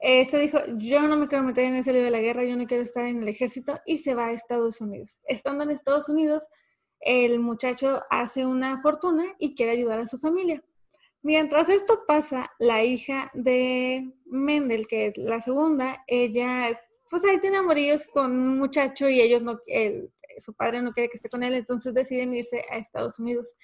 este 0.00 0.38
dijo, 0.38 0.58
yo 0.76 1.00
no 1.08 1.16
me 1.16 1.28
quiero 1.28 1.44
meter 1.44 1.64
en 1.64 1.76
ese 1.76 1.94
lío 1.94 2.02
de 2.02 2.10
la 2.10 2.20
guerra, 2.20 2.44
yo 2.44 2.58
no 2.58 2.66
quiero 2.66 2.82
estar 2.82 3.06
en 3.06 3.22
el 3.22 3.28
ejército 3.28 3.80
y 3.86 3.96
se 3.96 4.14
va 4.14 4.26
a 4.26 4.32
Estados 4.32 4.82
Unidos. 4.82 5.18
Estando 5.24 5.64
en 5.64 5.70
Estados 5.70 6.10
Unidos, 6.10 6.44
el 7.00 7.38
muchacho 7.38 8.02
hace 8.10 8.44
una 8.44 8.82
fortuna 8.82 9.24
y 9.38 9.54
quiere 9.54 9.72
ayudar 9.72 9.98
a 9.98 10.08
su 10.08 10.18
familia. 10.18 10.62
Mientras 11.22 11.70
esto 11.70 12.04
pasa, 12.06 12.52
la 12.58 12.84
hija 12.84 13.30
de 13.32 14.12
Mendel, 14.26 14.86
que 14.86 15.06
es 15.06 15.16
la 15.16 15.40
segunda, 15.40 16.04
ella, 16.06 16.78
pues 17.12 17.24
ahí 17.24 17.38
tiene 17.40 17.58
amorillos 17.58 18.06
con 18.06 18.32
un 18.32 18.58
muchacho 18.58 19.06
y 19.06 19.20
ellos 19.20 19.42
no, 19.42 19.60
su 20.38 20.54
padre 20.54 20.80
no 20.80 20.92
quiere 20.92 21.10
que 21.10 21.16
esté 21.16 21.28
con 21.28 21.42
él, 21.42 21.52
entonces 21.52 21.92
deciden 21.92 22.34
irse 22.34 22.64
a 22.70 22.78
Estados 22.78 23.18
Unidos. 23.18 23.54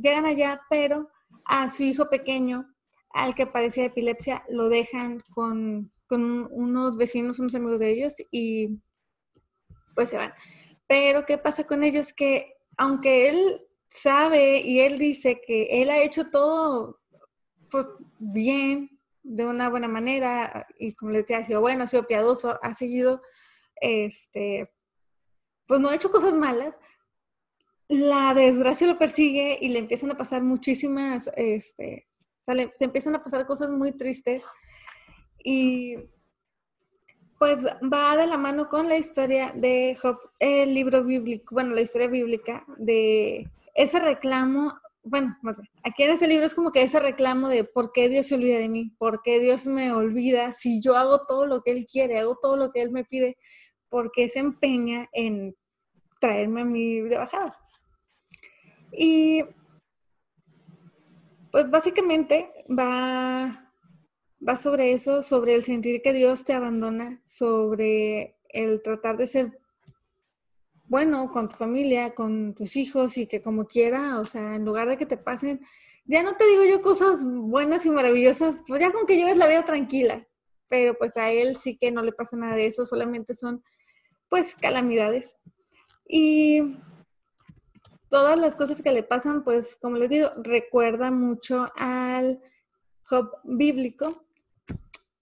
llegan 0.00 0.26
allá, 0.26 0.60
pero 0.70 1.08
a 1.44 1.68
su 1.70 1.82
hijo 1.82 2.08
pequeño, 2.08 2.72
al 3.10 3.34
que 3.34 3.48
padecía 3.48 3.86
epilepsia, 3.86 4.44
lo 4.48 4.68
dejan 4.68 5.24
con, 5.34 5.90
con 6.06 6.46
unos 6.52 6.96
vecinos, 6.96 7.40
unos 7.40 7.56
amigos 7.56 7.80
de 7.80 7.90
ellos 7.90 8.14
y 8.30 8.78
pues 9.96 10.10
se 10.10 10.16
van. 10.16 10.32
Pero 10.86 11.26
¿qué 11.26 11.36
pasa 11.36 11.64
con 11.64 11.82
ellos? 11.82 12.12
Que 12.12 12.58
aunque 12.76 13.28
él 13.28 13.66
sabe 13.90 14.60
y 14.60 14.78
él 14.78 14.98
dice 14.98 15.40
que 15.44 15.82
él 15.82 15.90
ha 15.90 16.00
hecho 16.00 16.30
todo 16.30 17.00
pues, 17.72 17.88
bien, 18.20 18.97
de 19.28 19.46
una 19.46 19.68
buena 19.68 19.88
manera, 19.88 20.66
y 20.78 20.94
como 20.94 21.12
les 21.12 21.22
decía, 21.22 21.38
ha 21.38 21.44
sido 21.44 21.60
bueno, 21.60 21.84
ha 21.84 21.88
sido 21.88 22.06
piadoso, 22.06 22.58
ha 22.62 22.74
seguido, 22.74 23.22
este, 23.80 24.72
pues 25.66 25.80
no 25.80 25.90
ha 25.90 25.94
hecho 25.94 26.10
cosas 26.10 26.34
malas, 26.34 26.74
la 27.88 28.34
desgracia 28.34 28.86
lo 28.86 28.98
persigue 28.98 29.58
y 29.60 29.68
le 29.68 29.78
empiezan 29.78 30.10
a 30.10 30.16
pasar 30.16 30.42
muchísimas, 30.42 31.30
este, 31.36 32.08
se 32.44 32.84
empiezan 32.84 33.14
a 33.14 33.22
pasar 33.22 33.46
cosas 33.46 33.70
muy 33.70 33.92
tristes. 33.92 34.44
Y 35.42 35.96
pues 37.38 37.64
va 37.64 38.16
de 38.16 38.26
la 38.26 38.36
mano 38.36 38.68
con 38.68 38.88
la 38.88 38.96
historia 38.96 39.52
de 39.54 39.96
Job, 40.00 40.18
el 40.38 40.74
libro 40.74 41.04
bíblico, 41.04 41.54
bueno, 41.54 41.74
la 41.74 41.82
historia 41.82 42.08
bíblica 42.08 42.64
de 42.76 43.48
ese 43.74 44.00
reclamo, 44.00 44.78
bueno, 45.08 45.36
más 45.42 45.58
bien, 45.58 45.70
aquí 45.82 46.02
en 46.02 46.10
ese 46.10 46.28
libro 46.28 46.46
es 46.46 46.54
como 46.54 46.72
que 46.72 46.82
ese 46.82 47.00
reclamo 47.00 47.48
de 47.48 47.64
por 47.64 47.92
qué 47.92 48.08
Dios 48.08 48.26
se 48.26 48.34
olvida 48.34 48.58
de 48.58 48.68
mí, 48.68 48.94
por 48.98 49.22
qué 49.22 49.40
Dios 49.40 49.66
me 49.66 49.92
olvida 49.92 50.52
si 50.52 50.80
yo 50.80 50.96
hago 50.96 51.26
todo 51.26 51.46
lo 51.46 51.62
que 51.62 51.72
Él 51.72 51.86
quiere, 51.90 52.18
hago 52.18 52.38
todo 52.40 52.56
lo 52.56 52.70
que 52.70 52.82
Él 52.82 52.90
me 52.90 53.04
pide, 53.04 53.36
por 53.88 54.12
qué 54.12 54.28
se 54.28 54.40
empeña 54.40 55.08
en 55.12 55.56
traerme 56.20 56.62
a 56.62 56.64
mí 56.64 57.00
de 57.00 57.16
bajada. 57.16 57.56
Y 58.92 59.44
pues 61.50 61.70
básicamente 61.70 62.50
va, 62.68 63.72
va 64.46 64.56
sobre 64.56 64.92
eso, 64.92 65.22
sobre 65.22 65.54
el 65.54 65.64
sentir 65.64 66.02
que 66.02 66.12
Dios 66.12 66.44
te 66.44 66.52
abandona, 66.52 67.22
sobre 67.26 68.38
el 68.50 68.82
tratar 68.82 69.16
de 69.16 69.26
ser 69.26 69.58
bueno 70.88 71.30
con 71.30 71.48
tu 71.48 71.56
familia, 71.56 72.14
con 72.14 72.54
tus 72.54 72.76
hijos 72.76 73.18
y 73.18 73.26
que 73.26 73.42
como 73.42 73.66
quiera, 73.66 74.20
o 74.20 74.26
sea, 74.26 74.56
en 74.56 74.64
lugar 74.64 74.88
de 74.88 74.96
que 74.96 75.06
te 75.06 75.16
pasen, 75.16 75.60
ya 76.04 76.22
no 76.22 76.36
te 76.36 76.46
digo 76.46 76.64
yo 76.64 76.80
cosas 76.80 77.24
buenas 77.24 77.84
y 77.86 77.90
maravillosas, 77.90 78.56
pues 78.66 78.80
ya 78.80 78.90
con 78.90 79.06
que 79.06 79.16
lleves 79.16 79.36
la 79.36 79.46
vida 79.46 79.64
tranquila, 79.64 80.26
pero 80.68 80.96
pues 80.96 81.16
a 81.16 81.30
él 81.30 81.56
sí 81.56 81.76
que 81.76 81.90
no 81.90 82.02
le 82.02 82.12
pasa 82.12 82.36
nada 82.36 82.56
de 82.56 82.66
eso, 82.66 82.86
solamente 82.86 83.34
son 83.34 83.62
pues 84.28 84.56
calamidades. 84.56 85.36
Y 86.06 86.78
todas 88.08 88.38
las 88.38 88.56
cosas 88.56 88.80
que 88.80 88.92
le 88.92 89.02
pasan, 89.02 89.44
pues 89.44 89.76
como 89.76 89.96
les 89.96 90.08
digo, 90.08 90.30
recuerda 90.42 91.10
mucho 91.10 91.70
al 91.76 92.40
Job 93.04 93.30
bíblico. 93.44 94.24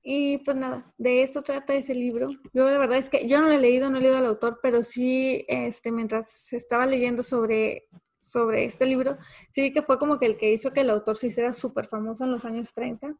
Y 0.08 0.38
pues 0.38 0.56
nada, 0.56 0.94
de 0.98 1.24
esto 1.24 1.42
trata 1.42 1.74
ese 1.74 1.92
libro. 1.92 2.28
Yo 2.52 2.70
la 2.70 2.78
verdad 2.78 2.96
es 2.96 3.08
que 3.08 3.26
yo 3.26 3.40
no 3.40 3.48
lo 3.48 3.54
he 3.54 3.58
leído, 3.58 3.90
no 3.90 3.98
he 3.98 4.00
leído 4.00 4.16
al 4.16 4.26
autor, 4.26 4.60
pero 4.62 4.84
sí, 4.84 5.44
este, 5.48 5.90
mientras 5.90 6.52
estaba 6.52 6.86
leyendo 6.86 7.24
sobre, 7.24 7.88
sobre 8.20 8.64
este 8.66 8.86
libro, 8.86 9.18
sí 9.50 9.62
vi 9.62 9.72
que 9.72 9.82
fue 9.82 9.98
como 9.98 10.20
que 10.20 10.26
el 10.26 10.36
que 10.36 10.52
hizo 10.52 10.72
que 10.72 10.82
el 10.82 10.90
autor 10.90 11.16
se 11.16 11.26
hiciera 11.26 11.52
súper 11.52 11.86
famoso 11.88 12.22
en 12.22 12.30
los 12.30 12.44
años 12.44 12.72
30. 12.72 13.16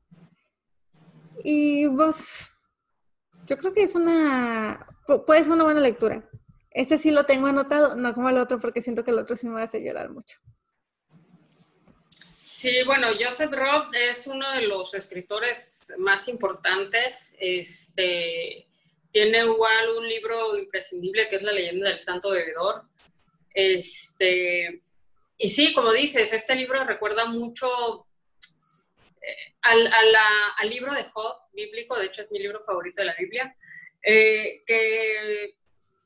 Y 1.42 1.88
pues, 1.88 2.52
yo 3.48 3.58
creo 3.58 3.74
que 3.74 3.82
es 3.82 3.96
una, 3.96 4.86
puede 5.26 5.42
ser 5.42 5.50
una 5.54 5.64
buena 5.64 5.80
lectura. 5.80 6.30
Este 6.70 6.98
sí 6.98 7.10
lo 7.10 7.26
tengo 7.26 7.48
anotado, 7.48 7.96
no 7.96 8.14
como 8.14 8.28
el 8.28 8.38
otro, 8.38 8.60
porque 8.60 8.80
siento 8.80 9.02
que 9.02 9.10
el 9.10 9.18
otro 9.18 9.34
sí 9.34 9.48
me 9.48 9.54
va 9.54 9.62
a 9.62 9.64
hacer 9.64 9.82
llorar 9.82 10.10
mucho. 10.10 10.38
Sí, 12.66 12.82
bueno, 12.84 13.10
Joseph 13.16 13.52
Roth 13.52 13.94
es 13.94 14.26
uno 14.26 14.52
de 14.54 14.62
los 14.62 14.92
escritores 14.92 15.92
más 15.98 16.26
importantes. 16.26 17.32
Este, 17.38 18.66
tiene 19.12 19.38
igual 19.38 19.90
un 19.96 20.08
libro 20.08 20.58
imprescindible 20.58 21.28
que 21.28 21.36
es 21.36 21.42
La 21.42 21.52
leyenda 21.52 21.90
del 21.90 22.00
santo 22.00 22.30
bebedor. 22.30 22.82
Este, 23.54 24.82
y 25.38 25.48
sí, 25.48 25.72
como 25.72 25.92
dices, 25.92 26.32
este 26.32 26.56
libro 26.56 26.82
recuerda 26.82 27.26
mucho 27.26 28.08
eh, 29.22 29.54
al, 29.62 30.68
libro 30.68 30.92
de 30.92 31.04
Job 31.04 31.36
bíblico, 31.52 31.96
de 31.96 32.06
hecho 32.06 32.22
es 32.22 32.32
mi 32.32 32.40
libro 32.40 32.64
favorito 32.66 33.00
de 33.00 33.06
la 33.06 33.14
Biblia, 33.16 33.56
eh, 34.02 34.64
que 34.66 35.54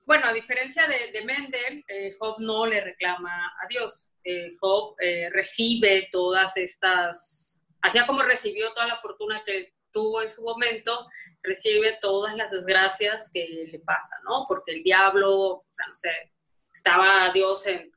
bueno, 0.04 0.26
a 0.26 0.34
diferencia 0.34 0.86
de, 0.86 1.24
Mendel, 1.24 1.86
eh, 1.88 2.12
Job 2.18 2.36
no 2.38 2.66
le 2.66 2.82
reclama 2.82 3.46
a 3.46 3.66
Dios. 3.66 4.09
Eh, 4.24 4.50
Job 4.60 4.94
eh, 5.00 5.30
recibe 5.30 6.08
todas 6.12 6.56
estas, 6.56 7.62
hacía 7.82 8.06
como 8.06 8.22
recibió 8.22 8.70
toda 8.72 8.86
la 8.86 8.98
fortuna 8.98 9.42
que 9.44 9.74
tuvo 9.92 10.22
en 10.22 10.30
su 10.30 10.42
momento, 10.42 11.06
recibe 11.42 11.98
todas 12.00 12.36
las 12.36 12.50
desgracias 12.50 13.30
que 13.32 13.68
le 13.70 13.78
pasan, 13.80 14.22
¿no? 14.24 14.44
Porque 14.46 14.72
el 14.72 14.82
diablo, 14.82 15.32
o 15.32 15.66
sea, 15.70 15.86
no 15.88 15.94
sé, 15.94 16.10
estaba 16.72 17.30
Dios 17.32 17.66
en, 17.66 17.90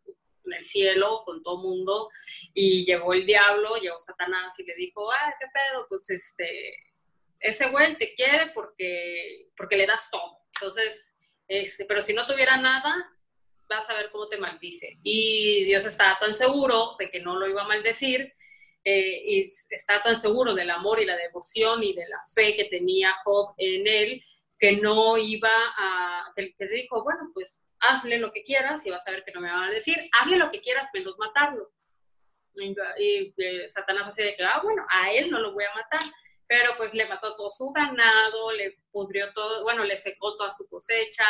en 0.45 0.53
el 0.53 0.63
cielo 0.63 1.23
con 1.25 1.41
todo 1.41 1.57
mundo 1.57 2.09
y 2.53 2.86
llegó 2.86 3.13
el 3.13 3.25
diablo, 3.25 3.75
llegó 3.77 3.99
Satanás 3.99 4.57
y 4.59 4.63
le 4.63 4.75
dijo, 4.75 5.12
ay, 5.12 5.33
qué 5.39 5.45
pedo, 5.53 5.86
pues 5.88 6.09
este, 6.09 6.75
ese 7.39 7.69
güey 7.69 7.95
te 7.97 8.13
quiere 8.13 8.47
porque, 8.53 9.49
porque 9.55 9.77
le 9.77 9.86
das 9.86 10.09
todo. 10.09 10.39
Entonces, 10.55 11.15
este, 11.47 11.86
pero 11.86 12.01
si 12.01 12.13
no 12.13 12.25
tuviera 12.25 12.57
nada, 12.57 13.12
vas 13.75 13.89
a 13.89 13.95
ver 13.95 14.09
cómo 14.12 14.27
te 14.27 14.38
maldice. 14.38 14.97
Y 15.03 15.63
Dios 15.65 15.86
estaba 15.86 16.17
tan 16.19 16.33
seguro 16.33 16.95
de 16.99 17.09
que 17.09 17.19
no 17.19 17.38
lo 17.38 17.47
iba 17.47 17.63
a 17.63 17.67
maldecir, 17.67 18.31
eh, 18.86 19.23
y 19.25 19.41
está 19.69 20.01
tan 20.01 20.15
seguro 20.15 20.53
del 20.53 20.69
amor 20.69 20.99
y 20.99 21.05
la 21.05 21.15
devoción 21.15 21.81
y 21.83 21.93
de 21.93 22.05
la 22.07 22.19
fe 22.36 22.53
que 22.53 22.65
tenía 22.65 23.13
Job 23.23 23.53
en 23.57 23.88
él, 23.88 24.21
que 24.59 24.73
no 24.73 25.17
iba 25.17 25.49
a, 25.77 26.31
que, 26.36 26.53
le 26.57 26.67
dijo, 26.67 27.01
bueno, 27.03 27.31
pues 27.33 27.62
hazle 27.79 28.17
lo 28.19 28.31
que 28.31 28.43
quieras 28.43 28.86
y 28.86 28.89
vas 28.89 29.07
a 29.07 29.12
ver 29.12 29.23
que 29.23 29.31
no 29.31 29.41
me 29.41 29.51
van 29.51 29.69
a 29.69 29.71
decir, 29.71 29.97
hazle 30.19 30.38
lo 30.38 30.49
que 30.49 30.59
quieras 30.59 30.89
menos 30.93 31.17
matarlo. 31.17 31.71
Y, 32.55 33.33
eh, 33.38 33.67
Satanás 33.67 34.07
así 34.07 34.21
de 34.23 34.36
que, 34.36 34.43
ah, 34.43 34.59
bueno, 34.62 34.86
a 34.89 35.12
él 35.13 35.29
no 35.29 35.39
lo 35.39 35.53
voy 35.53 35.63
a 35.63 35.73
matar 35.73 36.01
pero 36.47 36.75
pues 36.77 36.93
le 36.93 37.08
mató 37.08 37.34
todo 37.36 37.49
su 37.49 37.71
ganado, 37.71 38.51
le 38.53 38.77
pudrió 38.91 39.32
todo, 39.34 39.63
bueno, 39.63 39.84
le 39.84 39.97
secó 39.97 40.36
toda 40.36 40.51
su 40.51 40.67
cosecha, 40.67 41.25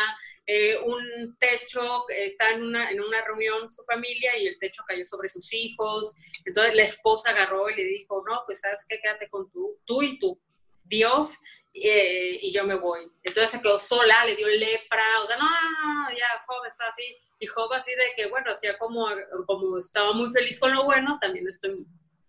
eh, 0.46 0.78
un 0.78 1.38
techo, 1.38 2.06
está 2.10 2.50
en 2.50 2.64
una, 2.64 2.92
en 2.92 3.00
una 3.00 3.24
reunión 3.24 3.72
su 3.72 3.84
familia 3.86 4.38
y 4.38 4.48
el 4.48 4.60
techo 4.60 4.84
cayó 4.88 5.06
sobre 5.06 5.30
sus 5.30 5.54
hijos, 5.54 6.14
entonces 6.46 6.76
la 6.76 6.84
esposa 6.84 7.30
agarró 7.30 7.70
y 7.70 7.76
le 7.76 7.84
dijo, 7.86 8.24
no, 8.28 8.42
pues 8.46 8.60
sabes 8.60 8.86
qué, 8.88 9.00
quédate 9.00 9.30
con 9.30 9.50
tú, 9.52 9.80
tú 9.86 10.02
y 10.02 10.20
tu 10.20 10.40
Dios 10.86 11.40
eh, 11.74 12.40
y 12.42 12.52
yo 12.52 12.66
me 12.66 12.76
voy. 12.76 13.10
Entonces 13.24 13.52
se 13.52 13.62
quedó 13.62 13.80
sola, 13.80 14.26
le 14.26 14.36
dio 14.36 14.48
lepra, 14.48 15.04
o 15.24 15.28
sea, 15.28 15.38
no, 15.38 15.46
no, 15.46 16.10
ya 16.12 16.44
Job 16.46 16.66
está 16.66 16.88
así, 16.88 17.04
y 17.40 17.48
Job 17.48 17.72
así 17.74 17.92
de 17.92 18.14
que, 18.16 18.28
bueno, 18.28 18.52
hacía 18.52 18.78
como, 18.78 19.08
como 19.48 19.78
estaba 19.78 20.14
muy 20.14 20.30
feliz 20.30 20.60
con 20.60 20.74
lo 20.74 20.84
bueno, 20.84 21.18
también 21.20 21.48
estoy 21.48 21.76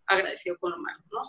agradecido 0.07 0.57
con 0.59 0.73
lo 0.73 0.79
malo, 0.79 1.03
¿no? 1.11 1.21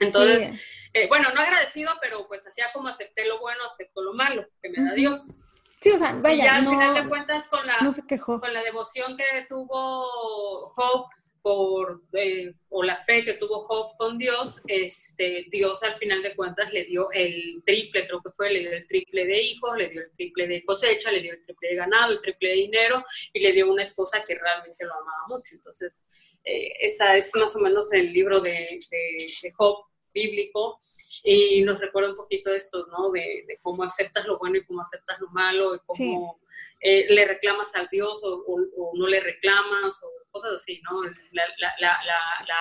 Entonces, 0.00 0.60
eh, 0.92 1.06
bueno, 1.08 1.28
no 1.34 1.40
agradecido, 1.40 1.92
pero 2.00 2.26
pues 2.26 2.46
hacía 2.46 2.66
como 2.72 2.88
acepté 2.88 3.26
lo 3.26 3.38
bueno, 3.38 3.64
acepto 3.66 4.02
lo 4.02 4.14
malo 4.14 4.46
que 4.62 4.70
me 4.70 4.84
da 4.84 4.94
Dios. 4.94 5.36
Sí, 5.80 5.90
o 5.90 5.98
sea, 5.98 6.12
vaya, 6.12 6.34
y 6.34 6.44
ya 6.44 6.56
al 6.56 6.66
final 6.66 6.94
de 6.94 7.08
cuentas 7.08 7.48
con 7.48 7.66
la, 7.66 7.78
con 7.78 8.52
la 8.52 8.62
devoción 8.62 9.16
que 9.16 9.46
tuvo 9.48 10.68
Job 10.68 11.06
por, 11.40 12.02
eh, 12.12 12.52
o 12.68 12.82
la 12.82 12.96
fe 12.96 13.22
que 13.22 13.34
tuvo 13.34 13.60
Job 13.60 13.96
con 13.96 14.18
Dios, 14.18 14.60
este, 14.66 15.46
Dios 15.50 15.82
al 15.82 15.96
final 15.96 16.22
de 16.22 16.36
cuentas 16.36 16.70
le 16.70 16.84
dio 16.84 17.10
el 17.12 17.62
triple, 17.64 18.06
creo 18.06 18.20
que 18.20 18.30
fue, 18.30 18.52
le 18.52 18.58
dio 18.60 18.72
el 18.72 18.86
triple 18.86 19.24
de 19.24 19.40
hijos, 19.40 19.74
le 19.78 19.88
dio 19.88 20.02
el 20.02 20.10
triple 20.10 20.48
de 20.48 20.64
cosecha, 20.64 21.10
le 21.10 21.22
dio 21.22 21.32
el 21.32 21.44
triple 21.46 21.70
de 21.70 21.76
ganado, 21.76 22.12
el 22.12 22.20
triple 22.20 22.50
de 22.50 22.54
dinero 22.56 23.02
y 23.32 23.40
le 23.40 23.52
dio 23.52 23.72
una 23.72 23.82
esposa 23.82 24.22
que 24.22 24.38
realmente 24.38 24.84
lo 24.84 24.92
amaba 24.92 25.28
mucho. 25.28 25.54
Entonces, 25.54 26.02
eh, 26.44 26.72
esa 26.80 27.16
es 27.16 27.34
más 27.36 27.56
o 27.56 27.60
menos 27.60 27.90
el 27.94 28.12
libro 28.12 28.40
de, 28.40 28.80
de 28.90 29.52
Job 29.56 29.89
bíblico 30.12 30.76
y 31.24 31.62
nos 31.62 31.80
recuerda 31.80 32.10
un 32.10 32.16
poquito 32.16 32.52
esto, 32.54 32.86
¿no? 32.86 33.10
De, 33.10 33.46
cómo 33.62 33.82
aceptas 33.82 34.26
lo 34.26 34.38
bueno 34.38 34.56
y 34.56 34.64
cómo 34.64 34.80
aceptas 34.80 35.18
lo 35.20 35.28
malo, 35.28 35.74
y 35.74 35.78
cómo 35.86 36.40
eh, 36.80 37.06
le 37.12 37.26
reclamas 37.26 37.74
al 37.74 37.88
Dios 37.90 38.20
o, 38.24 38.92
no 38.94 39.06
le 39.06 39.20
reclamas, 39.20 40.02
o 40.02 40.10
cosas 40.30 40.52
así, 40.54 40.80
¿no? 40.82 41.02
La, 41.32 41.44
la, 41.58 41.74
la, 41.80 42.58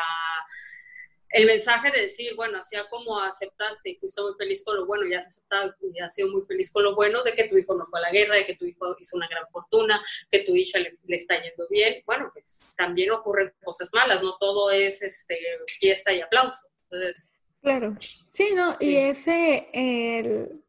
el 1.31 1.45
mensaje 1.45 1.91
de 1.91 2.01
decir, 2.01 2.35
bueno, 2.35 2.57
hacía 2.57 2.87
como 2.89 3.19
aceptaste 3.19 3.91
y 3.91 3.95
fuiste 3.95 4.21
muy 4.21 4.33
feliz 4.35 4.63
con 4.63 4.77
lo 4.77 4.85
bueno, 4.87 5.07
ya 5.09 5.19
has 5.19 5.27
aceptado 5.27 5.75
y 5.93 5.99
has 6.01 6.13
sido 6.13 6.29
muy 6.29 6.41
feliz 6.47 6.71
con 6.71 6.83
lo 6.83 6.95
bueno, 6.95 7.23
de 7.23 7.33
que 7.33 7.47
tu 7.47 7.57
hijo 7.57 7.75
no 7.75 7.85
fue 7.85 7.99
a 7.99 8.03
la 8.03 8.11
guerra, 8.11 8.35
de 8.35 8.45
que 8.45 8.55
tu 8.55 8.65
hijo 8.65 8.95
hizo 8.99 9.15
una 9.15 9.27
gran 9.27 9.47
fortuna, 9.51 10.01
que 10.31 10.39
tu 10.39 10.55
hija 10.55 10.79
le, 10.79 10.97
está 11.09 11.41
yendo 11.41 11.67
bien, 11.69 12.01
bueno, 12.05 12.31
pues 12.33 12.61
también 12.75 13.11
ocurren 13.11 13.53
cosas 13.63 13.89
malas, 13.93 14.23
no 14.23 14.31
todo 14.39 14.71
es 14.71 15.01
este, 15.03 15.37
fiesta 15.79 16.11
y 16.13 16.21
aplauso. 16.21 16.67
Entonces, 16.89 17.29
claro, 17.61 17.95
sí, 17.99 18.49
no, 18.55 18.75
y 18.79 18.95
ese, 18.95 19.69
el, 19.73 20.61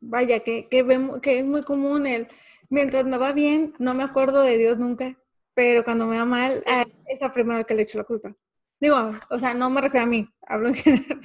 vaya, 0.00 0.40
que, 0.40 0.68
que, 0.68 0.82
vemos, 0.82 1.20
que 1.20 1.38
es 1.38 1.44
muy 1.44 1.62
común 1.62 2.06
el, 2.06 2.28
mientras 2.68 3.04
me 3.04 3.18
va 3.18 3.32
bien, 3.32 3.74
no 3.78 3.94
me 3.94 4.04
acuerdo 4.04 4.42
de 4.42 4.58
Dios 4.58 4.78
nunca, 4.78 5.16
pero 5.54 5.84
cuando 5.84 6.06
me 6.06 6.16
va 6.16 6.24
mal, 6.24 6.64
es 7.06 7.20
la 7.20 7.32
primera 7.32 7.64
que 7.64 7.74
le 7.74 7.82
echo 7.82 7.98
la 7.98 8.04
culpa. 8.04 8.34
Digo, 8.80 9.12
o 9.30 9.38
sea, 9.38 9.54
no 9.54 9.70
me 9.70 9.80
refiero 9.80 10.04
a 10.04 10.08
mí, 10.08 10.28
hablo 10.46 10.68
en 10.68 10.74
general. 10.74 11.22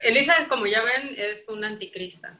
Elisa, 0.00 0.46
como 0.48 0.66
ya 0.66 0.82
ven, 0.82 1.14
es 1.16 1.48
un 1.48 1.64
anticrista. 1.64 2.38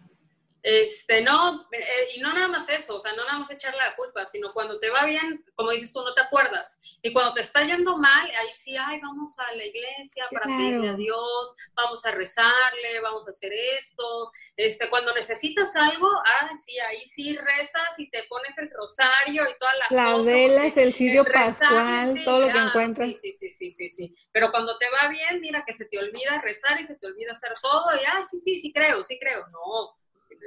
Este, 0.64 1.20
no, 1.20 1.68
eh, 1.72 2.08
y 2.16 2.20
no 2.20 2.32
nada 2.32 2.48
más 2.48 2.66
eso, 2.70 2.96
o 2.96 2.98
sea, 2.98 3.12
no 3.12 3.22
nada 3.26 3.38
más 3.38 3.50
echarle 3.50 3.78
la 3.80 3.94
culpa, 3.94 4.24
sino 4.24 4.50
cuando 4.54 4.78
te 4.78 4.88
va 4.88 5.04
bien, 5.04 5.44
como 5.56 5.70
dices 5.72 5.92
tú, 5.92 6.00
no 6.00 6.14
te 6.14 6.22
acuerdas. 6.22 6.78
Y 7.02 7.12
cuando 7.12 7.34
te 7.34 7.42
está 7.42 7.62
yendo 7.64 7.98
mal, 7.98 8.30
ahí 8.30 8.48
sí, 8.54 8.74
ay, 8.74 8.98
vamos 9.02 9.38
a 9.38 9.54
la 9.56 9.62
iglesia 9.62 10.26
para 10.30 10.46
pedirle 10.46 10.88
a 10.88 10.94
Dios, 10.94 11.54
vamos 11.74 12.06
a 12.06 12.12
rezarle, 12.12 12.98
vamos 13.02 13.26
a 13.26 13.30
hacer 13.32 13.52
esto. 13.78 14.32
Este, 14.56 14.88
cuando 14.88 15.12
necesitas 15.12 15.76
algo, 15.76 16.08
ay, 16.40 16.56
sí, 16.56 16.78
ahí 16.78 17.02
sí 17.02 17.36
rezas 17.36 17.98
y 17.98 18.08
te 18.08 18.22
pones 18.22 18.56
el 18.56 18.70
rosario 18.70 19.42
y 19.42 19.58
toda 19.58 19.72
la 19.74 19.86
Las 19.90 20.26
velas, 20.26 20.76
el 20.78 20.94
cirio 20.94 21.26
pascual, 21.26 22.24
todo 22.24 22.40
lo 22.40 22.50
que 22.50 22.58
encuentras. 22.58 23.20
Sí, 23.20 23.34
sí, 23.34 23.50
sí, 23.50 23.70
sí, 23.70 23.90
sí, 23.90 24.14
Pero 24.32 24.50
cuando 24.50 24.78
te 24.78 24.86
va 24.88 25.08
bien, 25.08 25.42
mira 25.42 25.62
que 25.66 25.74
se 25.74 25.84
te 25.84 25.98
olvida 25.98 26.40
rezar 26.40 26.80
y 26.80 26.86
se 26.86 26.94
te 26.94 27.06
olvida 27.06 27.32
hacer 27.32 27.52
todo 27.60 27.84
y, 27.96 28.04
ay, 28.10 28.24
sí, 28.24 28.40
sí, 28.42 28.60
sí 28.60 28.72
creo, 28.72 29.04
sí 29.04 29.18
creo. 29.20 29.46
No, 29.48 29.94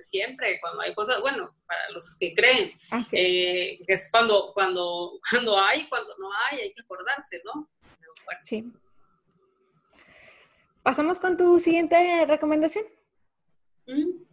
siempre, 0.01 0.59
cuando 0.61 0.81
hay 0.81 0.93
cosas, 0.93 1.21
bueno, 1.21 1.55
para 1.65 1.89
los 1.91 2.15
que 2.19 2.33
creen, 2.33 2.71
eh, 3.11 3.79
que 3.85 3.93
es 3.93 4.09
cuando, 4.11 4.51
cuando, 4.53 5.19
cuando 5.31 5.59
hay, 5.59 5.87
cuando 5.89 6.15
no 6.17 6.29
hay, 6.49 6.61
hay 6.61 6.73
que 6.73 6.81
acordarse, 6.81 7.41
¿no? 7.43 7.69
Sí. 8.43 8.65
Pasamos 10.83 11.19
con 11.19 11.37
tu 11.37 11.59
siguiente 11.59 12.25
recomendación. 12.25 12.85
Mm. 13.85 14.23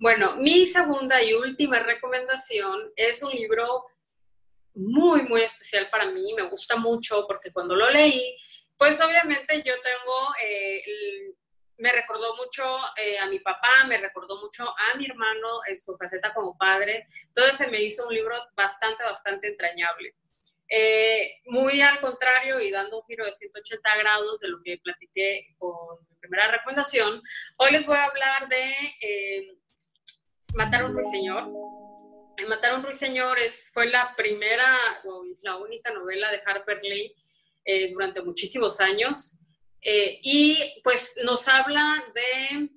Bueno, 0.00 0.36
mi 0.36 0.66
segunda 0.66 1.22
y 1.22 1.34
última 1.34 1.80
recomendación 1.80 2.92
es 2.94 3.22
un 3.22 3.32
libro 3.32 3.86
muy, 4.74 5.22
muy 5.22 5.42
especial 5.42 5.90
para 5.90 6.06
mí, 6.06 6.32
me 6.34 6.42
gusta 6.42 6.76
mucho 6.76 7.26
porque 7.26 7.52
cuando 7.52 7.74
lo 7.74 7.90
leí, 7.90 8.36
pues 8.76 9.00
obviamente 9.00 9.56
yo 9.56 9.74
tengo 9.82 10.34
eh, 10.40 10.82
el, 10.86 11.36
me 11.78 11.92
recordó 11.92 12.34
mucho 12.36 12.64
eh, 12.96 13.18
a 13.18 13.26
mi 13.26 13.38
papá, 13.38 13.86
me 13.86 13.96
recordó 13.98 14.40
mucho 14.40 14.64
a 14.68 14.96
mi 14.96 15.06
hermano 15.06 15.60
en 15.66 15.78
su 15.78 15.96
faceta 15.96 16.34
como 16.34 16.56
padre. 16.58 17.06
Entonces 17.28 17.56
se 17.56 17.68
me 17.68 17.80
hizo 17.80 18.06
un 18.06 18.14
libro 18.14 18.36
bastante, 18.54 19.04
bastante 19.04 19.48
entrañable. 19.48 20.14
Eh, 20.68 21.40
muy 21.46 21.80
al 21.80 22.00
contrario 22.00 22.60
y 22.60 22.70
dando 22.70 22.98
un 22.98 23.06
giro 23.06 23.24
de 23.24 23.32
180 23.32 23.96
grados 23.96 24.40
de 24.40 24.48
lo 24.48 24.58
que 24.62 24.78
platiqué 24.78 25.54
con 25.58 25.98
mi 26.10 26.16
primera 26.16 26.50
recomendación, 26.50 27.22
hoy 27.56 27.70
les 27.70 27.86
voy 27.86 27.96
a 27.96 28.04
hablar 28.04 28.48
de 28.48 28.74
eh, 29.00 29.54
Matar 30.54 30.82
a 30.82 30.86
un 30.86 30.94
ruiseñor. 30.94 31.48
Matar 32.48 32.72
a 32.72 32.76
un 32.76 32.82
ruiseñor 32.82 33.38
es, 33.38 33.70
fue 33.72 33.86
la 33.86 34.14
primera 34.16 34.66
o 35.04 35.24
la 35.42 35.56
única 35.56 35.92
novela 35.92 36.30
de 36.30 36.40
Harper 36.44 36.82
Lee 36.82 37.14
durante 37.92 38.22
muchísimos 38.22 38.80
años. 38.80 39.37
Eh, 39.82 40.18
y 40.22 40.80
pues 40.82 41.14
nos 41.24 41.46
habla 41.48 42.04
de 42.14 42.68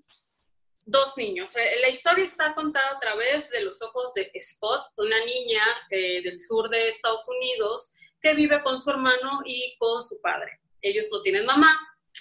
dos 0.86 1.18
niños. 1.18 1.56
Eh, 1.56 1.80
la 1.82 1.90
historia 1.90 2.26
está 2.26 2.54
contada 2.54 2.92
a 2.92 3.00
través 3.00 3.50
de 3.50 3.62
los 3.62 3.82
ojos 3.82 4.14
de 4.14 4.30
Spot, 4.34 4.82
una 4.98 5.20
niña 5.26 5.64
eh, 5.90 6.22
del 6.22 6.40
sur 6.40 6.70
de 6.70 6.90
Estados 6.90 7.28
Unidos 7.28 7.94
que 8.20 8.34
vive 8.36 8.62
con 8.62 8.82
su 8.82 8.92
hermano 8.92 9.42
y 9.46 9.76
con 9.80 10.04
su 10.04 10.20
padre. 10.22 10.60
Ellos 10.82 11.08
no 11.12 11.22
tienen 11.22 11.46
mamá, 11.46 11.78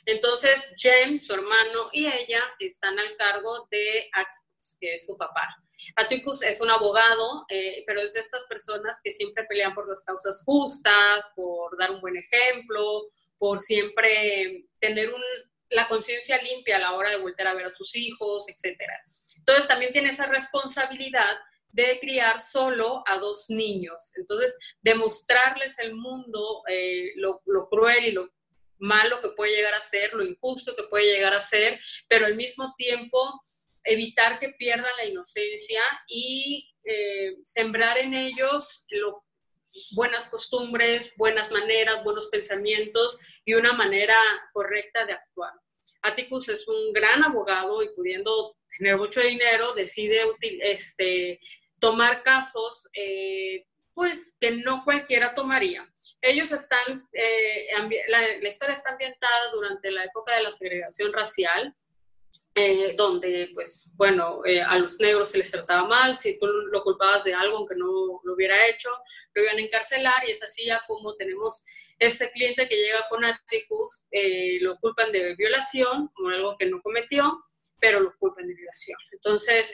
entonces 0.06 0.66
Jen, 0.76 1.20
su 1.20 1.34
hermano 1.34 1.90
y 1.92 2.06
ella 2.06 2.42
están 2.58 2.98
al 2.98 3.16
cargo 3.16 3.66
de 3.70 4.08
Atticus, 4.12 4.76
que 4.80 4.94
es 4.94 5.06
su 5.06 5.16
papá. 5.16 5.56
Atticus 5.96 6.42
es 6.42 6.60
un 6.60 6.70
abogado, 6.70 7.46
pero 7.86 8.02
es 8.02 8.12
de 8.12 8.20
estas 8.20 8.44
personas 8.46 9.00
que 9.02 9.10
siempre 9.10 9.44
pelean 9.44 9.74
por 9.74 9.88
las 9.88 10.02
causas 10.04 10.42
justas, 10.44 11.30
por 11.34 11.76
dar 11.78 11.90
un 11.90 12.02
buen 12.02 12.16
ejemplo, 12.16 13.08
por 13.40 13.58
siempre 13.58 14.66
tener 14.78 15.10
la 15.70 15.88
conciencia 15.88 16.40
limpia 16.42 16.76
a 16.76 16.80
la 16.80 16.92
hora 16.92 17.10
de 17.10 17.16
volver 17.16 17.46
a 17.46 17.54
ver 17.54 17.66
a 17.66 17.70
sus 17.70 17.96
hijos, 17.96 18.46
etc. 18.48 18.78
Entonces 19.38 19.66
también 19.66 19.92
tiene 19.92 20.10
esa 20.10 20.26
responsabilidad 20.26 21.38
de 21.72 21.98
criar 22.00 22.40
solo 22.40 23.02
a 23.06 23.16
dos 23.18 23.46
niños. 23.48 24.12
Entonces, 24.16 24.54
demostrarles 24.82 25.78
el 25.78 25.94
mundo, 25.94 26.62
eh, 26.68 27.12
lo, 27.16 27.40
cruel 27.70 28.04
y 28.04 28.12
lo 28.12 28.28
malo 28.78 29.22
que 29.22 29.28
puede 29.30 29.56
llegar 29.56 29.74
a 29.74 29.80
ser, 29.80 30.12
lo 30.12 30.24
injusto 30.24 30.76
que 30.76 30.82
puede 30.84 31.06
llegar 31.06 31.32
a 31.32 31.40
ser, 31.40 31.80
pero 32.08 32.26
al 32.26 32.34
mismo 32.34 32.74
tiempo 32.76 33.40
evitar 33.84 34.38
que 34.38 34.50
pierdan 34.50 34.92
la 34.98 35.06
inocencia 35.06 35.82
y 36.08 36.74
eh, 36.84 37.36
sembrar 37.44 37.96
en 37.96 38.12
ellos 38.12 38.86
lo 38.90 39.24
buenas 39.94 40.28
costumbres, 40.28 41.14
buenas 41.16 41.50
maneras, 41.50 42.02
buenos 42.04 42.28
pensamientos 42.28 43.18
y 43.44 43.54
una 43.54 43.72
manera 43.72 44.16
correcta 44.52 45.04
de 45.06 45.12
actuar. 45.12 45.52
Atticus 46.02 46.48
es 46.48 46.66
un 46.66 46.92
gran 46.92 47.24
abogado 47.24 47.82
y 47.82 47.90
pudiendo 47.94 48.56
tener 48.78 48.96
mucho 48.96 49.20
dinero, 49.20 49.74
decide 49.74 50.22
este, 50.40 51.38
tomar 51.78 52.22
casos 52.22 52.88
eh, 52.94 53.66
pues 53.92 54.34
que 54.40 54.52
no 54.52 54.82
cualquiera 54.84 55.34
tomaría. 55.34 55.86
Ellos 56.22 56.52
están, 56.52 57.06
eh, 57.12 57.66
la, 58.08 58.20
la, 58.40 58.48
historia 58.48 58.74
está 58.74 58.90
ambientada 58.90 59.50
durante 59.52 59.90
la 59.90 60.04
época 60.04 60.34
de 60.36 60.42
la 60.42 60.50
segregación 60.50 61.12
racial, 61.12 61.74
eh, 62.62 62.94
donde, 62.96 63.50
pues, 63.54 63.90
bueno, 63.94 64.42
eh, 64.44 64.60
a 64.60 64.76
los 64.76 64.98
negros 64.98 65.30
se 65.30 65.38
les 65.38 65.50
trataba 65.50 65.86
mal, 65.86 66.16
si 66.16 66.36
tú 66.36 66.46
lo 66.46 66.82
culpabas 66.82 67.22
de 67.22 67.32
algo 67.32 67.58
aunque 67.58 67.76
no 67.76 68.20
lo 68.24 68.34
hubiera 68.34 68.66
hecho, 68.66 68.90
lo 69.34 69.42
iban 69.42 69.56
a 69.56 69.60
encarcelar 69.60 70.22
y 70.26 70.32
es 70.32 70.42
así 70.42 70.66
ya 70.66 70.82
como 70.86 71.14
tenemos 71.14 71.64
este 72.00 72.30
cliente 72.32 72.68
que 72.68 72.76
llega 72.76 73.06
con 73.08 73.24
Atticus, 73.24 74.04
eh, 74.10 74.58
lo 74.60 74.76
culpan 74.78 75.12
de 75.12 75.36
violación, 75.36 76.08
como 76.08 76.28
algo 76.28 76.56
que 76.58 76.66
no 76.66 76.82
cometió, 76.82 77.44
pero 77.78 78.00
lo 78.00 78.14
culpan 78.18 78.48
de 78.48 78.54
violación. 78.54 78.98
Entonces, 79.12 79.72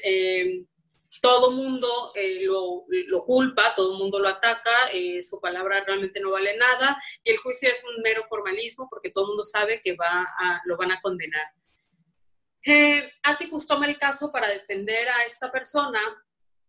todo 1.23 1.51
mundo 1.51 2.13
lo, 2.15 3.25
culpa, 3.25 3.75
todo 3.75 3.97
mundo 3.99 4.21
lo 4.21 4.29
ataca, 4.29 4.91
su 5.23 5.41
palabra 5.41 5.83
realmente 5.85 6.21
no 6.21 6.33
vale 6.33 6.57
nada 6.57 7.01
y 7.25 7.31
el 7.31 7.39
juicio 7.39 7.71
es 7.71 7.83
un 7.85 8.03
mero 8.03 8.23
formalismo 8.29 8.87
porque 8.91 9.11
todo 9.11 9.29
mundo 9.29 9.43
sabe 9.43 9.81
que 9.81 9.97
va 9.97 10.23
a, 10.39 10.61
lo 10.67 10.77
van 10.77 10.93
a 10.93 11.01
condenar. 11.01 11.47
Eh, 12.69 13.13
Atticus 13.23 13.65
toma 13.65 13.87
el 13.87 13.97
caso 13.97 14.33
para 14.33 14.49
defender 14.49 15.09
a 15.09 15.25
esta 15.25 15.53
persona. 15.53 16.01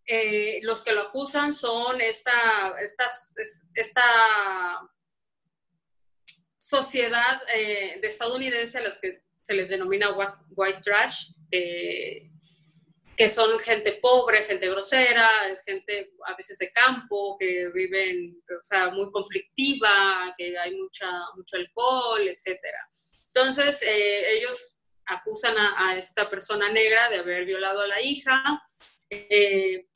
Eh, 0.05 0.59
los 0.61 0.83
que 0.83 0.93
lo 0.93 1.01
acusan 1.01 1.51
son 1.53 1.99
esta, 1.99 2.75
esta 3.73 4.91
sociedad 6.59 7.41
eh, 7.51 7.97
de 7.99 8.07
estadounidense 8.07 8.77
a 8.77 8.81
las 8.81 8.99
que 8.99 9.23
se 9.41 9.55
les 9.55 9.67
denomina 9.67 10.15
white 10.51 10.81
trash, 10.83 11.31
que 11.49 13.29
son 13.29 13.59
gente 13.59 13.93
pobre, 13.93 14.43
gente 14.43 14.69
grosera, 14.69 15.27
gente 15.65 16.11
a 16.27 16.35
veces 16.35 16.59
de 16.59 16.71
campo, 16.71 17.37
que 17.39 17.69
viven, 17.73 18.39
o 18.47 18.63
sea, 18.63 18.91
muy 18.91 19.09
conflictiva, 19.11 20.35
que 20.37 20.55
hay 20.59 20.75
mucha, 20.75 21.09
mucho 21.35 21.55
alcohol, 21.55 22.27
etc. 22.27 22.59
Entonces, 23.29 23.81
ellos 23.81 24.76
acusan 25.07 25.55
a, 25.57 25.97
esta 25.97 26.29
persona 26.29 26.69
negra 26.71 27.09
de 27.09 27.17
haber 27.17 27.45
violado 27.45 27.81
a 27.81 27.87
la 27.87 28.01
hija. 28.01 28.63
Eh, 29.09 29.87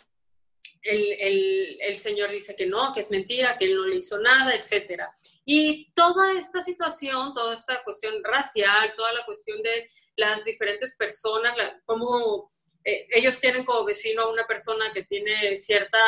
el, 0.84 1.98
señor 1.98 2.32
dice 2.32 2.56
que 2.56 2.66
no, 2.66 2.92
que 2.94 3.02
es 3.02 3.12
mentira, 3.12 3.58
que 3.58 3.66
él 3.66 3.76
no 3.76 3.86
le 3.86 3.98
hizo 3.98 4.18
nada, 4.18 4.56
etc. 4.56 5.04
Y 5.46 5.92
toda 5.94 6.34
esta 6.34 6.64
situación, 6.64 7.34
toda 7.34 7.54
esta 7.54 7.84
cuestión 7.84 8.24
racial, 8.24 8.94
toda 8.96 9.14
la 9.14 9.26
cuestión 9.26 9.62
de 9.62 9.90
las 10.16 10.44
diferentes 10.44 10.96
personas, 10.96 11.56
como 11.86 12.48
eh, 12.84 13.08
ellos 13.12 13.40
tienen 13.40 13.64
como 13.64 13.86
vecino 13.86 14.24
a 14.24 14.32
una 14.32 14.48
persona 14.48 14.92
que 14.92 15.04
tiene 15.04 15.56
cierta 15.56 16.00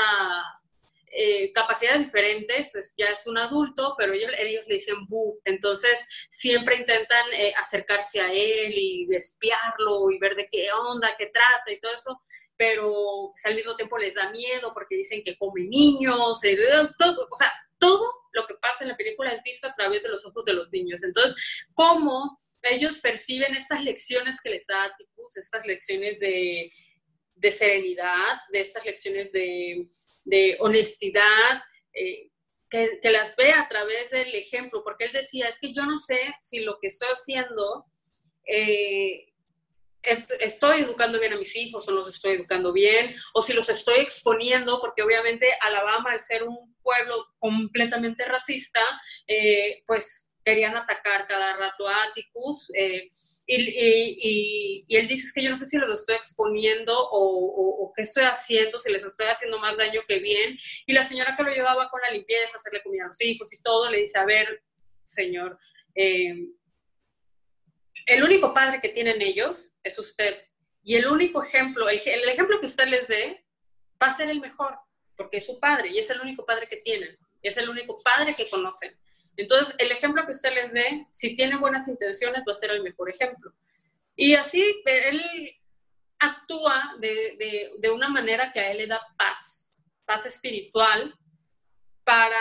eh, 1.15 1.51
capacidades 1.53 2.05
diferentes, 2.05 2.71
pues 2.71 2.93
ya 2.97 3.07
es 3.07 3.27
un 3.27 3.37
adulto, 3.37 3.93
pero 3.97 4.13
ellos, 4.13 4.31
ellos 4.37 4.63
le 4.67 4.75
dicen 4.75 5.05
bu, 5.07 5.39
entonces 5.45 6.03
siempre 6.29 6.77
intentan 6.77 7.25
eh, 7.33 7.53
acercarse 7.55 8.19
a 8.19 8.31
él 8.31 8.73
y 8.75 9.07
espiarlo 9.15 10.09
y 10.09 10.17
ver 10.17 10.35
de 10.35 10.47
qué 10.51 10.71
onda, 10.71 11.15
qué 11.15 11.27
trata 11.27 11.71
y 11.71 11.79
todo 11.79 11.93
eso. 11.93 12.21
pero 12.57 13.31
al 13.43 13.55
mismo 13.55 13.75
tiempo 13.75 13.97
les 13.97 14.15
da 14.15 14.29
miedo 14.31 14.73
porque 14.73 14.95
dicen 14.95 15.21
que 15.23 15.37
comen 15.37 15.69
niños, 15.69 16.43
eh, 16.43 16.57
todo, 16.97 17.27
o 17.29 17.35
sea, 17.35 17.51
todo 17.77 18.05
lo 18.31 18.45
que 18.45 18.55
pasa 18.55 18.83
en 18.83 18.89
la 18.89 18.97
película 18.97 19.31
es 19.31 19.43
visto 19.43 19.67
a 19.67 19.75
través 19.75 20.01
de 20.01 20.09
los 20.09 20.25
ojos 20.25 20.45
de 20.45 20.53
los 20.53 20.71
niños. 20.71 21.03
Entonces, 21.03 21.35
cómo 21.73 22.37
ellos 22.63 22.99
perciben 22.99 23.55
estas 23.55 23.83
lecciones 23.83 24.41
que 24.41 24.49
les 24.49 24.65
da 24.65 24.85
Atticus, 24.85 25.37
estas 25.37 25.65
lecciones 25.65 26.19
de, 26.19 26.71
de 27.35 27.51
serenidad, 27.51 28.37
de 28.51 28.61
estas 28.61 28.85
lecciones 28.85 29.31
de, 29.31 29.87
de 30.25 30.57
honestidad, 30.59 31.61
eh, 31.93 32.29
que, 32.69 33.11
las 33.11 33.35
ve 33.35 33.51
a 33.51 33.67
través 33.67 34.09
del 34.09 34.33
ejemplo, 34.33 34.83
porque 34.83 35.05
él 35.05 35.11
decía, 35.11 35.47
es 35.47 35.59
que 35.59 35.71
yo 35.71 35.85
no 35.85 35.97
sé 35.97 36.19
si 36.41 36.59
lo 36.59 36.79
que 36.79 36.87
estoy 36.87 37.09
haciendo 37.09 37.85
eh, 38.47 39.27
estoy 40.03 40.81
educando 40.81 41.19
bien 41.19 41.33
a 41.33 41.37
mis 41.37 41.55
hijos 41.55 41.87
o 41.87 41.91
los 41.91 42.07
estoy 42.07 42.35
educando 42.35 42.73
bien, 42.73 43.13
o 43.33 43.41
si 43.41 43.53
los 43.53 43.69
estoy 43.69 43.99
exponiendo, 43.99 44.79
porque 44.79 45.01
obviamente 45.01 45.47
Alabama, 45.61 46.11
al 46.11 46.19
ser 46.19 46.43
un 46.43 46.75
pueblo 46.81 47.25
completamente 47.39 48.25
racista, 48.25 48.81
eh, 49.27 49.81
pues 49.85 50.27
querían 50.43 50.75
atacar 50.75 51.25
cada 51.27 51.55
rato 51.57 51.87
a 51.87 52.03
Atticus. 52.03 52.71
Eh, 52.75 53.05
y, 53.45 54.85
él 54.89 55.07
dice 55.07 55.31
que 55.33 55.43
yo 55.43 55.49
no 55.49 55.57
sé 55.57 55.65
si 55.65 55.77
los 55.77 55.99
estoy 55.99 56.15
exponiendo 56.15 56.93
o, 56.95 57.91
qué 57.95 58.03
estoy 58.03 58.23
haciendo, 58.23 58.79
si 58.79 58.91
les 58.91 59.03
estoy 59.03 59.27
haciendo 59.27 59.59
más 59.59 59.77
daño 59.77 60.01
que 60.07 60.19
bien. 60.19 60.57
Y 60.87 60.93
la 60.93 61.03
señora 61.03 61.35
que 61.35 61.43
lo 61.43 61.51
ayudaba 61.51 61.89
con 61.89 62.01
la 62.01 62.11
limpieza, 62.11 62.57
hacerle 62.57 62.81
comida 62.81 63.03
a 63.03 63.07
los 63.07 63.21
hijos 63.21 63.53
y 63.53 63.61
todo, 63.61 63.89
le 63.89 63.99
dice, 63.99 64.17
a 64.17 64.25
ver, 64.25 64.63
señor, 65.03 65.59
eh, 65.95 66.47
el 68.05 68.23
único 68.23 68.53
padre 68.53 68.79
que 68.81 68.89
tienen 68.89 69.21
ellos 69.21 69.77
es 69.83 69.97
usted. 69.99 70.35
Y 70.81 70.95
el 70.95 71.07
único 71.07 71.41
ejemplo, 71.41 71.87
el, 71.87 71.97
ejemplo 71.97 72.59
que 72.59 72.65
usted 72.65 72.87
les 72.87 73.07
dé 73.07 73.45
va 74.01 74.07
a 74.07 74.13
ser 74.13 74.29
el 74.29 74.41
mejor, 74.41 74.77
porque 75.15 75.37
es 75.37 75.45
su 75.45 75.59
padre 75.59 75.89
y 75.89 75.99
es 75.99 76.09
el 76.09 76.19
único 76.19 76.45
padre 76.45 76.67
que 76.67 76.77
tienen, 76.77 77.17
es 77.41 77.55
el 77.57 77.69
único 77.69 77.97
padre 78.03 78.33
que 78.35 78.49
conocen. 78.49 78.97
Entonces, 79.37 79.75
el 79.79 79.91
ejemplo 79.91 80.25
que 80.25 80.31
usted 80.31 80.53
les 80.53 80.73
dé, 80.73 81.07
si 81.09 81.35
tiene 81.35 81.57
buenas 81.57 81.87
intenciones, 81.87 82.43
va 82.47 82.51
a 82.51 82.55
ser 82.55 82.71
el 82.71 82.83
mejor 82.83 83.09
ejemplo. 83.09 83.53
Y 84.15 84.35
así 84.35 84.81
él 84.85 85.21
actúa 86.19 86.95
de, 86.99 87.71
de 87.77 87.89
una 87.89 88.09
manera 88.09 88.51
que 88.51 88.59
a 88.59 88.71
él 88.71 88.77
le 88.77 88.87
da 88.87 89.01
paz, 89.17 89.85
paz 90.05 90.25
espiritual, 90.25 91.17
para 92.03 92.37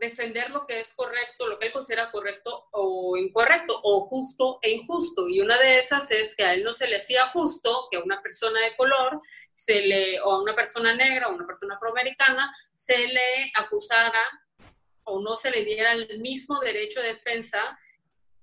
defender 0.00 0.50
lo 0.50 0.66
que 0.66 0.80
es 0.80 0.94
correcto, 0.94 1.46
lo 1.46 1.58
que 1.58 1.66
él 1.66 1.72
considera 1.72 2.10
correcto 2.10 2.68
o 2.72 3.16
incorrecto, 3.16 3.78
o 3.82 4.06
justo 4.06 4.58
e 4.62 4.70
injusto. 4.70 5.28
Y 5.28 5.40
una 5.40 5.58
de 5.58 5.78
esas 5.78 6.10
es 6.10 6.34
que 6.34 6.44
a 6.44 6.54
él 6.54 6.64
no 6.64 6.72
se 6.72 6.88
le 6.88 6.96
hacía 6.96 7.28
justo 7.28 7.88
que 7.90 7.98
a 7.98 8.02
una 8.02 8.22
persona 8.22 8.60
de 8.60 8.76
color, 8.76 9.20
se 9.52 9.82
le, 9.82 10.20
o 10.20 10.32
a 10.32 10.42
una 10.42 10.54
persona 10.54 10.94
negra, 10.94 11.28
o 11.28 11.34
una 11.34 11.46
persona 11.46 11.74
afroamericana, 11.74 12.50
se 12.74 13.06
le 13.08 13.52
acusara 13.56 14.20
o 15.04 15.20
no 15.20 15.36
se 15.36 15.50
le 15.50 15.64
diera 15.64 15.92
el 15.92 16.18
mismo 16.18 16.60
derecho 16.60 17.00
de 17.00 17.08
defensa 17.08 17.78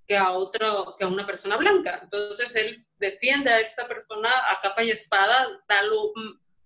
que 0.08 0.18
a, 0.18 0.32
otro, 0.32 0.96
que 0.98 1.04
a 1.04 1.08
una 1.08 1.26
persona 1.26 1.58
blanca. 1.58 2.00
Entonces 2.04 2.56
él 2.56 2.86
defiende 2.98 3.50
a 3.50 3.60
esta 3.60 3.88
persona 3.88 4.30
a 4.50 4.60
capa 4.62 4.84
y 4.84 4.92
espada, 4.92 5.48
da 5.68 5.82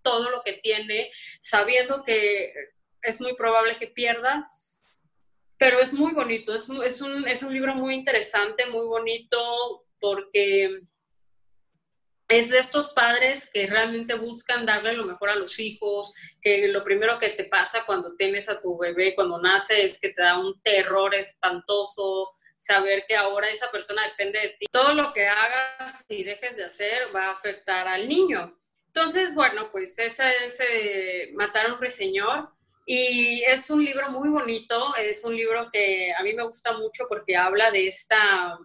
todo 0.02 0.30
lo 0.30 0.41
que 0.43 0.54
tiene, 0.54 1.12
sabiendo 1.39 2.04
que 2.04 2.54
es 3.02 3.22
muy 3.22 3.36
probable 3.36 3.78
que 3.78 3.88
pierda, 3.88 4.48
pero 5.58 5.80
es 5.80 5.93
muy 5.93 6.14
bonito, 6.14 6.54
es, 6.54 6.70
es, 6.84 7.02
un, 7.02 7.28
es 7.28 7.41
un 7.43 7.54
libro 7.54 7.74
muy 7.76 7.96
interesante, 7.96 8.66
muy 8.66 8.86
bonito, 8.86 9.86
porque 10.00 10.82
es 12.28 12.50
de 12.50 12.60
estos 12.60 12.92
padres 12.92 13.48
que 13.52 13.68
realmente 13.68 14.16
buscan 14.16 14.66
darle 14.66 14.94
lo 14.94 15.06
mejor 15.06 15.30
a 15.30 15.36
los 15.36 15.60
hijos, 15.60 16.14
que 16.42 16.68
lo 16.70 16.84
primero 16.84 17.18
que 17.18 17.30
te 17.30 17.46
pasa 17.46 17.86
cuando 17.86 18.16
tienes 18.16 18.50
a 18.50 18.60
tu 18.60 18.78
bebé, 18.78 19.14
cuando 19.14 19.40
nace, 19.40 19.86
es 19.86 20.00
que 20.00 20.10
te 20.10 20.22
da 20.22 20.40
un 20.40 20.60
terror 20.62 21.14
espantoso, 21.14 22.30
saber 22.58 23.06
que 23.08 23.16
ahora 23.16 23.48
esa 23.50 23.70
persona 23.72 24.04
depende 24.08 24.40
de 24.40 24.50
ti. 24.60 24.66
Todo 24.72 24.94
lo 24.94 25.14
que 25.14 25.28
hagas 25.28 26.04
y 26.08 26.24
dejes 26.24 26.56
de 26.56 26.66
hacer 26.66 27.16
va 27.16 27.28
a 27.28 27.34
afectar 27.34 27.88
al 27.88 28.08
niño. 28.08 28.58
Entonces, 28.88 29.34
bueno, 29.36 29.70
pues 29.72 29.98
ese 30.00 30.24
es 30.48 30.60
eh, 30.62 31.30
Matar 31.34 31.68
a 31.68 31.74
un 31.74 31.80
ruiseñor. 31.80 32.50
Y 32.88 33.44
es 33.48 33.72
un 33.72 33.84
libro 33.84 34.12
muy 34.12 34.30
bonito, 34.30 34.96
es 34.96 35.24
un 35.24 35.36
libro 35.36 35.70
que 35.72 36.14
a 36.14 36.22
mí 36.22 36.34
me 36.34 36.44
gusta 36.44 36.78
mucho 36.78 37.06
porque 37.10 37.36
habla 37.36 37.72
de 37.72 37.88
esta 37.88 38.60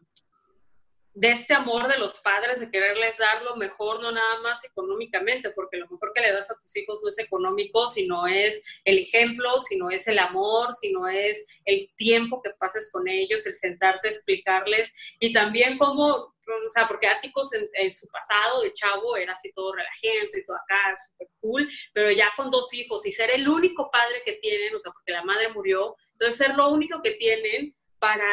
de 1.14 1.30
este 1.32 1.54
amor 1.54 1.88
de 1.88 1.98
los 1.98 2.20
padres, 2.20 2.60
de 2.60 2.70
quererles 2.70 3.16
dar 3.18 3.42
lo 3.42 3.56
mejor, 3.56 4.00
no 4.00 4.12
nada 4.12 4.40
más 4.40 4.64
económicamente, 4.64 5.50
porque 5.50 5.76
lo 5.76 5.88
mejor 5.88 6.12
que 6.14 6.20
le 6.20 6.32
das 6.32 6.50
a 6.50 6.58
tus 6.58 6.76
hijos 6.76 7.00
no 7.02 7.08
es 7.08 7.18
económico, 7.18 7.88
sino 7.88 8.26
es 8.26 8.60
el 8.84 8.98
ejemplo, 8.98 9.60
sino 9.60 9.90
es 9.90 10.06
el 10.06 10.18
amor, 10.18 10.74
sino 10.74 11.08
es 11.08 11.44
el 11.64 11.90
tiempo 11.96 12.40
que 12.42 12.50
pases 12.50 12.90
con 12.92 13.08
ellos, 13.08 13.44
el 13.46 13.56
sentarte 13.56 14.08
a 14.08 14.10
explicarles, 14.12 14.92
y 15.18 15.32
también 15.32 15.78
cómo, 15.78 16.06
o 16.06 16.68
sea, 16.68 16.86
porque 16.86 17.08
Áticos 17.08 17.50
en, 17.54 17.90
su 17.90 18.06
pasado 18.08 18.62
de 18.62 18.72
chavo 18.72 19.16
era 19.16 19.32
así 19.32 19.52
todo 19.52 19.72
relajante 19.72 20.38
y 20.38 20.44
todo 20.44 20.56
acá, 20.56 20.94
súper 21.08 21.28
cool, 21.40 21.68
pero 21.92 22.12
ya 22.12 22.30
con 22.36 22.50
dos 22.50 22.72
hijos 22.72 23.04
y 23.04 23.12
ser 23.12 23.30
el 23.32 23.48
único 23.48 23.90
padre 23.90 24.22
que 24.24 24.34
tienen, 24.34 24.74
o 24.74 24.78
sea, 24.78 24.92
porque 24.92 25.12
la 25.12 25.24
madre 25.24 25.48
murió, 25.52 25.96
entonces 26.12 26.36
ser 26.36 26.54
lo 26.54 26.70
único 26.70 27.00
que 27.02 27.12
tienen, 27.12 27.74
para, 28.00 28.24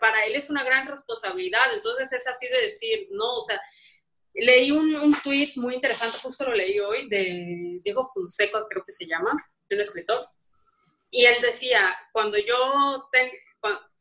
para 0.00 0.26
él 0.26 0.34
es 0.34 0.50
una 0.50 0.64
gran 0.64 0.86
responsabilidad. 0.86 1.72
Entonces 1.72 2.12
es 2.12 2.26
así 2.26 2.46
de 2.48 2.60
decir, 2.60 3.08
no, 3.10 3.36
o 3.36 3.40
sea, 3.40 3.60
leí 4.34 4.70
un, 4.70 4.94
un 4.96 5.14
tuit 5.22 5.56
muy 5.56 5.74
interesante, 5.74 6.18
justo 6.18 6.44
lo 6.44 6.54
leí 6.54 6.78
hoy, 6.78 7.08
de 7.08 7.80
Diego 7.82 8.04
Fonseca, 8.04 8.66
creo 8.68 8.84
que 8.84 8.92
se 8.92 9.06
llama, 9.06 9.32
de 9.68 9.76
un 9.76 9.82
escritor, 9.82 10.26
y 11.10 11.24
él 11.24 11.36
decía, 11.40 11.96
cuando 12.12 12.36
yo 12.36 13.08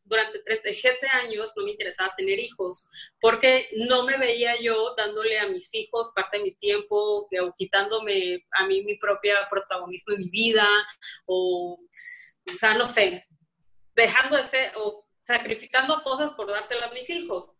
durante 0.03 0.39
37 0.39 1.07
años 1.07 1.53
no 1.55 1.63
me 1.63 1.71
interesaba 1.71 2.13
tener 2.15 2.39
hijos, 2.39 2.89
porque 3.19 3.69
no 3.73 4.03
me 4.03 4.17
veía 4.17 4.59
yo 4.61 4.93
dándole 4.95 5.39
a 5.39 5.47
mis 5.47 5.73
hijos 5.73 6.11
parte 6.13 6.37
de 6.37 6.43
mi 6.43 6.51
tiempo, 6.55 7.27
o 7.27 7.53
quitándome 7.57 8.45
a 8.59 8.67
mí 8.67 8.83
mi 8.83 8.97
propia 8.97 9.47
protagonismo 9.49 10.13
en 10.13 10.21
mi 10.21 10.29
vida, 10.29 10.67
o, 11.25 11.79
o 11.79 12.57
sea, 12.57 12.75
no 12.75 12.85
sé, 12.85 13.25
dejando 13.95 14.37
de 14.37 14.43
ser 14.43 14.73
o 14.75 15.05
sacrificando 15.23 16.03
cosas 16.03 16.33
por 16.33 16.51
dárselas 16.51 16.89
a 16.89 16.93
mis 16.93 17.09
hijos. 17.09 17.51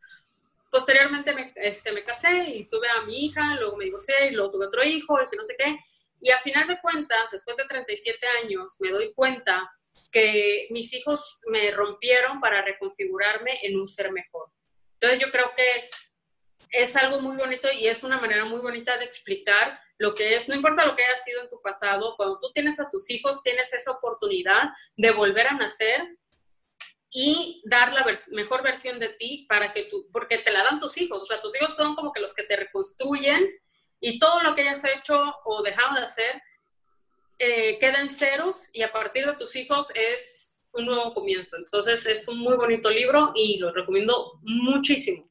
Posteriormente 0.69 1.33
me, 1.33 1.53
este, 1.55 1.91
me 1.91 2.03
casé 2.03 2.43
y 2.49 2.67
tuve 2.67 2.87
a 2.89 3.01
mi 3.01 3.25
hija, 3.25 3.55
luego 3.55 3.77
me 3.77 3.85
divorcié 3.85 4.27
y 4.27 4.31
luego 4.31 4.51
tuve 4.51 4.67
otro 4.67 4.83
hijo 4.83 5.21
y 5.21 5.29
que 5.29 5.37
no 5.37 5.43
sé 5.43 5.55
qué. 5.57 5.79
Y 6.21 6.31
a 6.31 6.39
final 6.39 6.67
de 6.67 6.79
cuentas, 6.81 7.31
después 7.31 7.57
de 7.57 7.65
37 7.65 8.19
años, 8.43 8.77
me 8.79 8.89
doy 8.89 9.13
cuenta 9.13 9.69
que 10.11 10.67
mis 10.69 10.93
hijos 10.93 11.39
me 11.47 11.71
rompieron 11.71 12.39
para 12.39 12.61
reconfigurarme 12.61 13.59
en 13.63 13.79
un 13.79 13.87
ser 13.87 14.11
mejor. 14.11 14.49
Entonces 14.93 15.19
yo 15.19 15.31
creo 15.31 15.51
que 15.55 15.89
es 16.71 16.95
algo 16.95 17.19
muy 17.21 17.37
bonito 17.37 17.67
y 17.71 17.87
es 17.87 18.03
una 18.03 18.19
manera 18.19 18.45
muy 18.45 18.59
bonita 18.59 18.97
de 18.97 19.05
explicar 19.05 19.79
lo 19.97 20.13
que 20.13 20.35
es, 20.35 20.49
no 20.49 20.55
importa 20.55 20.85
lo 20.85 20.95
que 20.95 21.03
haya 21.03 21.17
sido 21.17 21.41
en 21.41 21.49
tu 21.49 21.61
pasado, 21.61 22.15
cuando 22.17 22.37
tú 22.39 22.51
tienes 22.51 22.79
a 22.79 22.89
tus 22.89 23.09
hijos, 23.09 23.41
tienes 23.43 23.71
esa 23.73 23.91
oportunidad 23.91 24.69
de 24.97 25.11
volver 25.11 25.47
a 25.47 25.53
nacer 25.53 26.01
y 27.17 27.61
dar 27.63 27.93
la 27.93 28.05
mejor 28.31 28.61
versión 28.61 28.99
de 28.99 29.07
ti 29.07 29.45
para 29.47 29.71
que 29.71 29.83
tú, 29.85 30.05
porque 30.11 30.39
te 30.39 30.51
la 30.51 30.63
dan 30.63 30.81
tus 30.81 30.97
hijos, 30.97 31.21
o 31.21 31.25
sea, 31.25 31.39
tus 31.39 31.55
hijos 31.55 31.73
son 31.73 31.95
como 31.95 32.11
que 32.11 32.19
los 32.19 32.33
que 32.33 32.43
te 32.43 32.57
reconstruyen 32.57 33.49
y 34.01 34.19
todo 34.19 34.41
lo 34.41 34.53
que 34.53 34.63
hayas 34.63 34.83
hecho 34.83 35.33
o 35.45 35.63
dejado 35.63 35.95
de 35.95 36.01
hacer 36.05 36.41
eh, 37.39 37.79
queda 37.79 38.01
en 38.01 38.11
ceros 38.11 38.67
y 38.73 38.81
a 38.81 38.91
partir 38.91 39.25
de 39.25 39.33
tus 39.35 39.55
hijos 39.55 39.93
es 39.95 40.61
un 40.73 40.87
nuevo 40.87 41.13
comienzo. 41.13 41.55
Entonces 41.55 42.05
es 42.05 42.27
un 42.27 42.39
muy 42.39 42.57
bonito 42.57 42.89
libro 42.89 43.31
y 43.33 43.59
lo 43.59 43.71
recomiendo 43.71 44.33
muchísimo. 44.43 45.25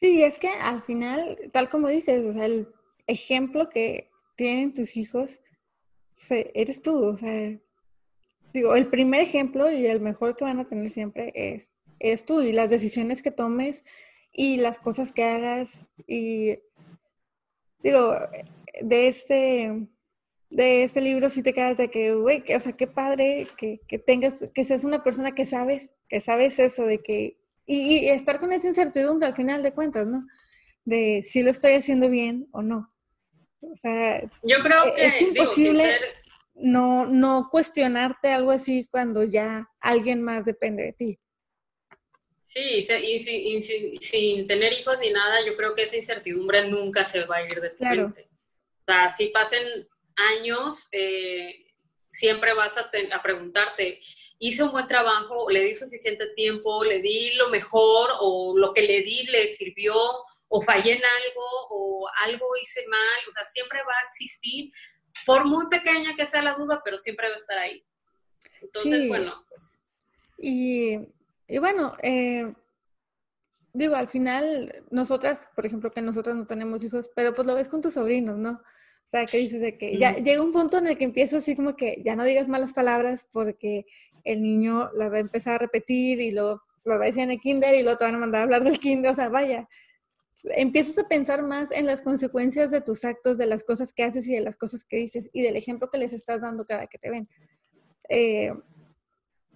Sí, 0.00 0.22
es 0.22 0.38
que 0.38 0.48
al 0.48 0.82
final, 0.82 1.38
tal 1.52 1.68
como 1.68 1.88
dices, 1.88 2.24
o 2.24 2.32
sea, 2.32 2.46
el 2.46 2.66
ejemplo 3.06 3.68
que 3.68 4.10
tienen 4.36 4.72
tus 4.72 4.96
hijos, 4.96 5.42
eres 6.30 6.80
tú, 6.80 7.08
o 7.08 7.16
sea, 7.16 7.58
digo, 8.54 8.76
el 8.76 8.86
primer 8.86 9.20
ejemplo 9.20 9.70
y 9.70 9.84
el 9.84 10.00
mejor 10.00 10.36
que 10.36 10.44
van 10.44 10.60
a 10.60 10.68
tener 10.68 10.88
siempre 10.88 11.32
es, 11.34 11.72
es 11.98 12.24
tú 12.24 12.40
y 12.40 12.52
las 12.52 12.70
decisiones 12.70 13.20
que 13.20 13.32
tomes 13.32 13.84
y 14.32 14.56
las 14.58 14.78
cosas 14.78 15.12
que 15.12 15.24
hagas 15.24 15.86
y 16.06 16.60
digo, 17.82 18.16
de 18.80 19.08
este, 19.08 19.86
de 20.50 20.84
este 20.84 21.00
libro 21.00 21.28
sí 21.30 21.42
te 21.42 21.52
quedas 21.52 21.76
de 21.76 21.90
que, 21.90 22.14
güey, 22.14 22.44
o 22.54 22.60
sea, 22.60 22.72
qué 22.72 22.86
padre 22.86 23.48
que, 23.58 23.80
que, 23.88 23.98
tengas, 23.98 24.50
que 24.54 24.64
seas 24.64 24.84
una 24.84 25.02
persona 25.02 25.34
que 25.34 25.46
sabes, 25.46 25.92
que 26.08 26.20
sabes 26.20 26.60
eso 26.60 26.86
de 26.86 27.02
que, 27.02 27.36
y, 27.66 28.06
y, 28.06 28.08
estar 28.08 28.38
con 28.38 28.52
esa 28.52 28.68
incertidumbre 28.68 29.26
al 29.26 29.34
final 29.34 29.64
de 29.64 29.72
cuentas, 29.72 30.06
¿no? 30.06 30.26
De 30.84 31.22
si 31.24 31.42
lo 31.42 31.50
estoy 31.50 31.72
haciendo 31.72 32.08
bien 32.08 32.46
o 32.52 32.62
no. 32.62 32.92
O 33.60 33.76
sea, 33.76 34.22
yo 34.42 34.56
creo 34.62 34.86
e, 34.88 34.94
que 34.94 35.06
es 35.06 35.22
imposible 35.22 35.90
no, 36.54 37.06
no 37.06 37.48
cuestionarte 37.50 38.32
algo 38.32 38.50
así 38.50 38.88
cuando 38.90 39.24
ya 39.24 39.68
alguien 39.80 40.22
más 40.22 40.44
depende 40.44 40.84
de 40.84 40.92
ti. 40.92 41.18
Sí, 42.42 42.86
y, 43.02 43.62
sin, 44.00 44.46
tener 44.46 44.72
hijos 44.72 44.98
ni 45.00 45.10
nada, 45.10 45.44
yo 45.44 45.56
creo 45.56 45.74
que 45.74 45.82
esa 45.82 45.96
incertidumbre 45.96 46.68
nunca 46.68 47.04
se 47.04 47.24
va 47.24 47.36
a 47.36 47.42
ir 47.42 47.60
de 47.60 47.70
tu 47.70 47.84
mente. 47.84 48.28
O 48.82 48.84
sea, 48.86 49.10
si 49.10 49.28
pasen 49.28 49.88
años, 50.14 50.86
eh, 50.92 51.66
siempre 52.06 52.54
vas 52.54 52.76
a, 52.76 52.88
a, 53.12 53.22
preguntarte, 53.22 53.98
¿hice 54.38 54.62
un 54.62 54.70
buen 54.70 54.86
trabajo? 54.86 55.50
¿Le 55.50 55.64
di 55.64 55.74
suficiente 55.74 56.26
tiempo? 56.36 56.84
¿Le 56.84 57.00
di 57.00 57.34
lo 57.34 57.48
mejor? 57.48 58.10
¿O 58.20 58.56
lo 58.56 58.72
que 58.72 58.82
le 58.82 59.00
di 59.00 59.24
le 59.26 59.48
sirvió? 59.48 59.94
¿O 60.48 60.60
fallé 60.60 60.92
en 60.92 61.02
algo? 61.02 61.46
¿O 61.70 62.08
algo 62.22 62.46
hice 62.62 62.86
mal? 62.86 63.20
O 63.28 63.32
sea, 63.32 63.44
siempre 63.46 63.80
va 63.80 63.92
a 63.92 64.06
existir, 64.06 64.70
por 65.26 65.44
muy 65.44 65.66
pequeña 65.68 66.14
que 66.14 66.26
sea 66.26 66.42
la 66.42 66.54
duda, 66.54 66.82
pero 66.84 66.98
siempre 66.98 67.28
va 67.28 67.34
a 67.34 67.38
estar 67.38 67.58
ahí. 67.58 67.84
Entonces, 68.60 69.08
bueno, 69.08 69.44
pues. 69.48 69.80
Y, 70.38 70.98
y 71.48 71.58
bueno, 71.58 71.96
eh, 72.02 72.52
digo, 73.72 73.96
al 73.96 74.08
final, 74.08 74.84
nosotras, 74.90 75.48
por 75.54 75.66
ejemplo, 75.66 75.90
que 75.90 76.00
nosotras 76.00 76.36
no 76.36 76.46
tenemos 76.46 76.82
hijos, 76.82 77.10
pero 77.14 77.32
pues 77.34 77.46
lo 77.46 77.54
ves 77.54 77.68
con 77.68 77.82
tus 77.82 77.94
sobrinos, 77.94 78.38
¿no? 78.38 78.52
O 78.52 79.08
sea, 79.08 79.26
que 79.26 79.36
dices 79.38 79.60
de 79.60 79.76
que 79.76 79.98
ya 79.98 80.16
llega 80.16 80.42
un 80.42 80.52
punto 80.52 80.78
en 80.78 80.86
el 80.86 80.96
que 80.96 81.04
empieza 81.04 81.38
así 81.38 81.54
como 81.54 81.76
que 81.76 82.00
ya 82.04 82.16
no 82.16 82.24
digas 82.24 82.48
malas 82.48 82.72
palabras 82.72 83.28
porque 83.30 83.84
el 84.24 84.42
niño 84.42 84.90
las 84.94 85.12
va 85.12 85.16
a 85.16 85.20
empezar 85.20 85.54
a 85.54 85.58
repetir 85.58 86.20
y 86.20 86.30
luego 86.30 86.62
lo 86.84 86.98
va 86.98 87.04
a 87.04 87.06
decir 87.06 87.22
en 87.22 87.30
el 87.30 87.40
kinder 87.40 87.74
y 87.74 87.82
luego 87.82 87.98
te 87.98 88.04
van 88.04 88.14
a 88.14 88.18
mandar 88.18 88.40
a 88.40 88.44
hablar 88.44 88.64
del 88.64 88.80
kinder, 88.80 89.12
o 89.12 89.14
sea, 89.14 89.28
vaya. 89.28 89.68
Empiezas 90.56 90.98
a 90.98 91.08
pensar 91.08 91.42
más 91.42 91.70
en 91.70 91.86
las 91.86 92.02
consecuencias 92.02 92.70
de 92.70 92.80
tus 92.80 93.04
actos, 93.04 93.38
de 93.38 93.46
las 93.46 93.64
cosas 93.64 93.92
que 93.92 94.04
haces 94.04 94.26
y 94.26 94.34
de 94.34 94.40
las 94.40 94.56
cosas 94.56 94.84
que 94.84 94.96
dices 94.96 95.30
y 95.32 95.42
del 95.42 95.56
ejemplo 95.56 95.90
que 95.90 95.98
les 95.98 96.12
estás 96.12 96.40
dando 96.40 96.66
cada 96.66 96.86
que 96.86 96.98
te 96.98 97.10
ven. 97.10 97.28
Eh, 98.08 98.52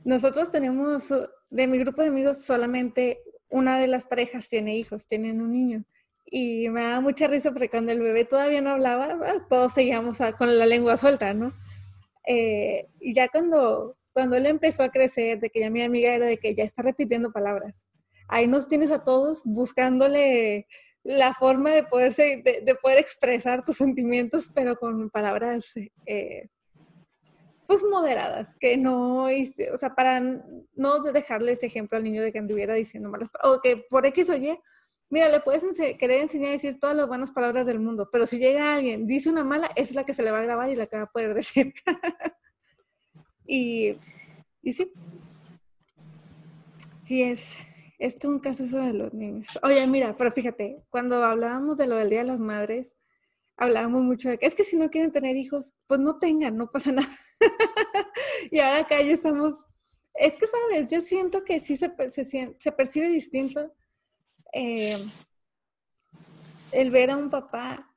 nosotros 0.04 0.50
tenemos, 0.50 1.12
de 1.50 1.66
mi 1.66 1.78
grupo 1.78 2.02
de 2.02 2.08
amigos, 2.08 2.44
solamente 2.44 3.20
una 3.48 3.78
de 3.78 3.88
las 3.88 4.04
parejas 4.04 4.48
tiene 4.48 4.76
hijos, 4.76 5.06
tienen 5.06 5.40
un 5.40 5.52
niño. 5.52 5.84
Y 6.24 6.68
me 6.68 6.82
da 6.82 7.00
mucha 7.00 7.26
risa 7.26 7.50
porque 7.52 7.70
cuando 7.70 7.92
el 7.92 8.00
bebé 8.00 8.24
todavía 8.24 8.60
no 8.60 8.70
hablaba, 8.70 9.18
ah, 9.24 9.46
todos 9.48 9.72
seguíamos 9.72 10.18
con 10.36 10.58
la 10.58 10.66
lengua 10.66 10.96
suelta, 10.96 11.32
¿no? 11.32 11.52
Eh, 12.26 12.86
y 13.00 13.14
ya 13.14 13.28
cuando, 13.28 13.96
cuando 14.12 14.36
él 14.36 14.46
empezó 14.46 14.82
a 14.82 14.90
crecer, 14.90 15.40
de 15.40 15.48
que 15.48 15.60
ya 15.60 15.70
mi 15.70 15.82
amiga 15.82 16.14
era 16.14 16.26
de 16.26 16.36
que 16.36 16.54
ya 16.54 16.64
está 16.64 16.82
repitiendo 16.82 17.32
palabras, 17.32 17.88
ahí 18.28 18.46
nos 18.46 18.68
tienes 18.68 18.90
a 18.90 19.04
todos 19.04 19.42
buscándole 19.44 20.66
la 21.02 21.32
forma 21.34 21.70
de, 21.70 21.84
poderse, 21.84 22.42
de, 22.44 22.74
poder 22.74 22.98
expresar 22.98 23.64
tus 23.64 23.76
sentimientos, 23.76 24.50
pero 24.54 24.76
con 24.76 25.08
palabras 25.10 25.72
eh, 26.06 26.48
pues 27.66 27.82
moderadas, 27.82 28.54
que 28.58 28.76
no, 28.76 29.24
o 29.24 29.78
sea, 29.78 29.94
para 29.94 30.20
no 30.20 31.00
dejarle 31.00 31.52
ese 31.52 31.66
ejemplo 31.66 31.96
al 31.96 32.04
niño 32.04 32.22
de 32.22 32.32
que 32.32 32.38
anduviera 32.38 32.74
diciendo 32.74 33.10
malas 33.10 33.28
palabras, 33.30 33.58
o 33.58 33.62
que 33.62 33.76
por 33.76 34.06
X 34.06 34.30
o 34.30 34.36
Y, 34.36 34.58
mira, 35.10 35.28
le 35.28 35.40
puedes 35.40 35.62
querer 35.98 36.22
enseñar 36.22 36.48
a 36.48 36.52
decir 36.52 36.78
todas 36.80 36.96
las 36.96 37.08
buenas 37.08 37.30
palabras 37.30 37.66
del 37.66 37.78
mundo, 37.78 38.08
pero 38.10 38.26
si 38.26 38.38
llega 38.38 38.74
alguien, 38.74 39.06
dice 39.06 39.30
una 39.30 39.44
mala, 39.44 39.70
es 39.76 39.94
la 39.94 40.04
que 40.04 40.14
se 40.14 40.22
le 40.22 40.30
va 40.30 40.38
a 40.38 40.42
grabar 40.42 40.70
y 40.70 40.76
la 40.76 40.86
que 40.86 40.96
va 40.96 41.02
a 41.02 41.12
poder 41.12 41.34
decir. 41.34 41.74
y, 43.46 43.92
y 44.62 44.72
sí, 44.72 44.92
sí 47.02 47.22
es, 47.22 47.58
esto 47.99 48.28
es 48.28 48.34
un 48.34 48.40
caso 48.40 48.66
sobre 48.66 48.92
los 48.92 49.12
niños. 49.12 49.46
Oye, 49.62 49.86
mira, 49.86 50.16
pero 50.16 50.32
fíjate, 50.32 50.82
cuando 50.88 51.24
hablábamos 51.24 51.78
de 51.78 51.86
lo 51.86 51.96
del 51.96 52.11
Día 52.11 52.20
de 52.20 52.26
las 52.26 52.40
Madres, 52.40 52.96
hablábamos 53.57 54.03
mucho 54.03 54.28
de 54.28 54.38
que 54.38 54.46
es 54.46 54.55
que 54.55 54.64
si 54.64 54.76
no 54.76 54.88
quieren 54.88 55.12
tener 55.12 55.36
hijos, 55.36 55.72
pues 55.86 56.01
no 56.01 56.18
tengan, 56.18 56.57
no 56.57 56.70
pasa 56.70 56.92
nada. 56.92 57.09
y 58.51 58.61
ahora 58.61 58.80
acá 58.80 59.03
ya 59.03 59.12
estamos. 59.12 59.66
Es 60.14 60.36
que, 60.36 60.46
¿sabes? 60.46 60.90
Yo 60.90 61.01
siento 61.01 61.44
que 61.44 61.61
sí 61.61 61.76
se, 61.76 61.92
se, 62.12 62.55
se 62.57 62.72
percibe 62.72 63.09
distinto 63.09 63.72
eh, 64.53 65.05
el 66.72 66.90
ver 66.90 67.11
a 67.11 67.16
un 67.16 67.30
papá 67.30 67.94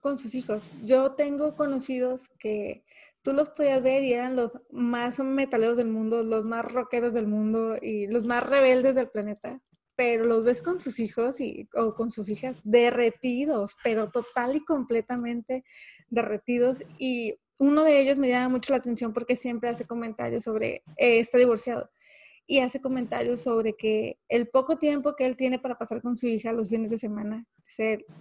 con 0.00 0.18
sus 0.18 0.34
hijos. 0.34 0.62
Yo 0.84 1.12
tengo 1.12 1.56
conocidos 1.56 2.28
que 2.38 2.84
tú 3.22 3.32
los 3.32 3.50
podías 3.50 3.82
ver 3.82 4.02
y 4.02 4.12
eran 4.12 4.36
los 4.36 4.52
más 4.70 5.18
metaleros 5.18 5.76
del 5.76 5.88
mundo, 5.88 6.22
los 6.22 6.44
más 6.44 6.70
rockeros 6.70 7.12
del 7.12 7.26
mundo 7.26 7.76
y 7.80 8.06
los 8.06 8.26
más 8.26 8.48
rebeldes 8.48 8.94
del 8.94 9.08
planeta 9.08 9.60
pero 10.00 10.24
los 10.24 10.46
ves 10.46 10.62
con 10.62 10.80
sus 10.80 10.98
hijos 10.98 11.42
y, 11.42 11.68
o 11.74 11.94
con 11.94 12.10
sus 12.10 12.30
hijas 12.30 12.56
derretidos, 12.64 13.76
pero 13.84 14.10
total 14.10 14.56
y 14.56 14.64
completamente 14.64 15.62
derretidos. 16.08 16.82
Y 16.96 17.34
uno 17.58 17.84
de 17.84 18.00
ellos 18.00 18.18
me 18.18 18.30
llama 18.30 18.48
mucho 18.48 18.72
la 18.72 18.78
atención 18.78 19.12
porque 19.12 19.36
siempre 19.36 19.68
hace 19.68 19.86
comentarios 19.86 20.44
sobre, 20.44 20.82
eh, 20.96 21.18
está 21.18 21.36
divorciado, 21.36 21.90
y 22.46 22.60
hace 22.60 22.80
comentarios 22.80 23.42
sobre 23.42 23.76
que 23.76 24.18
el 24.30 24.48
poco 24.48 24.78
tiempo 24.78 25.14
que 25.14 25.26
él 25.26 25.36
tiene 25.36 25.58
para 25.58 25.76
pasar 25.76 26.00
con 26.00 26.16
su 26.16 26.26
hija 26.28 26.50
los 26.52 26.70
fines 26.70 26.90
de 26.90 26.96
semana 26.96 27.46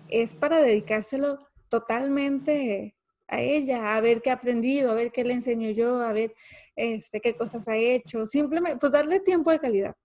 es 0.09 0.35
para 0.35 0.61
dedicárselo 0.61 1.39
totalmente 1.69 2.93
a 3.29 3.41
ella, 3.41 3.95
a 3.95 4.01
ver 4.01 4.21
qué 4.21 4.29
ha 4.29 4.33
aprendido, 4.33 4.91
a 4.91 4.95
ver 4.95 5.11
qué 5.11 5.23
le 5.23 5.33
enseño 5.33 5.69
yo, 5.71 6.01
a 6.01 6.13
ver 6.13 6.33
este, 6.75 7.21
qué 7.21 7.35
cosas 7.35 7.67
ha 7.67 7.77
hecho, 7.77 8.25
simplemente, 8.25 8.77
pues 8.79 8.91
darle 8.91 9.19
tiempo 9.19 9.51
de 9.51 9.59
calidad 9.59 9.95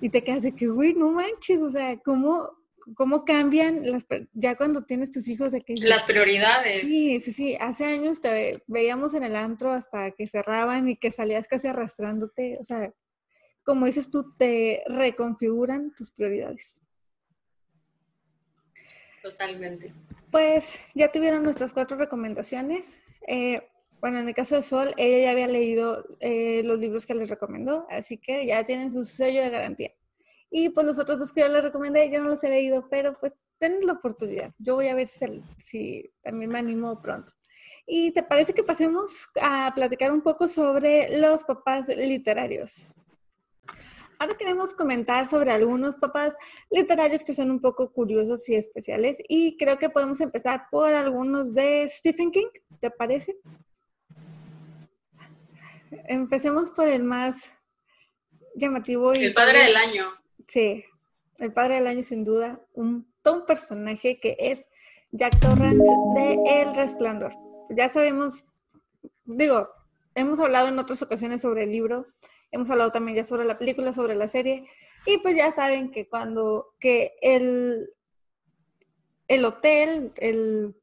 y 0.00 0.10
te 0.10 0.22
quedas 0.22 0.42
de 0.42 0.54
que, 0.54 0.68
güey, 0.68 0.94
no 0.94 1.10
manches, 1.10 1.60
o 1.60 1.70
sea, 1.70 1.98
¿cómo, 1.98 2.50
cómo 2.94 3.24
cambian 3.24 3.90
las, 3.90 4.06
ya 4.32 4.56
cuando 4.56 4.82
tienes 4.82 5.10
tus 5.10 5.28
hijos 5.28 5.52
de 5.52 5.62
que... 5.62 5.74
Las 5.76 6.04
prioridades. 6.04 6.88
Sí, 6.88 7.20
sí, 7.20 7.32
sí. 7.32 7.56
Hace 7.60 7.84
años 7.84 8.20
te 8.20 8.62
veíamos 8.66 9.14
en 9.14 9.24
el 9.24 9.36
antro 9.36 9.72
hasta 9.72 10.10
que 10.12 10.26
cerraban 10.26 10.88
y 10.88 10.96
que 10.96 11.10
salías 11.10 11.46
casi 11.46 11.68
arrastrándote. 11.68 12.58
O 12.60 12.64
sea, 12.64 12.92
como 13.62 13.86
dices 13.86 14.10
tú, 14.10 14.34
te 14.36 14.82
reconfiguran 14.86 15.92
tus 15.94 16.10
prioridades. 16.10 16.82
Totalmente. 19.22 19.92
Pues 20.30 20.82
ya 20.94 21.10
tuvieron 21.10 21.42
nuestras 21.42 21.72
cuatro 21.72 21.96
recomendaciones. 21.96 23.00
Eh, 23.26 23.60
bueno, 24.00 24.20
en 24.20 24.28
el 24.28 24.34
caso 24.34 24.54
de 24.54 24.62
Sol, 24.62 24.94
ella 24.96 25.24
ya 25.24 25.30
había 25.32 25.48
leído 25.48 26.04
eh, 26.20 26.62
los 26.64 26.78
libros 26.78 27.04
que 27.04 27.14
les 27.14 27.28
recomendó, 27.28 27.86
así 27.90 28.16
que 28.16 28.46
ya 28.46 28.64
tienen 28.64 28.92
su 28.92 29.04
sello 29.04 29.42
de 29.42 29.50
garantía. 29.50 29.92
Y 30.50 30.70
pues 30.70 30.86
los 30.86 30.98
otros 30.98 31.18
dos 31.18 31.32
que 31.32 31.40
yo 31.40 31.48
les 31.48 31.62
recomendé, 31.62 32.10
yo 32.10 32.22
no 32.22 32.30
los 32.30 32.42
he 32.44 32.48
leído, 32.48 32.88
pero 32.88 33.18
pues 33.18 33.34
tenés 33.58 33.84
la 33.84 33.92
oportunidad. 33.92 34.52
Yo 34.58 34.76
voy 34.76 34.88
a 34.88 34.94
ver 34.94 35.06
si, 35.06 35.42
si 35.58 36.12
también 36.22 36.50
me 36.50 36.58
animo 36.58 37.00
pronto. 37.02 37.32
¿Y 37.86 38.12
te 38.12 38.22
parece 38.22 38.52
que 38.52 38.62
pasemos 38.62 39.28
a 39.40 39.72
platicar 39.74 40.12
un 40.12 40.22
poco 40.22 40.48
sobre 40.48 41.18
los 41.18 41.44
papás 41.44 41.88
literarios? 41.88 43.00
Ahora 44.20 44.36
queremos 44.36 44.74
comentar 44.74 45.26
sobre 45.26 45.50
algunos 45.50 45.96
papás 45.96 46.34
literarios 46.68 47.24
que 47.24 47.32
son 47.32 47.50
un 47.50 47.58
poco 47.58 47.90
curiosos 47.90 48.46
y 48.50 48.54
especiales 48.54 49.16
y 49.30 49.56
creo 49.56 49.78
que 49.78 49.88
podemos 49.88 50.20
empezar 50.20 50.66
por 50.70 50.92
algunos 50.92 51.54
de 51.54 51.88
Stephen 51.88 52.30
King, 52.30 52.48
¿te 52.80 52.90
parece? 52.90 53.38
Empecemos 56.06 56.70
por 56.70 56.86
el 56.86 57.02
más 57.02 57.50
llamativo. 58.54 59.12
Y 59.14 59.24
el 59.24 59.32
padre 59.32 59.62
del 59.64 59.76
año. 59.76 60.12
Sí, 60.46 60.84
el 61.38 61.54
padre 61.54 61.76
del 61.76 61.86
año 61.86 62.02
sin 62.02 62.22
duda, 62.22 62.60
un, 62.74 63.10
un 63.24 63.46
personaje 63.46 64.20
que 64.20 64.36
es 64.38 64.62
Jack 65.12 65.40
Torrance 65.40 65.90
de 66.14 66.38
El 66.44 66.76
Resplandor. 66.76 67.32
Ya 67.70 67.88
sabemos, 67.88 68.44
digo, 69.24 69.70
hemos 70.14 70.38
hablado 70.40 70.68
en 70.68 70.78
otras 70.78 71.00
ocasiones 71.00 71.40
sobre 71.40 71.64
el 71.64 71.72
libro, 71.72 72.06
hemos 72.50 72.70
hablado 72.70 72.92
también 72.92 73.16
ya 73.16 73.24
sobre 73.24 73.44
la 73.44 73.58
película, 73.58 73.92
sobre 73.92 74.14
la 74.14 74.28
serie, 74.28 74.68
y 75.06 75.18
pues 75.18 75.36
ya 75.36 75.52
saben 75.52 75.90
que 75.90 76.08
cuando, 76.08 76.74
que 76.78 77.14
el, 77.22 77.90
el 79.28 79.44
hotel, 79.44 80.12
el, 80.16 80.74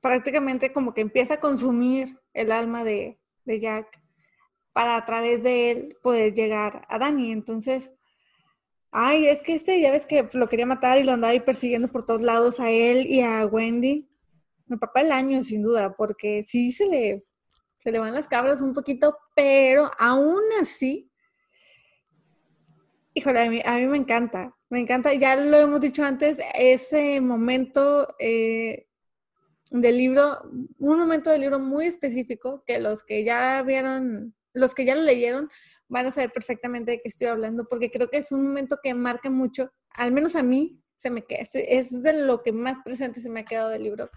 prácticamente 0.00 0.72
como 0.72 0.94
que 0.94 1.02
empieza 1.02 1.34
a 1.34 1.40
consumir 1.40 2.18
el 2.32 2.52
alma 2.52 2.84
de, 2.84 3.18
de 3.44 3.60
Jack, 3.60 4.00
para 4.72 4.96
a 4.96 5.04
través 5.04 5.42
de 5.42 5.70
él 5.70 5.96
poder 6.02 6.34
llegar 6.34 6.86
a 6.88 7.00
Dani. 7.00 7.32
Entonces, 7.32 7.90
ay, 8.92 9.26
es 9.26 9.42
que 9.42 9.54
este 9.54 9.80
ya 9.80 9.90
ves 9.90 10.06
que 10.06 10.28
lo 10.32 10.48
quería 10.48 10.66
matar 10.66 10.98
y 10.98 11.02
lo 11.02 11.12
andaba 11.12 11.32
ahí 11.32 11.40
persiguiendo 11.40 11.88
por 11.88 12.04
todos 12.04 12.22
lados 12.22 12.60
a 12.60 12.70
él 12.70 13.06
y 13.06 13.20
a 13.20 13.44
Wendy. 13.46 14.08
Mi 14.66 14.76
papá 14.76 15.00
el 15.00 15.10
año, 15.10 15.42
sin 15.42 15.62
duda, 15.62 15.96
porque 15.96 16.44
sí 16.44 16.70
se 16.70 16.86
le, 16.86 17.24
se 17.78 17.92
le 17.92 17.98
van 17.98 18.14
las 18.14 18.28
cabras 18.28 18.60
un 18.60 18.74
poquito, 18.74 19.16
pero 19.34 19.90
aún 19.98 20.42
así, 20.60 21.10
híjole, 23.14 23.40
a 23.40 23.50
mí, 23.50 23.62
a 23.64 23.76
mí 23.76 23.86
me 23.86 23.96
encanta, 23.96 24.54
me 24.68 24.80
encanta, 24.80 25.14
ya 25.14 25.36
lo 25.36 25.58
hemos 25.58 25.80
dicho 25.80 26.04
antes, 26.04 26.38
ese 26.54 27.20
momento 27.20 28.14
eh, 28.18 28.86
del 29.70 29.96
libro, 29.96 30.42
un 30.78 30.98
momento 30.98 31.30
del 31.30 31.42
libro 31.42 31.58
muy 31.58 31.86
específico 31.86 32.62
que 32.66 32.78
los 32.78 33.04
que 33.04 33.24
ya 33.24 33.62
vieron 33.62 34.34
los 34.54 34.74
que 34.74 34.84
ya 34.84 34.94
lo 34.94 35.02
leyeron 35.02 35.48
van 35.88 36.06
a 36.06 36.12
saber 36.12 36.30
perfectamente 36.32 36.92
de 36.92 36.98
qué 36.98 37.08
estoy 37.08 37.28
hablando, 37.28 37.66
porque 37.68 37.90
creo 37.90 38.10
que 38.10 38.18
es 38.18 38.32
un 38.32 38.42
momento 38.42 38.78
que 38.82 38.92
marca 38.94 39.30
mucho, 39.30 39.70
al 39.90 40.12
menos 40.12 40.36
a 40.36 40.42
mí, 40.42 40.82
se 40.96 41.10
me 41.10 41.24
queda, 41.24 41.46
es 41.54 42.02
de 42.02 42.24
lo 42.24 42.42
que 42.42 42.52
más 42.52 42.76
presente 42.84 43.20
se 43.20 43.30
me 43.30 43.40
ha 43.40 43.44
quedado 43.44 43.70
del 43.70 43.84
libro. 43.84 44.10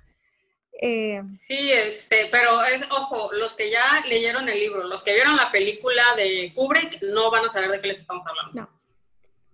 Eh, 0.80 1.22
sí, 1.34 1.72
este, 1.72 2.28
pero 2.32 2.64
es, 2.64 2.88
ojo, 2.90 3.32
los 3.34 3.56
que 3.56 3.70
ya 3.70 4.04
leyeron 4.08 4.50
el 4.50 4.60
libro, 4.60 4.84
los 4.84 5.04
que 5.04 5.14
vieron 5.14 5.36
la 5.36 5.52
película 5.52 6.04
de 6.16 6.52
Kubrick, 6.56 7.02
no 7.04 7.30
van 7.30 7.46
a 7.46 7.50
saber 7.50 7.72
de 7.72 7.80
qué 7.80 7.90
les 7.90 8.00
estamos 8.02 8.26
hablando. 8.28 8.62
No. 8.62 8.82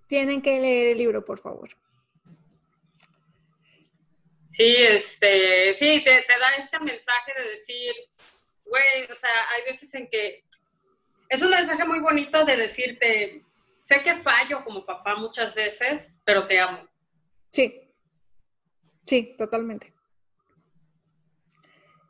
Tienen 0.07 0.41
que 0.41 0.59
leer 0.59 0.87
el 0.89 0.97
libro, 0.97 1.25
por 1.25 1.39
favor. 1.39 1.69
Sí, 4.49 4.75
este, 4.77 5.73
sí, 5.73 6.01
te, 6.03 6.21
te 6.21 6.39
da 6.39 6.55
este 6.57 6.79
mensaje 6.79 7.33
de 7.37 7.49
decir, 7.49 7.93
güey, 8.65 9.11
o 9.11 9.15
sea, 9.15 9.49
hay 9.49 9.63
veces 9.65 9.93
en 9.93 10.07
que 10.07 10.45
es 11.29 11.41
un 11.41 11.49
mensaje 11.49 11.83
muy 11.85 11.99
bonito 11.99 12.45
de 12.45 12.55
decirte, 12.55 13.43
sé 13.77 14.01
que 14.01 14.15
fallo 14.15 14.63
como 14.63 14.85
papá 14.85 15.15
muchas 15.15 15.53
veces, 15.55 16.21
pero 16.23 16.47
te 16.47 16.59
amo. 16.59 16.87
Sí, 17.51 17.93
sí, 19.05 19.35
totalmente. 19.37 19.93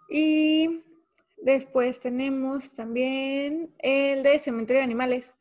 Y 0.09 0.83
después 1.37 1.99
tenemos 1.99 2.73
también 2.73 3.73
el 3.79 4.23
de 4.23 4.39
Cementerio 4.39 4.79
de 4.79 4.85
Animales, 4.85 5.35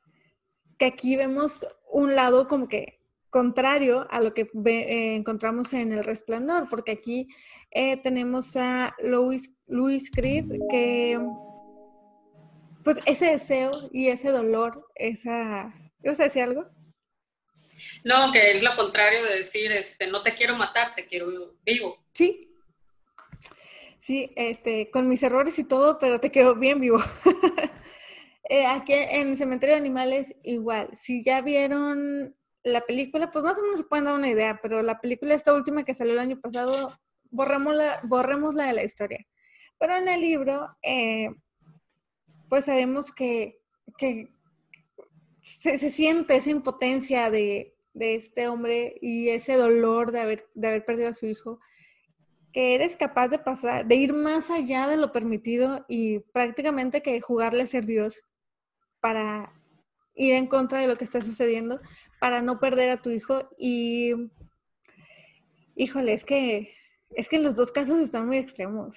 que 0.78 0.86
aquí 0.86 1.16
vemos 1.16 1.66
un 1.90 2.14
lado 2.14 2.48
como 2.48 2.68
que 2.68 3.00
contrario 3.30 4.06
a 4.10 4.20
lo 4.20 4.32
que 4.34 4.50
eh, 4.66 5.14
encontramos 5.14 5.72
en 5.72 5.92
El 5.92 6.04
Resplandor, 6.04 6.68
porque 6.68 6.92
aquí 6.92 7.28
eh, 7.70 7.96
tenemos 7.98 8.56
a 8.56 8.94
Louis, 9.02 9.54
Louis 9.66 10.10
Creed 10.10 10.46
que 10.70 11.20
pues 12.82 12.98
ese 13.04 13.32
deseo 13.32 13.70
y 13.92 14.08
ese 14.08 14.30
dolor, 14.30 14.86
esa... 14.94 15.74
¿Ibas 16.04 16.20
a 16.20 16.24
decir 16.24 16.44
algo? 16.44 16.66
No, 18.04 18.30
que 18.30 18.52
es 18.52 18.62
lo 18.62 18.76
contrario 18.76 19.24
de 19.24 19.38
decir, 19.38 19.72
este, 19.72 20.06
no 20.06 20.22
te 20.22 20.34
quiero 20.34 20.54
matar, 20.54 20.94
te 20.94 21.04
quiero 21.04 21.56
vivo. 21.64 21.98
Sí. 22.12 22.55
Sí, 24.06 24.32
este, 24.36 24.88
con 24.92 25.08
mis 25.08 25.20
errores 25.24 25.58
y 25.58 25.64
todo, 25.64 25.98
pero 25.98 26.20
te 26.20 26.30
quiero 26.30 26.54
bien 26.54 26.80
vivo. 26.80 26.98
Eh, 28.48 28.64
aquí 28.64 28.92
en 28.92 29.30
el 29.30 29.36
cementerio 29.36 29.74
de 29.74 29.80
animales, 29.80 30.32
igual. 30.44 30.88
Si 30.92 31.20
ya 31.24 31.40
vieron 31.40 32.36
la 32.62 32.82
película, 32.82 33.32
pues 33.32 33.44
más 33.44 33.58
o 33.58 33.62
menos 33.62 33.80
se 33.80 33.86
pueden 33.86 34.04
dar 34.04 34.14
una 34.14 34.28
idea, 34.28 34.60
pero 34.62 34.82
la 34.82 35.00
película, 35.00 35.34
esta 35.34 35.52
última 35.52 35.84
que 35.84 35.94
salió 35.94 36.12
el 36.12 36.20
año 36.20 36.40
pasado, 36.40 36.96
borremos 37.32 37.74
la, 37.74 37.98
borremos 38.04 38.54
la 38.54 38.68
de 38.68 38.74
la 38.74 38.84
historia. 38.84 39.26
Pero 39.78 39.96
en 39.96 40.06
el 40.06 40.20
libro, 40.20 40.68
eh, 40.82 41.28
pues 42.48 42.66
sabemos 42.66 43.10
que, 43.10 43.58
se, 45.42 45.90
siente 45.90 46.36
esa 46.36 46.50
impotencia 46.50 47.32
de, 47.32 47.74
este 47.98 48.46
hombre 48.46 48.96
y 49.02 49.30
ese 49.30 49.56
dolor 49.56 50.12
de 50.12 50.20
haber, 50.20 50.48
de 50.54 50.68
haber 50.68 50.84
perdido 50.84 51.08
a 51.08 51.14
su 51.14 51.26
hijo, 51.26 51.58
que 52.56 52.74
eres 52.74 52.96
capaz 52.96 53.28
de 53.28 53.38
pasar, 53.38 53.84
de 53.84 53.96
ir 53.96 54.14
más 54.14 54.48
allá 54.48 54.88
de 54.88 54.96
lo 54.96 55.12
permitido 55.12 55.84
y 55.90 56.20
prácticamente 56.20 57.02
que 57.02 57.20
jugarle 57.20 57.64
a 57.64 57.66
ser 57.66 57.84
Dios 57.84 58.22
para 58.98 59.52
ir 60.14 60.32
en 60.32 60.46
contra 60.46 60.80
de 60.80 60.86
lo 60.86 60.96
que 60.96 61.04
está 61.04 61.20
sucediendo, 61.20 61.82
para 62.18 62.40
no 62.40 62.58
perder 62.58 62.88
a 62.88 63.02
tu 63.02 63.10
hijo. 63.10 63.50
Y, 63.58 64.14
híjole, 65.74 66.14
es 66.14 66.24
que, 66.24 66.74
es 67.10 67.28
que 67.28 67.40
los 67.40 67.56
dos 67.56 67.72
casos 67.72 67.98
están 67.98 68.26
muy 68.26 68.38
extremos. 68.38 68.96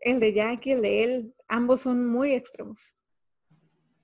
El 0.00 0.20
de 0.20 0.32
Jack 0.32 0.64
y 0.66 0.70
el 0.70 0.82
de 0.82 1.02
él 1.02 1.34
ambos 1.48 1.80
son 1.80 2.06
muy 2.06 2.32
extremos. 2.32 2.94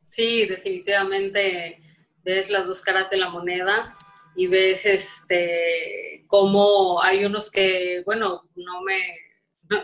Sí, 0.09 0.47
definitivamente 0.47 1.80
ves 2.24 2.51
las 2.51 2.66
dos 2.66 2.82
caras 2.82 3.09
de 3.09 3.18
la 3.18 3.28
moneda 3.28 3.97
y 4.37 4.47
ves 4.47 4.87
este 4.87 6.24
cómo 6.26 7.03
hay 7.03 7.24
unos 7.24 7.51
que, 7.51 8.03
bueno, 8.05 8.43
no 8.55 8.83
me 8.83 9.12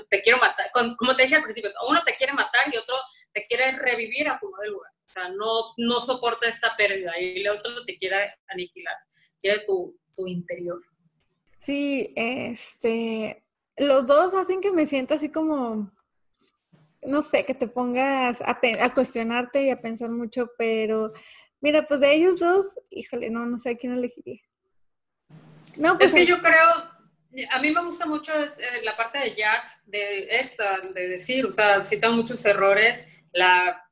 te 0.09 0.21
quiero 0.21 0.39
matar, 0.39 0.67
como 0.73 1.15
te 1.15 1.23
dije 1.23 1.37
al 1.37 1.43
principio, 1.43 1.71
uno 1.89 2.03
te 2.05 2.15
quiere 2.15 2.33
matar 2.33 2.67
y 2.73 2.77
otro 2.77 2.97
te 3.33 3.47
quiere 3.47 3.73
revivir 3.73 4.29
a 4.29 4.39
como 4.39 4.57
de 4.59 4.69
lugar. 4.69 4.91
O 5.07 5.09
sea, 5.09 5.29
no, 5.29 5.73
no 5.77 6.01
soporta 6.01 6.49
esta 6.49 6.77
pérdida 6.77 7.13
y 7.21 7.41
el 7.41 7.49
otro 7.49 7.85
te 7.85 7.97
quiere 7.97 8.35
aniquilar, 8.49 8.97
quiere 9.41 9.63
tu, 9.65 9.97
tu 10.15 10.27
interior. 10.27 10.83
Sí, 11.59 12.13
este, 12.17 13.45
los 13.77 14.07
dos 14.07 14.35
hacen 14.35 14.61
que 14.61 14.73
me 14.73 14.87
sienta 14.87 15.15
así 15.15 15.31
como 15.31 15.93
no 17.07 17.23
sé, 17.23 17.45
que 17.45 17.55
te 17.55 17.69
pongas 17.69 18.43
a, 18.43 18.95
cuestionarte 18.95 19.63
y 19.63 19.71
a 19.71 19.81
pensar 19.81 20.11
mucho, 20.11 20.51
pero 20.59 21.13
mira, 21.67 21.85
pues 21.85 21.99
de 21.99 22.15
ellos 22.15 22.39
dos, 22.39 22.79
híjole, 22.91 23.29
no, 23.29 23.45
no 23.45 23.59
sé 23.59 23.71
a 23.71 23.77
quién 23.77 23.93
elegiría. 23.93 24.41
No, 25.79 25.99
pues 25.99 26.11
es 26.11 26.15
que 26.15 26.25
yo 26.25 26.41
creo, 26.41 26.71
a 27.51 27.59
mí 27.59 27.73
me 27.73 27.83
gusta 27.83 28.07
mucho 28.07 28.33
eh, 28.41 28.83
la 28.85 28.97
parte 28.97 29.19
de 29.19 29.35
Jack, 29.35 29.83
de 29.85 30.29
esta, 30.31 30.79
de 30.79 31.09
decir, 31.09 31.45
o 31.45 31.51
sea, 31.51 31.83
cita 31.83 32.09
muchos 32.09 32.45
errores, 32.45 33.05
la 33.33 33.85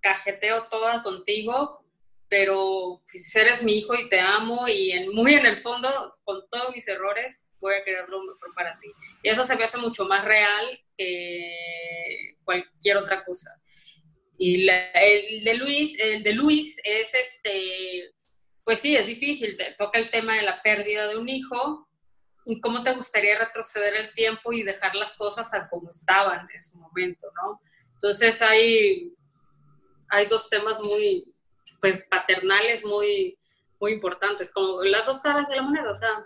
cajeteo 0.00 0.64
toda 0.64 1.04
contigo, 1.04 1.84
pero 2.28 3.00
si 3.06 3.38
eres 3.38 3.62
mi 3.62 3.74
hijo 3.78 3.94
y 3.94 4.08
te 4.08 4.18
amo 4.18 4.66
y 4.66 4.90
en, 4.90 5.14
muy 5.14 5.34
en 5.34 5.46
el 5.46 5.58
fondo, 5.60 5.88
con 6.24 6.48
todos 6.50 6.74
mis 6.74 6.88
errores, 6.88 7.46
voy 7.60 7.76
a 7.76 7.84
querer 7.84 8.08
lo 8.08 8.24
mejor 8.24 8.52
para 8.56 8.76
ti. 8.80 8.88
Y 9.22 9.28
eso 9.28 9.44
se 9.44 9.54
me 9.54 9.62
hace 9.62 9.78
mucho 9.78 10.04
más 10.06 10.24
real 10.24 10.80
que 10.96 12.34
cualquier 12.42 12.96
otra 12.96 13.24
cosa. 13.24 13.50
Y 14.38 14.68
el 14.68 15.44
de 15.44 15.54
Luis, 15.54 15.96
el 15.98 16.22
de 16.22 16.32
Luis 16.32 16.78
es 16.84 17.12
este, 17.12 18.14
pues 18.64 18.80
sí, 18.80 18.96
es 18.96 19.06
difícil, 19.06 19.56
te 19.56 19.74
toca 19.76 19.98
el 19.98 20.10
tema 20.10 20.36
de 20.36 20.42
la 20.42 20.62
pérdida 20.62 21.08
de 21.08 21.16
un 21.16 21.28
hijo 21.28 21.88
y 22.46 22.60
cómo 22.60 22.82
te 22.82 22.94
gustaría 22.94 23.36
retroceder 23.36 23.96
el 23.96 24.12
tiempo 24.14 24.52
y 24.52 24.62
dejar 24.62 24.94
las 24.94 25.16
cosas 25.16 25.52
a 25.52 25.68
como 25.68 25.90
estaban 25.90 26.46
en 26.54 26.62
su 26.62 26.78
momento, 26.78 27.26
¿no? 27.42 27.60
Entonces 27.94 28.40
hay, 28.40 29.12
hay 30.08 30.26
dos 30.26 30.48
temas 30.48 30.80
muy, 30.80 31.34
pues 31.80 32.04
paternales 32.04 32.84
muy, 32.84 33.36
muy 33.80 33.92
importantes, 33.92 34.52
como 34.52 34.82
las 34.84 35.04
dos 35.04 35.18
caras 35.20 35.48
de 35.48 35.56
la 35.56 35.62
moneda, 35.62 35.90
o 35.90 35.94
sea. 35.94 36.24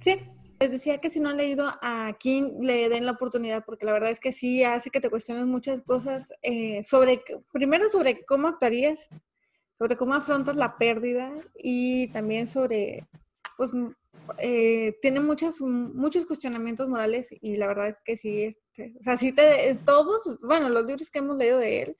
Sí, 0.00 0.20
les 0.60 0.70
decía 0.70 0.98
que 0.98 1.10
si 1.10 1.20
no 1.20 1.30
han 1.30 1.36
leído 1.36 1.72
a 1.82 2.12
King, 2.18 2.60
le 2.60 2.88
den 2.88 3.06
la 3.06 3.12
oportunidad, 3.12 3.64
porque 3.64 3.86
la 3.86 3.92
verdad 3.92 4.10
es 4.10 4.20
que 4.20 4.32
sí 4.32 4.64
hace 4.64 4.90
que 4.90 5.00
te 5.00 5.10
cuestiones 5.10 5.46
muchas 5.46 5.82
cosas 5.82 6.32
eh, 6.42 6.82
sobre, 6.84 7.22
primero 7.52 7.88
sobre 7.90 8.24
cómo 8.24 8.48
actuarías, 8.48 9.08
sobre 9.76 9.96
cómo 9.96 10.14
afrontas 10.14 10.56
la 10.56 10.76
pérdida 10.78 11.32
y 11.56 12.08
también 12.08 12.46
sobre, 12.46 13.06
pues, 13.56 13.70
eh, 14.38 14.96
tiene 15.02 15.20
muchas, 15.20 15.60
muchos 15.60 16.24
cuestionamientos 16.24 16.88
morales 16.88 17.34
y 17.40 17.56
la 17.56 17.66
verdad 17.66 17.88
es 17.88 17.96
que 18.04 18.16
sí, 18.16 18.44
este, 18.44 18.94
o 18.98 19.02
sea, 19.02 19.18
sí 19.18 19.32
te, 19.32 19.74
todos, 19.84 20.38
bueno, 20.40 20.68
los 20.68 20.86
libros 20.86 21.10
que 21.10 21.18
hemos 21.18 21.36
leído 21.36 21.58
de 21.58 21.82
él, 21.82 21.96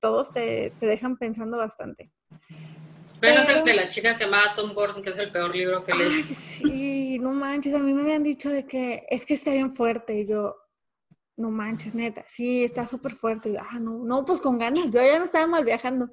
todos 0.00 0.32
te, 0.32 0.72
te 0.78 0.86
dejan 0.86 1.16
pensando 1.16 1.58
bastante. 1.58 2.10
Menos 3.20 3.48
el 3.48 3.64
de 3.64 3.74
la 3.74 3.88
chica 3.88 4.16
que 4.16 4.26
mata 4.26 4.52
a 4.52 4.54
Tom 4.54 4.74
Gordon, 4.74 5.02
que 5.02 5.10
es 5.10 5.18
el 5.18 5.30
peor 5.30 5.54
libro 5.54 5.84
que 5.84 5.94
leí. 5.94 6.22
Sí, 6.22 7.18
no 7.18 7.32
manches, 7.32 7.74
a 7.74 7.78
mí 7.78 7.92
me 7.92 8.02
habían 8.02 8.22
dicho 8.22 8.50
de 8.50 8.66
que 8.66 9.06
es 9.08 9.24
que 9.24 9.34
está 9.34 9.52
bien 9.52 9.74
fuerte. 9.74 10.20
Y 10.20 10.26
yo, 10.26 10.56
no 11.36 11.50
manches, 11.50 11.94
neta, 11.94 12.22
sí, 12.28 12.64
está 12.64 12.86
súper 12.86 13.12
fuerte. 13.12 13.50
Y 13.50 13.56
ah, 13.56 13.78
no, 13.80 14.04
no, 14.04 14.24
pues 14.24 14.40
con 14.40 14.58
ganas. 14.58 14.86
Yo 14.86 15.02
ya 15.02 15.18
no 15.18 15.24
estaba 15.24 15.46
mal 15.46 15.64
viajando. 15.64 16.10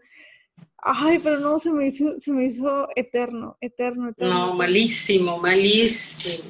Ay, 0.77 1.19
pero 1.19 1.39
no, 1.39 1.59
se 1.59 1.71
me 1.71 1.87
hizo, 1.87 2.19
se 2.19 2.31
me 2.31 2.45
hizo 2.45 2.87
eterno, 2.95 3.57
eterno, 3.61 4.09
eterno. 4.09 4.47
No, 4.47 4.53
malísimo, 4.53 5.37
malísimo. 5.37 6.43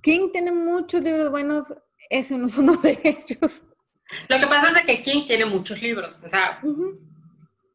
King 0.00 0.30
tiene 0.32 0.52
muchos 0.52 1.02
libros 1.02 1.30
buenos, 1.30 1.74
ese 2.10 2.36
no 2.36 2.46
es 2.46 2.58
uno 2.58 2.76
de 2.76 2.98
ellos. 3.02 3.62
Lo 4.28 4.38
que 4.38 4.46
pasa 4.46 4.78
es 4.78 4.84
que 4.84 5.02
King 5.02 5.24
tiene 5.26 5.46
muchos 5.46 5.80
libros, 5.80 6.22
o 6.24 6.28
sea, 6.28 6.60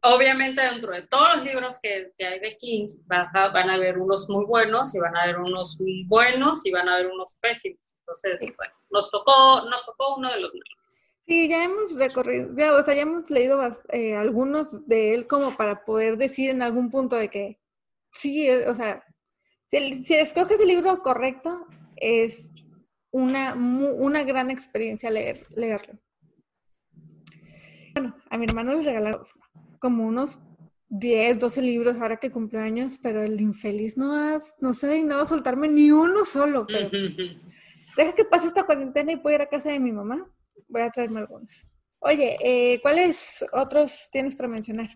obviamente 0.08 0.62
dentro 0.62 0.94
de 0.94 1.04
todos 1.04 1.38
los 1.38 1.46
libros 1.46 1.80
que, 1.80 2.12
hay 2.20 2.40
de 2.40 2.56
King 2.58 2.88
van 3.06 3.28
a, 3.36 3.74
haber 3.74 3.98
unos 3.98 4.28
muy 4.30 4.46
buenos 4.46 4.96
y 4.96 5.00
van 5.00 5.16
a 5.16 5.24
haber 5.24 5.40
unos 5.40 5.78
muy 5.80 6.06
buenos 6.06 6.66
y 6.66 6.72
van 6.72 6.88
a 6.88 6.96
haber 6.96 7.08
unos 7.08 7.38
pésimos. 7.42 7.80
Entonces, 8.00 8.40
bueno, 8.40 8.74
nos 8.90 9.12
tocó, 9.12 9.68
nos 9.70 9.86
tocó 9.86 10.16
uno 10.16 10.32
de 10.32 10.40
los 10.40 10.52
malos. 10.54 10.78
Sí, 11.26 11.50
ya 11.50 11.66
hemos 11.66 11.96
recorrido, 11.96 12.56
ya, 12.56 12.74
o 12.74 12.82
sea, 12.84 12.94
ya 12.94 13.02
hemos 13.02 13.30
leído 13.30 13.60
eh, 13.90 14.16
algunos 14.16 14.88
de 14.88 15.14
él 15.14 15.28
como 15.28 15.58
para 15.58 15.84
poder 15.84 16.18
decir 16.18 16.50
en 16.50 16.62
algún 16.62 16.90
punto 16.90 17.18
de 17.18 17.28
que 17.28 17.60
sí, 18.14 18.48
eh, 18.48 18.70
o 18.70 18.74
sea, 18.74 19.04
si, 19.66 20.04
si 20.04 20.16
escoges 20.16 20.62
el 20.62 20.70
libro 20.70 21.02
correcto, 21.02 21.68
es 21.98 22.50
una, 23.12 23.56
una 23.56 24.24
gran 24.24 24.52
experiencia 24.52 25.10
leer, 25.10 25.46
leerlo. 25.54 26.00
Bueno, 27.94 28.16
a 28.30 28.38
mi 28.38 28.46
hermano 28.46 28.76
le 28.76 28.84
regalaron 28.84 29.22
como 29.80 30.06
unos 30.06 30.40
10, 30.90 31.40
12 31.40 31.62
libros 31.62 31.98
ahora 31.98 32.18
que 32.18 32.32
cumple 32.32 32.60
años, 32.60 33.00
pero 33.02 33.24
el 33.24 33.40
infeliz 33.42 33.98
no, 33.98 34.14
ha, 34.14 34.40
no 34.60 34.74
se 34.74 34.88
ha 34.88 34.92
dignado 34.92 35.22
a 35.22 35.28
soltarme 35.28 35.68
ni 35.68 35.92
uno 35.92 36.26
solo. 36.26 36.66
Pero 36.66 36.90
deja 37.98 38.14
que 38.14 38.26
pase 38.26 38.48
esta 38.48 38.66
cuarentena 38.66 39.12
y 39.12 39.18
puedo 39.18 39.36
ir 39.36 39.42
a 39.42 39.50
casa 39.50 39.70
de 39.70 39.80
mi 39.80 39.92
mamá. 39.92 40.26
Voy 40.68 40.82
a 40.82 40.90
traerme 40.90 41.20
algunos. 41.20 41.68
Oye, 42.00 42.38
eh, 42.42 42.80
¿cuáles 42.82 43.44
otros 43.52 44.10
tienes 44.12 44.36
para 44.36 44.48
mencionar? 44.48 44.90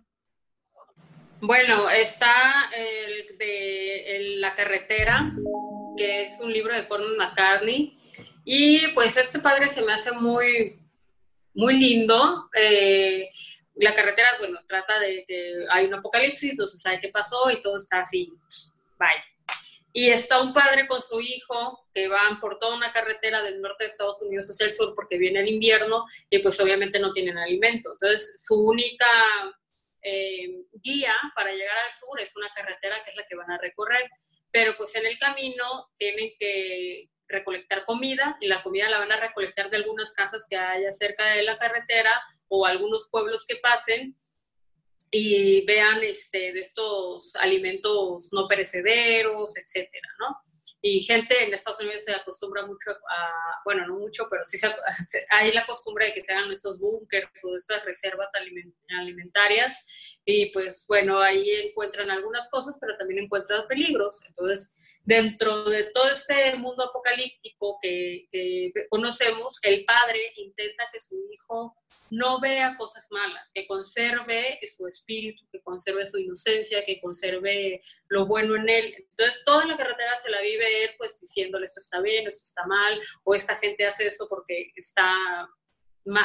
Bueno, 1.42 1.90
está 1.90 2.70
el 2.76 3.38
de 3.38 4.36
La 4.38 4.54
carretera, 4.54 5.34
que 5.98 6.24
es 6.24 6.40
un 6.40 6.54
libro 6.54 6.76
de 6.76 6.88
Cormac 6.88 7.18
McCartney. 7.18 7.98
Y 8.46 8.88
pues 8.94 9.18
este 9.18 9.40
padre 9.40 9.68
se 9.68 9.82
me 9.82 9.94
hace 9.94 10.12
muy, 10.12 10.80
muy 11.56 11.80
lindo. 11.80 12.50
Eh, 12.56 13.30
la 13.82 13.94
carretera, 13.94 14.30
bueno, 14.40 14.60
trata 14.68 15.00
de 15.00 15.26
que 15.28 15.66
hay 15.72 15.86
un 15.86 15.96
apocalipsis, 15.96 16.56
no 16.56 16.68
se 16.68 16.78
sabe 16.78 17.00
qué 17.00 17.10
pasó 17.10 17.50
y 17.50 17.62
todo 17.62 17.78
está 17.78 18.00
así, 18.00 18.32
bye. 19.00 19.10
y 19.94 20.10
está 20.10 20.40
un 20.40 20.54
padre 20.54 20.88
con 20.88 21.02
su 21.02 21.20
hijo 21.20 21.88
que 21.94 22.08
van 22.08 22.40
por 22.40 22.60
toda 22.60 22.76
una 22.76 22.92
carretera 22.92 23.42
del 23.42 23.62
norte 23.62 23.84
de 23.84 23.90
Estados 23.90 24.22
Unidos 24.22 24.48
hacia 24.50 24.68
el 24.68 24.72
sur 24.72 24.94
porque 24.96 25.18
viene 25.18 25.40
el 25.42 25.48
invierno 25.48 26.06
y 26.30 26.40
pues 26.40 26.60
obviamente 26.60 27.00
no 27.00 27.12
tienen 27.12 27.38
alimento. 27.38 27.92
Entonces 27.94 28.36
su 28.46 28.56
única 28.56 29.08
eh, 30.04 30.64
guía 30.74 31.16
para 31.36 31.52
llegar 31.52 31.78
al 31.78 31.92
sur 31.92 32.20
es 32.22 32.36
una 32.36 32.50
carretera 32.54 33.04
que 33.04 33.10
es 33.10 33.16
la 33.16 33.26
que 33.26 33.36
van 33.36 33.52
a 33.52 33.58
recorrer, 33.58 34.10
pero 34.52 34.78
pues 34.78 34.96
en 34.96 35.06
el 35.06 35.18
camino 35.18 35.90
tienen 35.98 36.32
que 36.38 37.10
recolectar 37.32 37.86
comida 37.86 38.38
y 38.42 38.48
la 38.48 38.62
comida 38.62 38.90
la 38.90 39.00
van 39.00 39.12
a 39.12 39.20
recolectar 39.20 39.70
de 39.70 39.78
algunas 39.78 40.14
casas 40.14 40.46
que 40.50 40.58
haya 40.58 40.92
cerca 40.92 41.26
de 41.34 41.44
la 41.44 41.58
carretera 41.58 42.12
o 42.48 42.66
algunos 42.66 43.10
pueblos 43.10 43.46
que 43.48 43.56
pasen 43.58 44.16
y 45.12 45.66
vean 45.66 46.04
este, 46.04 46.54
de 46.54 46.60
estos 46.60 47.36
alimentos 47.36 48.30
no 48.32 48.48
perecederos, 48.48 49.58
etcétera, 49.58 50.08
¿no? 50.20 50.38
Y 50.84 51.00
gente 51.02 51.44
en 51.44 51.54
Estados 51.54 51.80
Unidos 51.80 52.04
se 52.06 52.14
acostumbra 52.14 52.66
mucho 52.66 52.90
a, 52.90 53.62
bueno, 53.66 53.86
no 53.86 54.00
mucho, 54.00 54.28
pero 54.30 54.44
sí 54.46 54.58
se, 55.08 55.26
hay 55.30 55.52
la 55.52 55.66
costumbre 55.66 56.06
de 56.06 56.14
que 56.14 56.22
se 56.22 56.34
hagan 56.34 56.52
estos 56.52 56.80
búnkers 56.80 57.30
o 57.44 57.56
estas 57.56 57.86
reservas 57.86 58.30
alimentarias. 58.90 59.78
Y 60.26 60.52
pues 60.52 60.86
bueno, 60.88 61.20
ahí 61.20 61.50
encuentran 61.52 62.12
algunas 62.12 62.50
cosas, 62.50 62.78
pero 62.80 62.98
también 62.98 63.24
encuentran 63.24 63.68
peligros. 63.68 64.22
Entonces, 64.28 64.76
dentro 65.04 65.64
de 65.64 65.86
todo 65.86 66.10
este 66.10 66.56
mundo 66.56 66.86
apocalíptico 66.86 67.78
que, 67.82 68.28
conocemos, 68.90 69.58
el 69.64 69.84
padre 69.86 70.20
intenta 70.36 70.86
que 70.92 71.00
su 71.00 71.16
hijo 71.32 71.76
no 72.12 72.40
vea 72.42 72.76
cosas 72.78 73.08
malas, 73.10 73.52
que 73.54 73.66
conserve 73.66 74.60
su 74.76 74.86
espíritu, 74.86 75.44
que 75.52 75.62
conserve 75.62 76.06
su 76.06 76.18
inocencia, 76.18 76.84
que 76.84 77.00
conserve 77.00 77.82
lo 78.10 78.26
bueno 78.26 78.56
en 78.58 78.70
él. 78.70 78.94
Entonces, 79.10 79.42
toda 79.46 79.66
la 79.66 79.78
carretera 79.78 80.16
se 80.18 80.30
la 80.30 80.42
vive 80.42 80.84
él, 80.84 80.92
pues 80.98 81.20
diciéndole, 81.22 81.66
eso 81.66 81.80
está 81.80 82.02
bien, 82.02 82.28
eso 82.28 82.44
está 82.44 82.66
mal, 82.68 83.02
o 83.24 83.34
esta 83.34 83.56
gente 83.56 83.86
hace 83.86 84.08
eso 84.08 84.28
porque 84.28 84.72
está 84.76 85.16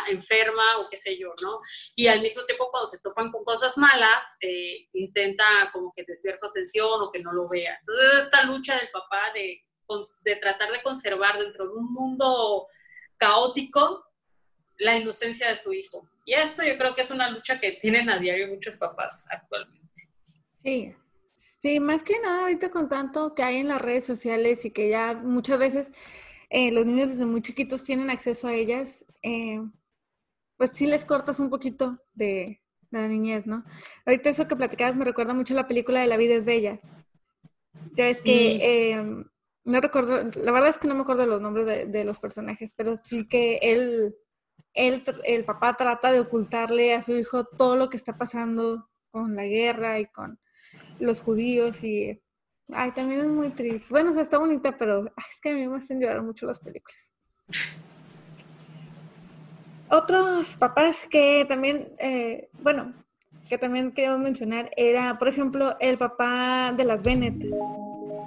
enferma 0.08 0.78
o 0.78 0.88
qué 0.88 0.96
sé 0.96 1.18
yo, 1.18 1.32
¿no? 1.42 1.60
Y 1.94 2.06
al 2.06 2.20
mismo 2.20 2.44
tiempo 2.44 2.70
cuando 2.70 2.86
se 2.86 3.00
topan 3.00 3.30
con 3.30 3.44
cosas 3.44 3.76
malas, 3.78 4.36
eh, 4.40 4.88
intenta 4.92 5.44
como 5.72 5.92
que 5.94 6.04
desviar 6.04 6.38
su 6.38 6.46
atención 6.46 7.02
o 7.02 7.10
que 7.10 7.20
no 7.20 7.32
lo 7.32 7.48
vea. 7.48 7.76
Entonces, 7.78 8.24
esta 8.24 8.42
lucha 8.44 8.76
del 8.76 8.90
papá 8.90 9.20
de, 9.34 9.62
de 10.22 10.36
tratar 10.36 10.72
de 10.72 10.82
conservar 10.82 11.38
dentro 11.38 11.66
de 11.68 11.74
un 11.74 11.92
mundo 11.92 12.66
caótico 13.16 14.04
la 14.78 14.96
inocencia 14.96 15.48
de 15.48 15.56
su 15.56 15.72
hijo. 15.72 16.08
Y 16.24 16.34
eso 16.34 16.62
yo 16.62 16.76
creo 16.76 16.94
que 16.94 17.02
es 17.02 17.10
una 17.10 17.30
lucha 17.30 17.60
que 17.60 17.72
tienen 17.72 18.10
a 18.10 18.18
diario 18.18 18.48
muchos 18.48 18.76
papás 18.76 19.24
actualmente. 19.30 19.86
Sí, 20.62 20.94
sí, 21.34 21.80
más 21.80 22.02
que 22.02 22.18
nada 22.18 22.42
ahorita 22.42 22.70
con 22.70 22.88
tanto 22.88 23.34
que 23.34 23.42
hay 23.42 23.58
en 23.58 23.68
las 23.68 23.80
redes 23.80 24.04
sociales 24.04 24.64
y 24.64 24.70
que 24.70 24.88
ya 24.90 25.14
muchas 25.14 25.58
veces 25.58 25.92
eh, 26.50 26.70
los 26.72 26.86
niños 26.86 27.10
desde 27.10 27.26
muy 27.26 27.42
chiquitos 27.42 27.84
tienen 27.84 28.10
acceso 28.10 28.48
a 28.48 28.54
ellas, 28.54 29.04
eh, 29.22 29.60
pues 30.56 30.70
sí 30.72 30.86
les 30.86 31.04
cortas 31.04 31.40
un 31.40 31.50
poquito 31.50 31.98
de, 32.14 32.62
la 32.90 33.08
niñez, 33.08 33.46
¿no? 33.46 33.64
Ahorita 34.06 34.30
eso 34.30 34.48
que 34.48 34.56
platicabas 34.56 34.96
me 34.96 35.04
recuerda 35.04 35.34
mucho 35.34 35.54
a 35.54 35.56
la 35.56 35.68
película 35.68 36.00
de 36.00 36.06
La 36.06 36.16
vida 36.16 36.34
es 36.34 36.44
bella. 36.44 36.80
Ya 37.96 38.04
ves 38.04 38.22
que, 38.22 38.56
eh, 38.62 39.24
no 39.64 39.80
recuerdo, 39.80 40.30
la 40.34 40.52
verdad 40.52 40.70
es 40.70 40.78
que 40.78 40.88
no 40.88 40.94
me 40.94 41.02
acuerdo 41.02 41.26
los 41.26 41.40
nombres 41.40 41.66
de, 41.66 41.86
de 41.86 42.04
los 42.04 42.20
personajes, 42.20 42.72
pero 42.76 42.94
sí 43.02 43.26
que 43.26 43.58
él 43.62 44.14
el 44.76 45.44
papá 45.44 45.76
trata 45.76 46.12
de 46.12 46.20
ocultarle 46.20 46.94
a 46.94 47.02
su 47.02 47.16
hijo 47.16 47.44
todo 47.44 47.76
lo 47.76 47.88
que 47.88 47.96
está 47.96 48.18
pasando 48.18 48.90
con 49.10 49.34
la 49.34 49.44
guerra 49.44 49.98
y 50.00 50.06
con 50.06 50.38
los 50.98 51.22
judíos 51.22 51.82
y 51.82 52.20
ay, 52.72 52.92
también 52.92 53.20
es 53.20 53.26
muy 53.26 53.50
triste. 53.50 53.86
Bueno, 53.90 54.10
o 54.10 54.14
sea, 54.14 54.22
está 54.22 54.38
bonita, 54.38 54.76
pero 54.76 55.06
es 55.30 55.40
que 55.40 55.50
a 55.50 55.54
mí 55.54 55.66
me 55.66 55.76
hacen 55.76 56.00
llorar 56.00 56.22
mucho 56.22 56.46
las 56.46 56.58
películas. 56.58 57.12
Otros 59.88 60.56
papás 60.56 61.06
que 61.08 61.44
también, 61.48 61.94
eh, 61.98 62.48
bueno, 62.60 62.92
que 63.48 63.58
también 63.58 63.92
queríamos 63.92 64.20
mencionar 64.20 64.70
era, 64.76 65.18
por 65.18 65.28
ejemplo, 65.28 65.76
el 65.78 65.96
papá 65.96 66.72
de 66.76 66.84
las 66.84 67.02
Bennett. 67.02 67.44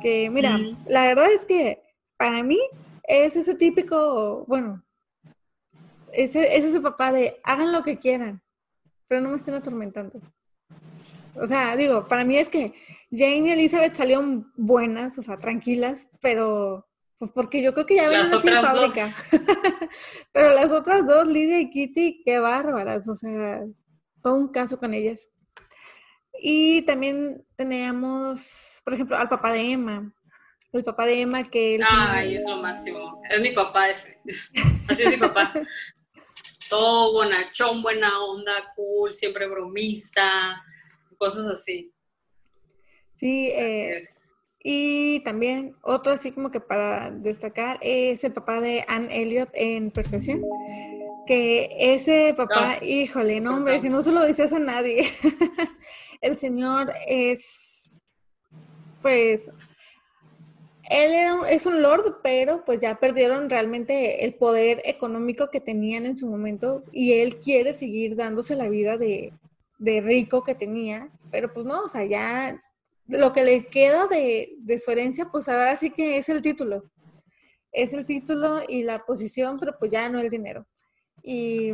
Que, 0.01 0.29
mira, 0.29 0.57
mm. 0.57 0.71
la 0.87 1.07
verdad 1.07 1.31
es 1.31 1.45
que 1.45 1.81
para 2.15 2.41
mí 2.43 2.59
es 3.03 3.35
ese 3.35 3.55
típico, 3.55 4.45
bueno, 4.47 4.81
ese, 6.13 6.55
es 6.57 6.63
ese 6.63 6.79
papá 6.79 7.11
de 7.11 7.39
hagan 7.43 7.73
lo 7.73 7.83
que 7.83 7.99
quieran, 7.99 8.41
pero 9.07 9.19
no 9.19 9.29
me 9.29 9.35
estén 9.35 9.55
atormentando. 9.55 10.21
O 11.35 11.47
sea, 11.47 11.75
digo, 11.75 12.07
para 12.07 12.23
mí 12.23 12.37
es 12.37 12.49
que 12.49 12.73
Jane 13.11 13.49
y 13.49 13.51
Elizabeth 13.51 13.95
salieron 13.95 14.51
buenas, 14.55 15.17
o 15.17 15.23
sea, 15.23 15.37
tranquilas, 15.37 16.07
pero 16.21 16.87
pues 17.17 17.31
porque 17.31 17.61
yo 17.61 17.73
creo 17.73 17.85
que 17.85 17.95
ya 17.95 18.07
ven 18.07 18.21
así 18.21 18.47
fábrica. 18.47 19.09
pero 20.31 20.53
las 20.53 20.71
otras 20.71 21.05
dos, 21.05 21.27
Lidia 21.27 21.59
y 21.59 21.69
Kitty, 21.69 22.21
qué 22.23 22.39
bárbaras, 22.39 23.07
o 23.07 23.15
sea, 23.15 23.61
todo 24.21 24.35
un 24.35 24.49
caso 24.49 24.77
con 24.77 24.93
ellas. 24.93 25.29
Y 26.41 26.83
también 26.83 27.45
teníamos, 27.55 28.81
por 28.85 28.93
ejemplo, 28.93 29.17
al 29.17 29.27
papá 29.27 29.51
de 29.51 29.71
Emma, 29.71 30.13
el 30.71 30.83
papá 30.83 31.05
de 31.05 31.21
Emma 31.21 31.43
que... 31.43 31.79
Ay, 31.85 32.35
es 32.35 32.45
lo 32.45 32.57
máximo. 32.57 33.21
Es 33.29 33.41
mi 33.41 33.51
papá 33.51 33.89
ese. 33.89 34.19
Así 34.87 35.03
es 35.03 35.09
mi 35.09 35.17
papá 35.17 35.51
todo 36.69 37.11
bonachón, 37.13 37.81
buena 37.81 38.23
onda, 38.23 38.71
cool, 38.75 39.11
siempre 39.11 39.47
bromista, 39.47 40.63
cosas 41.17 41.47
así. 41.47 41.91
Sí, 43.19 43.49
eh, 43.53 44.01
y 44.63 45.19
también 45.25 45.75
otro 45.81 46.13
así 46.13 46.31
como 46.31 46.51
que 46.51 46.61
para 46.61 47.11
destacar 47.11 47.77
es 47.81 48.23
el 48.23 48.31
papá 48.31 48.61
de 48.61 48.85
Anne 48.87 49.21
Elliot 49.21 49.49
en 49.53 49.91
Percepción, 49.91 50.41
que 51.27 51.69
ese 51.77 52.33
papá, 52.35 52.77
ah, 52.79 52.83
híjole, 52.83 53.41
no 53.41 53.57
hombre, 53.57 53.81
que 53.81 53.89
no 53.89 54.03
se 54.03 54.11
lo 54.11 54.25
dices 54.25 54.53
a 54.53 54.59
nadie. 54.59 55.03
el 56.21 56.39
señor 56.39 56.93
es, 57.07 57.91
pues, 59.01 59.51
él 60.89 61.11
era, 61.11 61.41
es 61.49 61.65
un 61.65 61.81
lord, 61.81 62.21
pero 62.23 62.63
pues 62.65 62.79
ya 62.79 62.95
perdieron 62.99 63.49
realmente 63.49 64.25
el 64.25 64.33
poder 64.33 64.81
económico 64.85 65.49
que 65.51 65.59
tenían 65.59 66.05
en 66.05 66.17
su 66.17 66.25
momento 66.27 66.83
y 66.91 67.13
él 67.13 67.41
quiere 67.41 67.73
seguir 67.73 68.15
dándose 68.15 68.55
la 68.55 68.69
vida 68.69 68.97
de, 68.97 69.33
rico 69.77 70.43
que 70.43 70.55
tenía, 70.55 71.09
pero 71.31 71.53
pues 71.53 71.65
no, 71.65 71.83
o 71.83 71.89
sea, 71.89 72.05
ya 72.05 72.59
lo 73.09 73.33
que 73.33 73.43
le 73.43 73.65
queda 73.65 74.07
de, 74.07 74.81
su 74.83 74.91
herencia, 74.91 75.29
pues 75.31 75.49
ahora 75.49 75.75
sí 75.75 75.89
que 75.89 76.17
es 76.17 76.29
el 76.29 76.41
título. 76.41 76.91
Es 77.71 77.93
el 77.93 78.05
título 78.05 78.61
y 78.67 78.83
la 78.83 78.99
posición, 78.99 79.59
pero 79.59 79.77
pues 79.77 79.91
ya 79.91 80.09
no 80.09 80.19
el 80.19 80.29
dinero. 80.29 80.65
Y 81.23 81.73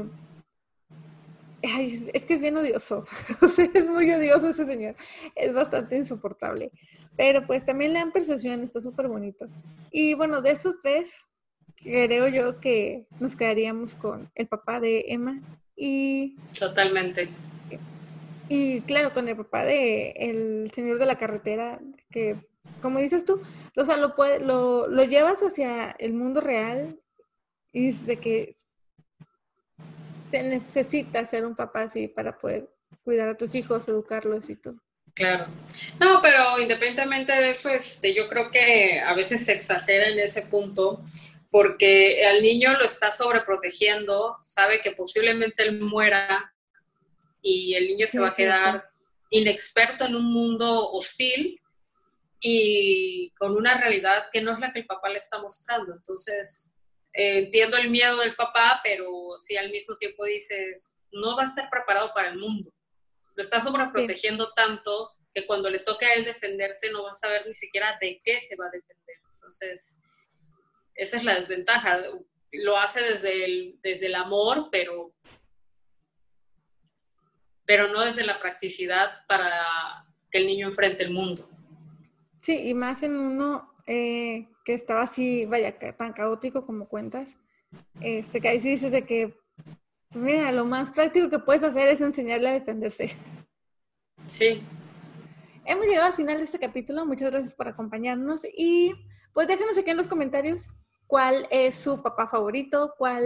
es 1.62 2.26
que 2.26 2.36
es 2.36 2.40
bien 2.40 2.58
odioso, 2.58 3.06
es 3.74 3.88
muy 3.88 4.12
odioso 4.12 4.50
ese 4.50 4.66
señor, 4.66 4.96
es 5.36 5.54
bastante 5.54 5.98
insoportable. 5.98 6.72
Pero 7.18 7.48
pues 7.48 7.66
también 7.66 7.94
le 7.94 8.00
dan 8.00 8.12
percepción, 8.12 8.62
está 8.62 8.82
súper 8.82 9.08
bonito. 9.08 9.48
Y 9.90 10.14
bueno, 10.14 10.42
de 10.42 10.52
estos 10.52 10.80
tres, 10.82 11.16
creo 11.78 12.28
yo 12.28 12.60
que 12.60 13.08
nos 13.20 13.36
quedaríamos 13.36 13.96
con 13.96 14.30
el 14.36 14.48
papá 14.48 14.80
de 14.80 15.06
Emma 15.08 15.42
y... 15.76 16.36
Totalmente. 16.60 17.30
Y 18.48 18.82
claro, 18.82 19.14
con 19.14 19.28
el 19.28 19.36
papá 19.36 19.64
de 19.64 20.12
el 20.18 20.72
señor 20.74 21.00
de 21.00 21.06
la 21.06 21.18
carretera, 21.18 21.80
que 22.12 22.38
como 22.82 23.00
dices 23.00 23.26
tú, 23.26 23.42
o 23.76 23.86
sea, 23.86 23.98
lo, 23.98 24.16
lo, 24.42 24.88
lo 24.88 25.04
llevas 25.04 25.40
hacia 25.42 25.92
el 25.92 26.14
mundo 26.14 26.42
real 26.42 27.00
y 27.72 27.92
de 27.92 28.18
que 28.18 28.56
te 30.32 30.44
necesitas 30.44 31.30
ser 31.30 31.46
un 31.46 31.56
papá 31.56 31.84
así 31.84 32.08
para 32.08 32.38
poder 32.38 32.70
cuidar 33.04 33.30
a 33.30 33.38
tus 33.38 33.56
hijos, 33.56 33.88
educarlos 33.88 34.50
y 34.50 34.56
todo. 34.56 34.82
Claro. 35.14 35.48
No, 36.00 36.20
pero 36.22 36.60
independientemente 36.60 37.32
de 37.32 37.52
eso, 37.52 37.70
este, 37.70 38.14
yo 38.14 38.28
creo 38.28 38.52
que 38.52 39.00
a 39.00 39.14
veces 39.14 39.46
se 39.46 39.54
exagera 39.54 40.08
en 40.08 40.20
ese 40.20 40.42
punto 40.42 41.02
porque 41.50 42.26
al 42.26 42.42
niño 42.42 42.74
lo 42.74 42.84
está 42.84 43.14
sobreprotegiendo, 43.14 44.36
sabe 44.42 44.82
que 44.82 44.92
posiblemente 44.92 45.64
él 45.64 45.80
muera 45.80 46.54
y 47.46 47.76
el 47.76 47.88
niño 47.88 48.08
se 48.08 48.20
va 48.20 48.30
a 48.30 48.36
quedar 48.36 48.90
inexperto 49.30 50.06
en 50.06 50.16
un 50.16 50.32
mundo 50.32 50.92
hostil 50.92 51.62
y 52.40 53.32
con 53.38 53.56
una 53.56 53.78
realidad 53.78 54.26
que 54.32 54.42
no 54.42 54.54
es 54.54 54.60
la 54.60 54.72
que 54.72 54.80
el 54.80 54.86
papá 54.86 55.10
le 55.10 55.18
está 55.18 55.40
mostrando. 55.40 55.94
Entonces, 55.94 56.72
eh, 57.14 57.40
entiendo 57.40 57.78
el 57.78 57.90
miedo 57.90 58.18
del 58.18 58.36
papá, 58.36 58.82
pero 58.84 59.38
si 59.38 59.58
al 59.58 59.72
mismo 59.72 59.96
tiempo 59.96 60.26
dices, 60.26 60.96
no 61.12 61.38
va 61.38 61.44
a 61.44 61.50
ser 61.50 61.66
preparado 61.70 62.12
para 62.14 62.30
el 62.30 62.38
mundo 62.38 62.72
lo 63.36 63.42
está 63.42 63.62
sobreprotegiendo 63.62 64.52
tanto 64.54 65.12
que 65.34 65.46
cuando 65.46 65.70
le 65.70 65.80
toque 65.80 66.06
a 66.06 66.14
él 66.14 66.24
defenderse 66.24 66.90
no 66.90 67.04
va 67.04 67.10
a 67.12 67.14
saber 67.14 67.46
ni 67.46 67.54
siquiera 67.54 67.98
de 68.02 68.22
qué 68.24 68.40
se 68.40 68.56
va 68.56 68.68
a 68.68 68.72
defender. 68.72 69.18
Entonces, 69.34 69.98
esa 70.96 71.18
es 71.18 71.24
la 71.24 71.40
desventaja. 71.40 72.04
Lo 72.54 72.78
hace 72.78 73.02
desde 73.02 73.44
el, 73.44 73.80
desde 73.82 74.06
el 74.06 74.16
amor, 74.16 74.70
pero, 74.72 75.14
pero 77.66 77.88
no 77.88 78.02
desde 78.02 78.26
la 78.26 78.40
practicidad 78.40 79.26
para 79.28 80.06
que 80.30 80.38
el 80.38 80.48
niño 80.48 80.68
enfrente 80.68 81.04
el 81.04 81.12
mundo. 81.12 81.44
Sí, 82.42 82.68
y 82.68 82.74
más 82.74 83.04
en 83.04 83.18
uno 83.18 83.74
eh, 83.88 84.48
que 84.64 84.74
estaba 84.74 85.04
así, 85.04 85.46
vaya, 85.46 85.78
tan 85.98 86.14
caótico 86.14 86.66
como 86.66 86.88
cuentas, 86.88 87.38
este, 88.02 88.42
que 88.42 88.48
ahí 88.50 88.60
sí 88.60 88.70
dices 88.70 88.92
de 88.92 89.04
que, 89.04 89.38
pues 90.10 90.24
mira, 90.24 90.52
lo 90.52 90.66
más 90.66 90.92
práctico 90.92 91.30
que 91.30 91.40
puedes 91.40 91.64
hacer 91.64 91.88
es 91.90 92.02
enseñarle 92.02 92.50
a 92.50 92.54
defenderse. 92.54 93.16
Sí. 94.28 94.62
Hemos 95.66 95.88
llegado 95.88 96.08
al 96.08 96.14
final 96.14 96.38
de 96.38 96.44
este 96.44 96.60
capítulo, 96.60 97.06
muchas 97.06 97.32
gracias 97.32 97.56
por 97.56 97.68
acompañarnos 97.68 98.46
y 98.56 98.94
pues 99.34 99.48
déjenos 99.48 99.78
aquí 99.78 99.90
en 99.90 99.98
los 99.98 100.08
comentarios 100.08 100.70
cuál 101.08 101.48
es 101.52 101.76
su 101.76 102.02
papá 102.02 102.28
favorito, 102.28 102.94
cuál 102.98 103.24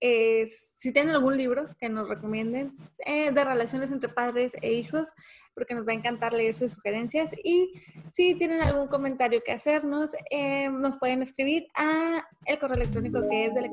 es, 0.00 0.72
si 0.76 0.92
tienen 0.92 1.14
algún 1.14 1.36
libro 1.36 1.68
que 1.78 1.88
nos 1.88 2.08
recomienden 2.08 2.76
eh, 2.98 3.30
de 3.30 3.44
relaciones 3.44 3.90
entre 3.90 4.08
padres 4.08 4.56
e 4.60 4.72
hijos, 4.72 5.12
porque 5.54 5.74
nos 5.74 5.86
va 5.86 5.92
a 5.92 5.94
encantar 5.94 6.32
leer 6.32 6.56
sus 6.56 6.72
sugerencias. 6.72 7.30
Y 7.44 7.72
si 8.12 8.34
tienen 8.34 8.60
algún 8.60 8.88
comentario 8.88 9.42
que 9.44 9.52
hacernos, 9.52 10.10
eh, 10.30 10.68
nos 10.68 10.98
pueden 10.98 11.22
escribir 11.22 11.68
a 11.74 12.26
el 12.44 12.58
correo 12.58 12.76
electrónico 12.76 13.20
que 13.28 13.46
es 13.46 13.54
de 13.54 13.70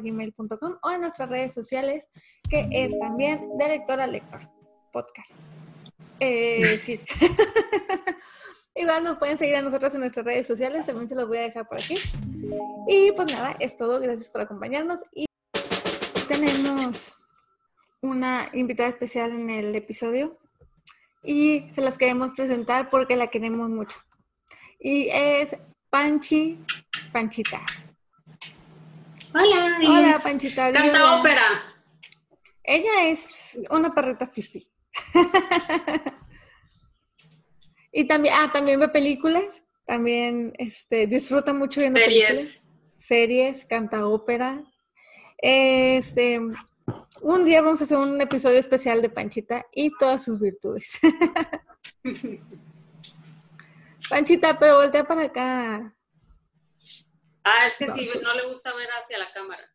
gmail.com 0.00 0.78
o 0.82 0.90
en 0.90 1.00
nuestras 1.02 1.28
redes 1.28 1.52
sociales, 1.52 2.08
que 2.48 2.66
es 2.70 2.98
también 2.98 3.48
de 3.58 3.68
lector 3.68 4.00
a 4.00 4.06
lector. 4.06 4.40
Eh, 6.20 6.80
sí. 6.82 7.00
Igual 8.76 9.04
nos 9.04 9.18
pueden 9.18 9.38
seguir 9.38 9.56
a 9.56 9.62
nosotros 9.62 9.94
en 9.94 10.00
nuestras 10.00 10.26
redes 10.26 10.46
sociales, 10.46 10.84
también 10.84 11.08
se 11.08 11.14
los 11.14 11.28
voy 11.28 11.38
a 11.38 11.42
dejar 11.42 11.68
por 11.68 11.78
aquí. 11.78 11.94
Y 12.88 13.12
pues 13.12 13.32
nada, 13.32 13.56
es 13.60 13.76
todo, 13.76 14.00
gracias 14.00 14.30
por 14.30 14.40
acompañarnos. 14.40 14.98
Y 15.12 15.26
tenemos 16.26 17.16
una 18.00 18.48
invitada 18.52 18.88
especial 18.88 19.30
en 19.30 19.48
el 19.48 19.74
episodio 19.74 20.38
y 21.22 21.66
se 21.70 21.80
las 21.80 21.96
queremos 21.96 22.32
presentar 22.32 22.90
porque 22.90 23.16
la 23.16 23.28
queremos 23.28 23.70
mucho. 23.70 23.96
Y 24.78 25.08
es 25.10 25.56
Panchi 25.88 26.58
Panchita. 27.12 27.60
Hola. 29.32 29.78
Hola, 29.86 30.20
Panchita. 30.22 30.72
Canta 30.72 31.18
ópera. 31.18 31.62
Ella 32.64 33.04
es 33.04 33.62
una 33.70 33.94
perrita 33.94 34.26
fifi. 34.26 34.68
Y 37.96 38.08
también, 38.08 38.34
ah, 38.36 38.50
también 38.52 38.80
ve 38.80 38.88
películas, 38.88 39.62
también 39.86 40.52
este, 40.58 41.06
disfruta 41.06 41.52
mucho 41.54 41.80
viendo 41.80 42.00
series. 42.00 42.26
películas. 42.26 42.64
Series, 42.98 43.64
canta 43.66 44.08
ópera. 44.08 44.64
Este, 45.38 46.40
un 47.20 47.44
día 47.44 47.62
vamos 47.62 47.80
a 47.80 47.84
hacer 47.84 47.98
un 47.98 48.20
episodio 48.20 48.58
especial 48.58 49.00
de 49.00 49.10
Panchita 49.10 49.64
y 49.70 49.96
todas 49.96 50.24
sus 50.24 50.40
virtudes. 50.40 50.98
Panchita, 54.10 54.58
pero 54.58 54.78
voltea 54.78 55.04
para 55.04 55.22
acá. 55.22 55.96
Ah, 57.44 57.66
es 57.68 57.76
que 57.76 57.88
si 57.92 58.08
sí, 58.08 58.18
no 58.20 58.34
le 58.34 58.48
gusta 58.48 58.74
ver 58.74 58.88
hacia 59.00 59.18
la 59.18 59.30
cámara. 59.30 59.70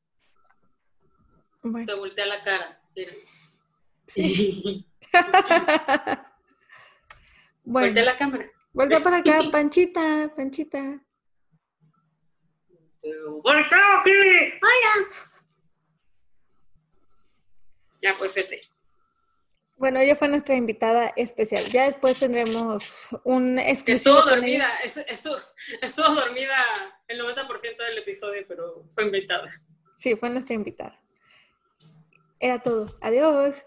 Bueno. 1.62 1.86
Te 1.86 1.94
voltea 1.94 2.26
la 2.26 2.42
cara. 2.42 2.82
Sí. 4.08 4.86
Bueno, 7.64 7.88
Vuelve 7.88 8.06
la 8.06 8.16
cámara. 8.16 8.46
Vuelve 8.74 9.02
para 9.02 9.18
acá, 9.18 9.40
Panchita, 9.52 10.34
Panchita. 10.36 11.02
¡Vuelve 13.44 13.66
aquí! 13.66 14.60
¡Vaya! 14.62 15.10
Ya, 18.02 18.16
pues 18.18 18.34
vete. 18.36 18.62
Bueno, 19.78 20.00
ella 20.00 20.16
fue 20.16 20.28
nuestra 20.28 20.56
invitada 20.56 21.14
especial. 21.16 21.64
Ya 21.70 21.86
después 21.86 22.20
tendremos 22.20 23.08
un 23.24 23.58
exclusivo. 23.58 24.18
Estuvo 24.18 24.30
dormida, 24.36 24.68
estuvo, 24.84 25.38
estuvo 25.82 26.10
dormida 26.10 26.56
el 27.08 27.22
90% 27.22 27.78
del 27.78 27.98
episodio, 28.00 28.44
pero 28.46 28.84
fue 28.94 29.06
invitada. 29.06 29.50
Sí, 29.96 30.18
fue 30.18 30.30
nuestra 30.30 30.56
invitada. 30.56 31.02
Era 32.42 32.60
todo. 32.62 32.98
Adiós. 33.02 33.66